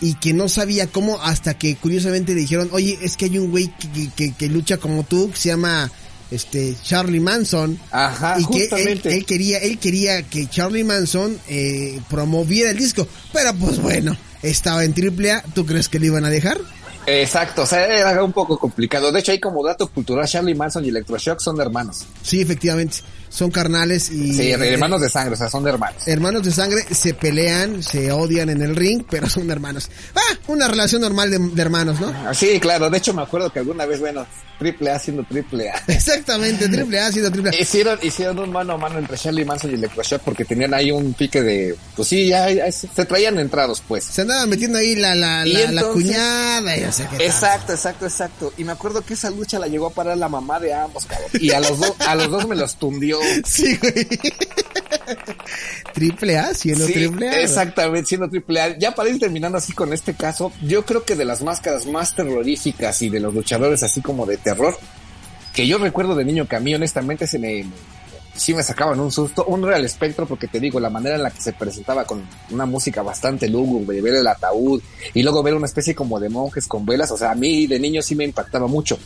y 0.00 0.14
que 0.14 0.32
no 0.34 0.48
sabía 0.48 0.86
cómo 0.88 1.20
hasta 1.22 1.54
que 1.56 1.76
curiosamente 1.76 2.34
le 2.34 2.40
dijeron, 2.42 2.68
oye, 2.72 2.98
es 3.00 3.16
que 3.16 3.26
hay 3.26 3.38
un 3.38 3.50
güey 3.50 3.72
que, 3.78 3.88
que- 3.90 4.10
que- 4.14 4.32
que 4.34 4.48
lucha 4.48 4.76
como 4.76 5.04
tú, 5.04 5.30
que 5.30 5.36
se 5.38 5.48
llama 5.48 5.90
este 6.30 6.74
Charlie 6.82 7.20
Manson 7.20 7.78
Ajá, 7.90 8.36
y 8.40 8.46
que 8.46 8.68
él 9.04 9.24
quería 9.26 9.58
él 9.58 9.78
quería 9.78 10.22
que 10.22 10.46
Charlie 10.48 10.82
Manson 10.84 11.38
eh, 11.48 12.00
promoviera 12.10 12.70
el 12.70 12.76
disco. 12.78 13.06
Pero 13.32 13.54
pues 13.54 13.78
bueno 13.78 14.16
estaba 14.42 14.84
en 14.84 14.92
triple 14.94 15.32
A. 15.32 15.42
¿tú 15.54 15.64
crees 15.64 15.88
que 15.88 15.98
le 15.98 16.06
iban 16.06 16.24
a 16.24 16.30
dejar? 16.30 16.58
Exacto, 17.06 17.62
o 17.62 17.66
sea, 17.66 17.86
era 17.86 18.24
un 18.24 18.32
poco 18.32 18.58
complicado. 18.58 19.12
De 19.12 19.20
hecho, 19.20 19.32
hay 19.32 19.40
como 19.40 19.64
dato 19.64 19.88
cultural, 19.88 20.26
Charlie 20.26 20.54
Manson 20.54 20.84
y 20.84 20.88
Electroshock 20.88 21.40
son 21.40 21.60
hermanos. 21.60 22.06
Sí, 22.22 22.40
efectivamente. 22.40 22.98
Son 23.34 23.50
carnales 23.50 24.10
y... 24.12 24.32
Sí, 24.32 24.52
hermanos 24.52 25.00
de 25.00 25.10
sangre, 25.10 25.34
o 25.34 25.36
sea, 25.36 25.50
son 25.50 25.64
de 25.64 25.70
hermanos. 25.70 26.06
Hermanos 26.06 26.44
de 26.44 26.52
sangre 26.52 26.84
se 26.94 27.14
pelean, 27.14 27.82
se 27.82 28.12
odian 28.12 28.48
en 28.48 28.62
el 28.62 28.76
ring, 28.76 29.02
pero 29.10 29.28
son 29.28 29.50
hermanos. 29.50 29.90
Ah, 30.14 30.38
una 30.46 30.68
relación 30.68 31.02
normal 31.02 31.32
de, 31.32 31.40
de 31.40 31.60
hermanos, 31.62 32.00
¿no? 32.00 32.14
Ah, 32.24 32.32
Sí, 32.32 32.60
claro. 32.60 32.88
De 32.90 32.98
hecho, 32.98 33.12
me 33.12 33.22
acuerdo 33.22 33.50
que 33.52 33.58
alguna 33.58 33.86
vez, 33.86 33.98
bueno, 33.98 34.24
triple 34.60 34.92
A 34.92 35.00
siendo 35.00 35.24
triple 35.24 35.68
A. 35.68 35.82
Exactamente, 35.88 36.68
triple 36.68 37.00
A 37.00 37.10
sido 37.10 37.28
triple 37.32 37.50
A. 37.50 37.60
Hicieron, 37.60 37.98
hicieron 38.02 38.38
un 38.38 38.52
mano 38.52 38.74
a 38.74 38.78
mano 38.78 39.00
entre 39.00 39.18
Charlie 39.18 39.44
Manson 39.44 39.72
y 39.72 39.74
Electroshock 39.74 40.22
porque 40.22 40.44
tenían 40.44 40.72
ahí 40.72 40.92
un 40.92 41.12
pique 41.14 41.42
de, 41.42 41.74
pues 41.96 42.06
sí, 42.06 42.28
ya, 42.28 42.48
ya 42.50 42.70
se 42.70 43.04
traían 43.04 43.36
entrados, 43.40 43.82
pues. 43.88 44.04
Se 44.04 44.20
andaba 44.22 44.46
metiendo 44.46 44.78
ahí 44.78 44.94
la, 44.94 45.16
la, 45.16 45.44
la, 45.44 45.72
la 45.72 45.82
cuñada 45.88 46.76
y 46.76 46.84
o 46.84 46.92
sea. 46.92 47.10
Exacto, 47.18 47.72
exacto, 47.72 48.06
exacto. 48.06 48.52
Y 48.56 48.62
me 48.62 48.70
acuerdo 48.70 49.02
que 49.02 49.14
esa 49.14 49.30
lucha 49.30 49.58
la 49.58 49.66
llegó 49.66 49.86
a 49.88 49.90
parar 49.90 50.16
la 50.16 50.28
mamá 50.28 50.60
de 50.60 50.72
ambos, 50.72 51.04
cabrón. 51.06 51.30
Y 51.40 51.50
a 51.50 51.58
los 51.58 51.80
dos, 51.80 51.94
a 51.98 52.14
los 52.14 52.30
dos 52.30 52.46
me 52.46 52.54
los 52.54 52.76
tundió. 52.76 53.18
Sí, 53.44 53.76
güey. 53.76 54.08
triple 55.92 56.38
A, 56.38 56.54
siendo 56.54 56.86
Sí, 56.86 56.92
triple 56.92 57.28
A. 57.28 57.40
exactamente, 57.40 58.08
siendo 58.08 58.28
triple 58.28 58.60
A. 58.60 58.78
Ya 58.78 58.94
para 58.94 59.10
ir 59.10 59.18
terminando 59.18 59.58
así 59.58 59.72
con 59.72 59.92
este 59.92 60.14
caso, 60.14 60.52
yo 60.62 60.84
creo 60.84 61.04
que 61.04 61.16
de 61.16 61.24
las 61.24 61.42
máscaras 61.42 61.86
más 61.86 62.14
terroríficas 62.14 63.00
y 63.02 63.08
de 63.10 63.20
los 63.20 63.34
luchadores 63.34 63.82
así 63.82 64.00
como 64.00 64.26
de 64.26 64.36
terror, 64.36 64.76
que 65.52 65.66
yo 65.66 65.78
recuerdo 65.78 66.14
de 66.14 66.24
niño 66.24 66.48
que 66.48 66.56
a 66.56 66.60
mí 66.60 66.74
honestamente 66.74 67.26
se 67.26 67.38
me, 67.38 67.64
sí 68.34 68.54
me 68.54 68.62
sacaban 68.62 68.98
un 68.98 69.12
susto, 69.12 69.44
uno 69.46 69.68
era 69.68 69.76
el 69.76 69.84
espectro 69.84 70.26
porque 70.26 70.48
te 70.48 70.58
digo, 70.58 70.80
la 70.80 70.90
manera 70.90 71.16
en 71.16 71.22
la 71.22 71.30
que 71.30 71.40
se 71.40 71.52
presentaba 71.52 72.04
con 72.04 72.26
una 72.50 72.66
música 72.66 73.02
bastante 73.02 73.48
lúgubre, 73.48 74.00
ver 74.00 74.14
el 74.16 74.26
ataúd 74.26 74.82
y 75.12 75.22
luego 75.22 75.42
ver 75.42 75.54
una 75.54 75.66
especie 75.66 75.94
como 75.94 76.18
de 76.18 76.28
monjes 76.28 76.66
con 76.66 76.84
velas, 76.84 77.10
o 77.12 77.16
sea, 77.16 77.30
a 77.30 77.34
mí 77.36 77.66
de 77.66 77.78
niño 77.78 78.02
sí 78.02 78.14
me 78.14 78.24
impactaba 78.24 78.66
mucho. 78.66 78.98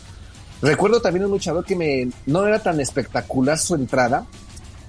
Recuerdo 0.60 1.00
también 1.00 1.24
un 1.24 1.30
luchador 1.30 1.64
que 1.64 1.76
me, 1.76 2.08
no 2.26 2.46
era 2.46 2.60
tan 2.62 2.80
espectacular 2.80 3.58
su 3.58 3.74
entrada, 3.74 4.26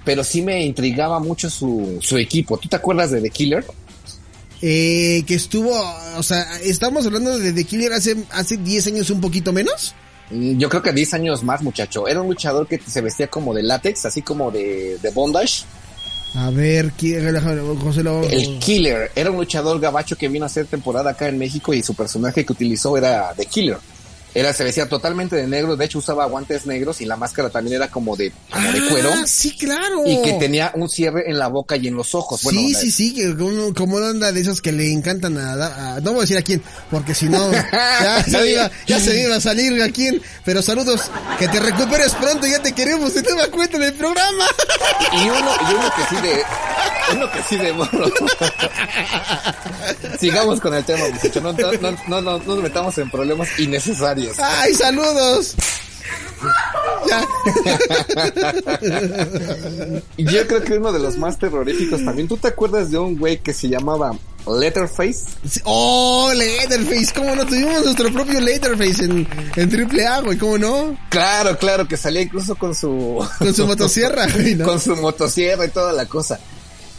pero 0.04 0.24
sí 0.24 0.42
me 0.42 0.64
intrigaba 0.64 1.20
mucho 1.20 1.48
su, 1.48 1.98
su 2.00 2.18
equipo. 2.18 2.58
¿Tú 2.58 2.68
te 2.68 2.76
acuerdas 2.76 3.10
de 3.10 3.20
The 3.20 3.30
Killer? 3.30 3.64
Eh, 4.62 5.22
que 5.26 5.34
estuvo, 5.34 5.72
o 6.16 6.22
sea, 6.22 6.60
estamos 6.62 7.06
hablando 7.06 7.38
de 7.38 7.52
The 7.52 7.64
Killer 7.64 7.92
hace, 7.92 8.16
hace 8.30 8.56
10 8.56 8.88
años 8.88 9.10
un 9.10 9.20
poquito 9.20 9.52
menos. 9.52 9.94
Mm, 10.30 10.58
Yo 10.58 10.68
creo 10.68 10.82
que 10.82 10.92
10 10.92 11.14
años 11.14 11.42
más, 11.42 11.62
muchacho. 11.62 12.06
Era 12.08 12.20
un 12.20 12.28
luchador 12.28 12.66
que 12.66 12.78
se 12.84 13.00
vestía 13.00 13.28
como 13.28 13.54
de 13.54 13.62
látex, 13.62 14.04
así 14.06 14.22
como 14.22 14.50
de, 14.50 14.98
de 15.00 15.10
bondage. 15.10 15.64
A 16.34 16.50
ver, 16.50 16.92
¿quién, 16.92 17.36
José 17.80 18.02
lo... 18.02 18.22
El 18.22 18.58
Killer 18.60 19.10
era 19.16 19.30
un 19.30 19.38
luchador 19.38 19.80
gabacho 19.80 20.16
que 20.16 20.28
vino 20.28 20.44
a 20.44 20.46
hacer 20.46 20.66
temporada 20.66 21.10
acá 21.10 21.28
en 21.28 21.38
México 21.38 21.74
y 21.74 21.82
su 21.82 21.94
personaje 21.94 22.44
que 22.44 22.52
utilizó 22.52 22.96
era 22.96 23.32
The 23.36 23.46
Killer. 23.46 23.78
Era, 24.32 24.52
se 24.52 24.62
vestía 24.62 24.88
totalmente 24.88 25.34
de 25.34 25.46
negro, 25.46 25.76
de 25.76 25.84
hecho 25.84 25.98
usaba 25.98 26.24
guantes 26.26 26.64
negros 26.64 27.00
y 27.00 27.04
la 27.04 27.16
máscara 27.16 27.50
también 27.50 27.76
era 27.76 27.90
como 27.90 28.16
de, 28.16 28.32
como 28.50 28.72
de 28.72 28.88
cuero. 28.88 29.10
Ah, 29.12 29.24
sí, 29.26 29.56
claro. 29.56 30.04
Y 30.06 30.22
que 30.22 30.34
tenía 30.34 30.70
un 30.76 30.88
cierre 30.88 31.28
en 31.28 31.38
la 31.38 31.48
boca 31.48 31.76
y 31.76 31.88
en 31.88 31.96
los 31.96 32.14
ojos. 32.14 32.42
Bueno, 32.44 32.60
sí, 32.60 32.74
sí, 32.74 32.90
sí, 32.92 33.14
que 33.14 33.36
como, 33.36 33.74
como 33.74 33.96
una 33.96 34.06
onda 34.10 34.30
de 34.30 34.40
esos 34.40 34.62
que 34.62 34.70
le 34.70 34.92
encantan 34.92 35.36
a, 35.36 35.96
a- 35.96 36.00
no 36.00 36.12
voy 36.12 36.18
a 36.18 36.20
decir 36.22 36.38
a 36.38 36.42
quién, 36.42 36.62
porque 36.90 37.12
si 37.14 37.28
no, 37.28 37.50
ya, 37.52 38.22
se 38.22 38.52
iba, 38.52 38.70
ya 38.86 39.00
se 39.00 39.20
iba 39.20 39.34
a 39.36 39.40
salir 39.40 39.82
a 39.82 39.88
quién, 39.90 40.22
pero 40.44 40.62
saludos, 40.62 41.10
que 41.38 41.48
te 41.48 41.58
recuperes 41.58 42.14
pronto, 42.14 42.46
ya 42.46 42.62
te 42.62 42.72
queremos, 42.72 43.12
te 43.12 43.22
das 43.22 43.48
cuenta 43.48 43.78
en 43.78 43.82
el 43.82 43.94
programa. 43.94 44.44
Y 45.12 45.28
uno, 45.28 45.50
y 45.70 45.74
uno 45.74 45.92
que 45.96 46.16
sí 46.16 46.22
de, 46.22 46.42
uno 47.16 47.32
que 47.32 47.42
sí 47.48 47.56
de 47.56 47.72
morro. 47.72 48.10
Sigamos 50.18 50.60
con 50.60 50.74
el 50.74 50.84
tema, 50.84 51.04
muchacho. 51.12 51.40
No, 51.40 51.52
no, 51.52 51.72
no, 51.72 51.90
no, 52.08 52.20
no 52.20 52.38
nos 52.38 52.62
metamos 52.62 52.96
en 52.98 53.10
problemas 53.10 53.48
innecesarios. 53.58 54.19
¡Ay, 54.38 54.74
saludos! 54.74 55.54
Ya. 57.06 57.26
Yo 60.16 60.46
creo 60.46 60.62
que 60.62 60.74
uno 60.74 60.92
de 60.92 60.98
los 60.98 61.16
más 61.16 61.38
terroríficos 61.38 62.04
también. 62.04 62.28
¿Tú 62.28 62.36
te 62.36 62.48
acuerdas 62.48 62.90
de 62.90 62.98
un 62.98 63.18
güey 63.18 63.38
que 63.38 63.52
se 63.52 63.68
llamaba 63.68 64.16
Letterface? 64.46 65.20
Oh, 65.64 66.32
Leatherface, 66.34 67.12
¿cómo 67.14 67.34
no? 67.34 67.46
Tuvimos 67.46 67.84
nuestro 67.84 68.12
propio 68.12 68.40
Leatherface 68.40 69.04
en, 69.04 69.28
en 69.56 69.68
triple 69.68 70.06
A, 70.06 70.20
güey, 70.20 70.38
¿cómo 70.38 70.58
no? 70.58 70.96
Claro, 71.10 71.58
claro, 71.58 71.86
que 71.86 71.96
salía 71.96 72.22
incluso 72.22 72.54
con 72.54 72.74
su... 72.74 73.24
Con 73.38 73.54
su 73.54 73.66
motosierra, 73.66 74.26
con 74.64 74.80
su 74.80 74.96
motosierra 74.96 75.66
y 75.66 75.70
toda 75.70 75.92
la 75.92 76.06
cosa. 76.06 76.40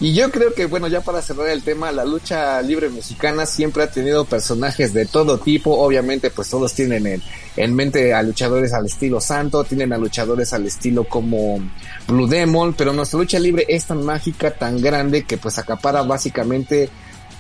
Y 0.02 0.16
yo 0.16 0.32
creo 0.32 0.52
que, 0.56 0.66
bueno, 0.66 0.88
ya 0.88 1.02
para 1.02 1.22
cerrar 1.22 1.50
el 1.50 1.62
tema, 1.62 1.92
la 1.92 2.04
lucha 2.04 2.60
libre 2.64 2.90
mexicana 2.90 3.46
siempre 3.46 3.84
ha 3.84 3.92
tenido 3.92 4.26
personajes 4.26 4.94
de 4.94 5.06
todo 5.06 5.38
tipo. 5.38 5.78
Obviamente, 5.78 6.32
pues 6.32 6.50
todos 6.50 6.74
tienen 6.74 7.06
en, 7.06 7.22
en 7.56 7.76
mente 7.76 8.12
a 8.12 8.24
luchadores 8.24 8.74
al 8.74 8.88
estilo 8.88 9.22
Santo, 9.22 9.64
tienen 9.64 9.94
a 9.94 10.00
luchadores 10.00 10.54
al 10.54 10.66
estilo 10.66 11.04
como 11.04 11.60
Blue 12.08 12.26
Demon, 12.26 12.74
pero 12.74 12.94
nuestra 12.94 13.20
lucha 13.20 13.38
libre 13.38 13.64
es 13.70 13.86
tan 13.86 14.04
mágica, 14.04 14.50
tan 14.50 14.82
grande, 14.82 15.22
que 15.22 15.38
pues 15.38 15.60
acapara 15.60 16.02
básicamente 16.02 16.90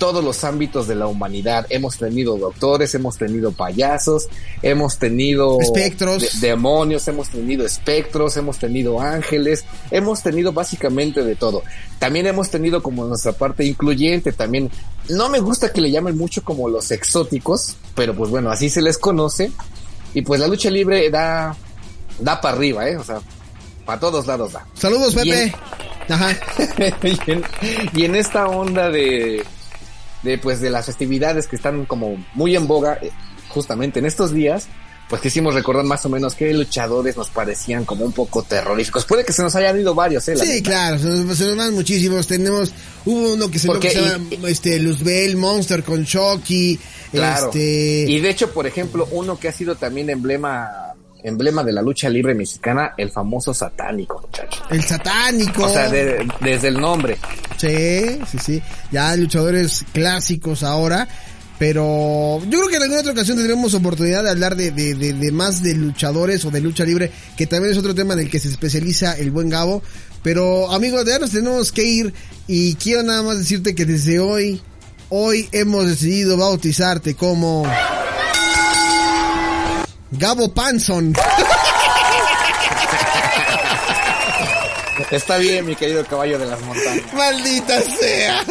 todos 0.01 0.23
los 0.23 0.43
ámbitos 0.43 0.87
de 0.87 0.95
la 0.95 1.05
humanidad. 1.05 1.67
Hemos 1.69 1.95
tenido 1.99 2.35
doctores, 2.35 2.95
hemos 2.95 3.17
tenido 3.19 3.51
payasos, 3.51 4.27
hemos 4.63 4.97
tenido 4.97 5.61
Espectros. 5.61 6.23
de- 6.41 6.47
demonios, 6.47 7.07
hemos 7.07 7.29
tenido 7.29 7.63
espectros, 7.67 8.35
hemos 8.35 8.57
tenido 8.57 8.99
ángeles, 8.99 9.63
hemos 9.91 10.23
tenido 10.23 10.53
básicamente 10.53 11.23
de 11.23 11.35
todo. 11.35 11.61
También 11.99 12.25
hemos 12.25 12.49
tenido 12.49 12.81
como 12.81 13.05
nuestra 13.05 13.33
parte 13.33 13.63
incluyente, 13.63 14.31
también 14.31 14.71
no 15.07 15.29
me 15.29 15.39
gusta 15.39 15.71
que 15.71 15.81
le 15.81 15.91
llamen 15.91 16.17
mucho 16.17 16.43
como 16.43 16.67
los 16.67 16.89
exóticos, 16.89 17.75
pero 17.93 18.15
pues 18.15 18.31
bueno, 18.31 18.49
así 18.49 18.71
se 18.71 18.81
les 18.81 18.97
conoce. 18.97 19.51
Y 20.15 20.23
pues 20.23 20.39
la 20.41 20.47
lucha 20.47 20.71
libre 20.71 21.11
da, 21.11 21.55
da 22.19 22.41
para 22.41 22.55
arriba, 22.57 22.89
eh, 22.89 22.97
o 22.97 23.03
sea, 23.03 23.21
para 23.85 23.99
todos 23.99 24.25
lados 24.25 24.53
da. 24.53 24.65
Saludos, 24.73 25.13
Pepe. 25.13 25.53
Ajá. 26.09 26.35
y, 27.03 27.31
en, 27.31 27.43
y 27.93 28.05
en 28.05 28.15
esta 28.15 28.47
onda 28.47 28.89
de, 28.89 29.45
de 30.23 30.37
pues 30.37 30.61
de 30.61 30.69
las 30.69 30.85
festividades 30.85 31.47
que 31.47 31.55
están 31.55 31.85
como 31.85 32.23
muy 32.33 32.55
en 32.55 32.67
boga 32.67 32.99
eh, 33.01 33.11
justamente 33.49 33.99
en 33.99 34.05
estos 34.05 34.31
días 34.31 34.67
pues 35.11 35.21
quisimos 35.21 35.53
recordar 35.53 35.83
más 35.83 36.05
o 36.05 36.09
menos 36.09 36.35
qué 36.35 36.53
luchadores 36.53 37.17
nos 37.17 37.29
parecían 37.29 37.83
como 37.83 38.05
un 38.05 38.13
poco 38.13 38.43
terroríficos. 38.43 39.03
Puede 39.03 39.25
que 39.25 39.33
se 39.33 39.43
nos 39.43 39.53
hayan 39.55 39.77
ido 39.77 39.93
varios 39.93 40.25
eh 40.29 40.37
la 40.37 40.45
Sí, 40.45 40.63
claro, 40.63 40.97
se 40.97 41.05
nos, 41.05 41.37
se 41.37 41.47
nos 41.47 41.57
van 41.57 41.73
muchísimos. 41.73 42.27
Tenemos, 42.27 42.71
hubo 43.03 43.33
uno 43.33 43.51
que 43.51 43.59
se, 43.59 43.67
Porque 43.67 43.89
que 43.89 43.95
se 43.95 44.01
llama, 44.01 44.47
este, 44.47 44.79
Luzbel, 44.79 45.35
Monster 45.35 45.83
con 45.83 46.05
Chucky, 46.05 46.79
claro. 47.11 47.47
este, 47.47 48.05
y 48.07 48.21
de 48.21 48.29
hecho 48.29 48.53
por 48.53 48.65
ejemplo 48.65 49.05
uno 49.11 49.37
que 49.37 49.49
ha 49.49 49.51
sido 49.51 49.75
también 49.75 50.09
emblema 50.09 50.90
emblema 51.23 51.63
de 51.63 51.71
la 51.73 51.81
lucha 51.81 52.09
libre 52.09 52.33
mexicana 52.33 52.93
el 52.97 53.09
famoso 53.11 53.53
satánico 53.53 54.19
muchacho 54.21 54.63
el 54.69 54.83
satánico. 54.83 55.63
o 55.65 55.69
sea 55.73 55.89
de- 55.89 56.27
desde 56.41 56.67
el 56.69 56.79
nombre 56.79 57.17
Sí, 57.57 58.19
sí, 58.31 58.37
sí. 58.43 58.61
Ya 58.91 59.15
luchadores 59.15 59.85
clásicos 59.93 60.63
ahora. 60.63 61.07
Pero 61.59 62.39
yo 62.49 62.57
creo 62.57 62.67
que 62.69 62.75
en 62.77 62.81
alguna 62.81 63.01
otra 63.01 63.11
ocasión 63.11 63.37
tendremos 63.37 63.75
oportunidad 63.75 64.23
de 64.23 64.31
hablar 64.31 64.55
de, 64.55 64.71
de, 64.71 64.95
de, 64.95 65.13
de 65.13 65.31
más 65.31 65.61
de 65.61 65.75
luchadores 65.75 66.43
o 66.43 66.49
de 66.49 66.59
lucha 66.59 66.83
libre, 66.85 67.11
que 67.37 67.45
también 67.45 67.71
es 67.71 67.77
otro 67.77 67.93
tema 67.93 68.15
en 68.15 68.21
el 68.21 68.31
que 68.31 68.39
se 68.39 68.47
especializa 68.49 69.15
el 69.15 69.29
buen 69.29 69.47
Gabo. 69.49 69.83
Pero 70.23 70.71
amigos, 70.71 71.05
ya 71.05 71.19
nos 71.19 71.29
tenemos 71.29 71.71
que 71.71 71.83
ir 71.83 72.13
y 72.47 72.73
quiero 72.75 73.03
nada 73.03 73.21
más 73.21 73.37
decirte 73.37 73.75
que 73.75 73.85
desde 73.85 74.19
hoy, 74.19 74.59
hoy 75.09 75.47
hemos 75.51 75.85
decidido 75.87 76.35
bautizarte 76.35 77.13
como 77.13 77.63
Gabo 80.11 80.53
Panson. 80.53 81.13
está 85.11 85.37
bien 85.37 85.65
mi 85.65 85.75
querido 85.75 86.05
caballo 86.05 86.37
de 86.37 86.45
las 86.45 86.61
montañas 86.61 87.13
Maldita 87.13 87.81
sea. 87.81 88.45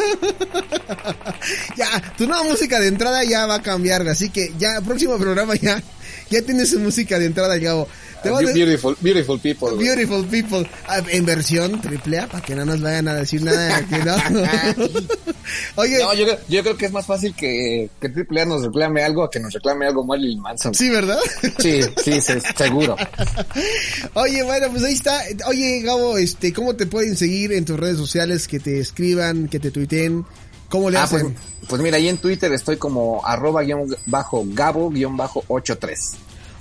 ya, 1.77 2.01
tu 2.17 2.27
nueva 2.27 2.43
música 2.43 2.79
de 2.79 2.87
entrada 2.87 3.23
ya 3.23 3.45
va 3.45 3.55
a 3.55 3.61
cambiar, 3.61 4.07
así 4.07 4.29
que 4.29 4.53
ya, 4.57 4.81
próximo 4.81 5.17
programa 5.17 5.55
ya, 5.55 5.81
ya 6.29 6.41
tienes 6.41 6.71
su 6.71 6.79
música 6.79 7.17
de 7.19 7.25
entrada, 7.25 7.57
Gabo. 7.57 7.87
De- 8.23 8.53
beautiful 8.53 8.95
beautiful 9.01 9.39
people. 9.39 9.69
Beautiful 9.77 10.25
People 10.27 10.69
ah, 10.87 11.01
en 11.09 11.25
versión 11.25 11.81
triple 11.81 12.19
A 12.19 12.27
para 12.27 12.43
que 12.43 12.53
no 12.55 12.65
nos 12.65 12.81
vayan 12.81 13.07
a 13.07 13.15
decir 13.15 13.41
nada 13.43 13.85
que 13.87 13.97
no. 13.99 14.15
Oye, 15.75 15.99
No, 15.99 16.13
yo, 16.13 16.25
creo- 16.25 16.39
yo 16.47 16.61
creo 16.63 16.77
que 16.77 16.85
es 16.85 16.91
más 16.91 17.05
fácil 17.05 17.33
que, 17.35 17.89
que 17.99 18.09
Triple 18.09 18.41
A 18.41 18.45
nos 18.45 18.63
reclame 18.63 19.03
algo 19.03 19.23
a 19.23 19.29
que 19.29 19.39
nos 19.39 19.53
reclame 19.53 19.87
algo 19.87 20.03
Marilyn 20.05 20.39
Manson. 20.41 20.73
sí, 20.73 20.89
¿verdad? 20.89 21.17
sí, 21.59 21.81
sí, 22.03 22.21
se- 22.21 22.41
seguro. 22.55 22.95
Oye, 24.13 24.43
bueno, 24.43 24.67
pues 24.71 24.83
ahí 24.83 24.93
está. 24.93 25.21
Oye, 25.47 25.81
Gabo, 25.81 26.17
este, 26.17 26.53
¿cómo 26.53 26.75
te 26.75 26.85
pueden 26.85 27.15
seguir 27.17 27.51
en 27.53 27.65
tus 27.65 27.79
redes 27.79 27.97
sociales? 27.97 28.47
Que 28.47 28.59
te 28.59 28.79
escriban, 28.79 29.47
que 29.47 29.59
te 29.59 29.71
tuiteen. 29.71 30.25
¿Cómo 30.69 30.89
le 30.89 30.97
Ah, 30.97 31.07
pues, 31.09 31.23
hacen? 31.23 31.35
pues 31.67 31.81
mira, 31.81 31.97
ahí 31.97 32.07
en 32.07 32.17
Twitter 32.17 32.51
estoy 32.53 32.77
como 32.77 33.25
arroba 33.25 33.61
guion 33.63 33.93
bajo 34.05 34.43
gabo 34.47 34.89
guion 34.89 35.17
bajo 35.17 35.43
83. 35.49 36.11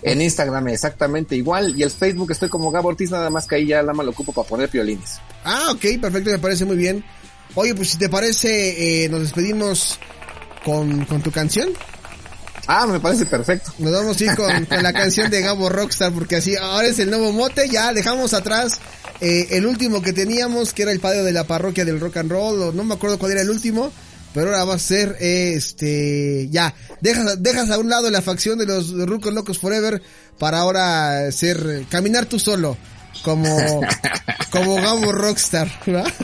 En 0.03 0.22
Instagram 0.22 0.68
exactamente 0.68 1.36
igual. 1.36 1.78
Y 1.78 1.82
el 1.82 1.90
Facebook 1.90 2.30
estoy 2.32 2.48
como 2.48 2.70
Gabo 2.70 2.88
Ortiz, 2.88 3.11
nada 3.11 3.30
más 3.30 3.46
que 3.46 3.57
ahí 3.57 3.66
ya 3.66 3.82
la 3.82 3.92
más 3.92 4.05
lo 4.05 4.12
ocupo 4.12 4.32
para 4.32 4.48
poner 4.48 4.68
piolines. 4.68 5.18
Ah, 5.44 5.68
ok, 5.72 6.01
perfecto, 6.01 6.30
me 6.30 6.38
parece 6.38 6.64
muy 6.64 6.76
bien. 6.76 7.05
Oye, 7.55 7.74
pues 7.74 7.90
si 7.90 7.98
te 7.98 8.09
parece, 8.09 9.05
eh, 9.05 9.09
nos 9.09 9.20
despedimos 9.20 9.98
con, 10.64 11.05
con 11.05 11.22
tu 11.22 11.30
canción. 11.30 11.70
Ah, 12.66 12.86
me 12.86 13.01
parece 13.01 13.26
perfecto. 13.26 13.72
Nos 13.78 13.92
vamos 13.92 14.20
a 14.20 14.24
ir 14.24 14.34
con, 14.36 14.64
con 14.66 14.82
la 14.82 14.92
canción 14.92 15.30
de 15.30 15.40
Gabo 15.40 15.68
Rockstar, 15.68 16.12
porque 16.12 16.36
así 16.36 16.55
ahora 16.57 16.86
es 16.86 16.98
el 16.98 17.11
nuevo 17.11 17.32
mote. 17.32 17.68
Ya 17.68 17.92
dejamos 17.92 18.32
atrás 18.32 18.80
eh, 19.20 19.48
el 19.51 19.66
último 19.66 20.01
que 20.03 20.12
teníamos, 20.12 20.72
que 20.72 20.82
era 20.82 20.92
el 20.92 21.01
padre 21.01 21.22
de 21.22 21.32
la 21.32 21.44
parroquia 21.44 21.84
del 21.84 21.98
rock 21.98 22.18
and 22.18 22.30
roll, 22.30 22.62
o 22.62 22.72
no 22.72 22.84
me 22.84 22.94
acuerdo 22.94 23.18
cuál 23.18 23.32
era 23.32 23.40
el 23.40 23.51
último. 23.51 23.90
Pero 24.33 24.51
ahora 24.51 24.64
va 24.64 24.74
a 24.74 24.78
ser, 24.78 25.16
eh, 25.20 25.55
este, 25.57 26.49
ya, 26.51 26.74
dejas, 27.01 27.43
dejas 27.43 27.70
a 27.70 27.78
un 27.78 27.89
lado 27.89 28.11
la 28.11 28.22
facción 28.22 28.59
de 28.59 28.66
los 28.66 28.93
Rucos 28.93 29.35
Locos 29.35 29.59
Forever 29.59 30.01
para 30.39 30.59
ahora 30.59 31.33
ser, 31.33 31.85
caminar 31.89 32.26
tú 32.26 32.39
solo, 32.39 32.76
como, 33.22 33.81
como 34.51 34.76
Gabo 34.76 35.12
Rockstar, 35.12 35.68
¿va? 35.89 36.05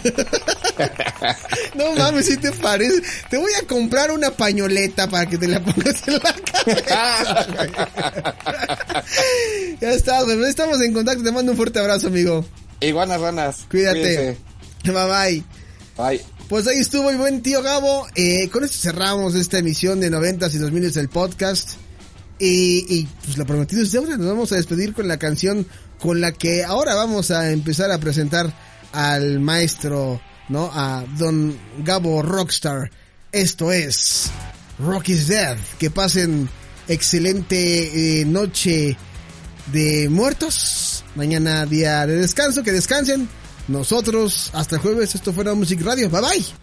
No 1.74 1.94
mames, 1.94 2.26
si 2.26 2.36
te 2.36 2.52
parece. 2.52 3.02
Te 3.30 3.36
voy 3.38 3.52
a 3.54 3.66
comprar 3.66 4.10
una 4.10 4.30
pañoleta 4.30 5.08
para 5.08 5.26
que 5.26 5.38
te 5.38 5.48
la 5.48 5.60
pongas 5.60 6.06
en 6.06 6.14
la 6.14 6.34
cabeza. 6.52 7.46
ya 9.80 9.90
está, 9.92 10.22
güey. 10.22 10.42
Estamos 10.44 10.80
en 10.80 10.92
contacto. 10.92 11.22
Te 11.22 11.32
mando 11.32 11.52
un 11.52 11.56
fuerte 11.56 11.78
abrazo, 11.78 12.08
amigo. 12.08 12.44
Iguanas 12.80 13.20
ranas. 13.20 13.66
Cuídate. 13.70 14.00
Cuídense. 14.00 14.38
Bye 14.84 15.06
bye. 15.06 15.44
Bye. 15.96 16.35
Pues 16.48 16.68
ahí 16.68 16.78
estuvo 16.78 17.10
el 17.10 17.16
buen 17.16 17.42
tío 17.42 17.60
Gabo. 17.60 18.06
Eh, 18.14 18.48
con 18.50 18.62
esto 18.62 18.78
cerramos 18.78 19.34
esta 19.34 19.58
emisión 19.58 19.98
de 19.98 20.10
90 20.10 20.46
y 20.46 20.58
2000 20.58 20.92
del 20.92 21.08
podcast. 21.08 21.72
Y, 22.38 22.86
y 22.88 23.08
pues 23.24 23.36
lo 23.36 23.44
prometido 23.44 23.82
es 23.82 23.90
deuda. 23.90 24.16
Nos 24.16 24.28
vamos 24.28 24.52
a 24.52 24.56
despedir 24.56 24.94
con 24.94 25.08
la 25.08 25.16
canción 25.16 25.66
con 25.98 26.20
la 26.20 26.30
que 26.30 26.62
ahora 26.62 26.94
vamos 26.94 27.32
a 27.32 27.50
empezar 27.50 27.90
a 27.90 27.98
presentar 27.98 28.54
al 28.92 29.40
maestro, 29.40 30.20
¿no? 30.48 30.70
A 30.72 31.04
don 31.18 31.58
Gabo 31.84 32.22
Rockstar. 32.22 32.92
Esto 33.32 33.72
es 33.72 34.30
Rock 34.78 35.08
is 35.08 35.26
Dead. 35.26 35.58
Que 35.80 35.90
pasen 35.90 36.48
excelente 36.86 38.20
eh, 38.20 38.24
noche 38.24 38.96
de 39.72 40.08
muertos. 40.08 41.02
Mañana 41.16 41.66
día 41.66 42.06
de 42.06 42.18
descanso. 42.18 42.62
Que 42.62 42.70
descansen. 42.70 43.28
Nosotros 43.68 44.50
hasta 44.52 44.76
el 44.76 44.82
jueves. 44.82 45.14
Esto 45.14 45.32
fue 45.32 45.44
Music 45.54 45.80
Radio. 45.82 46.08
Bye 46.10 46.20
bye. 46.20 46.46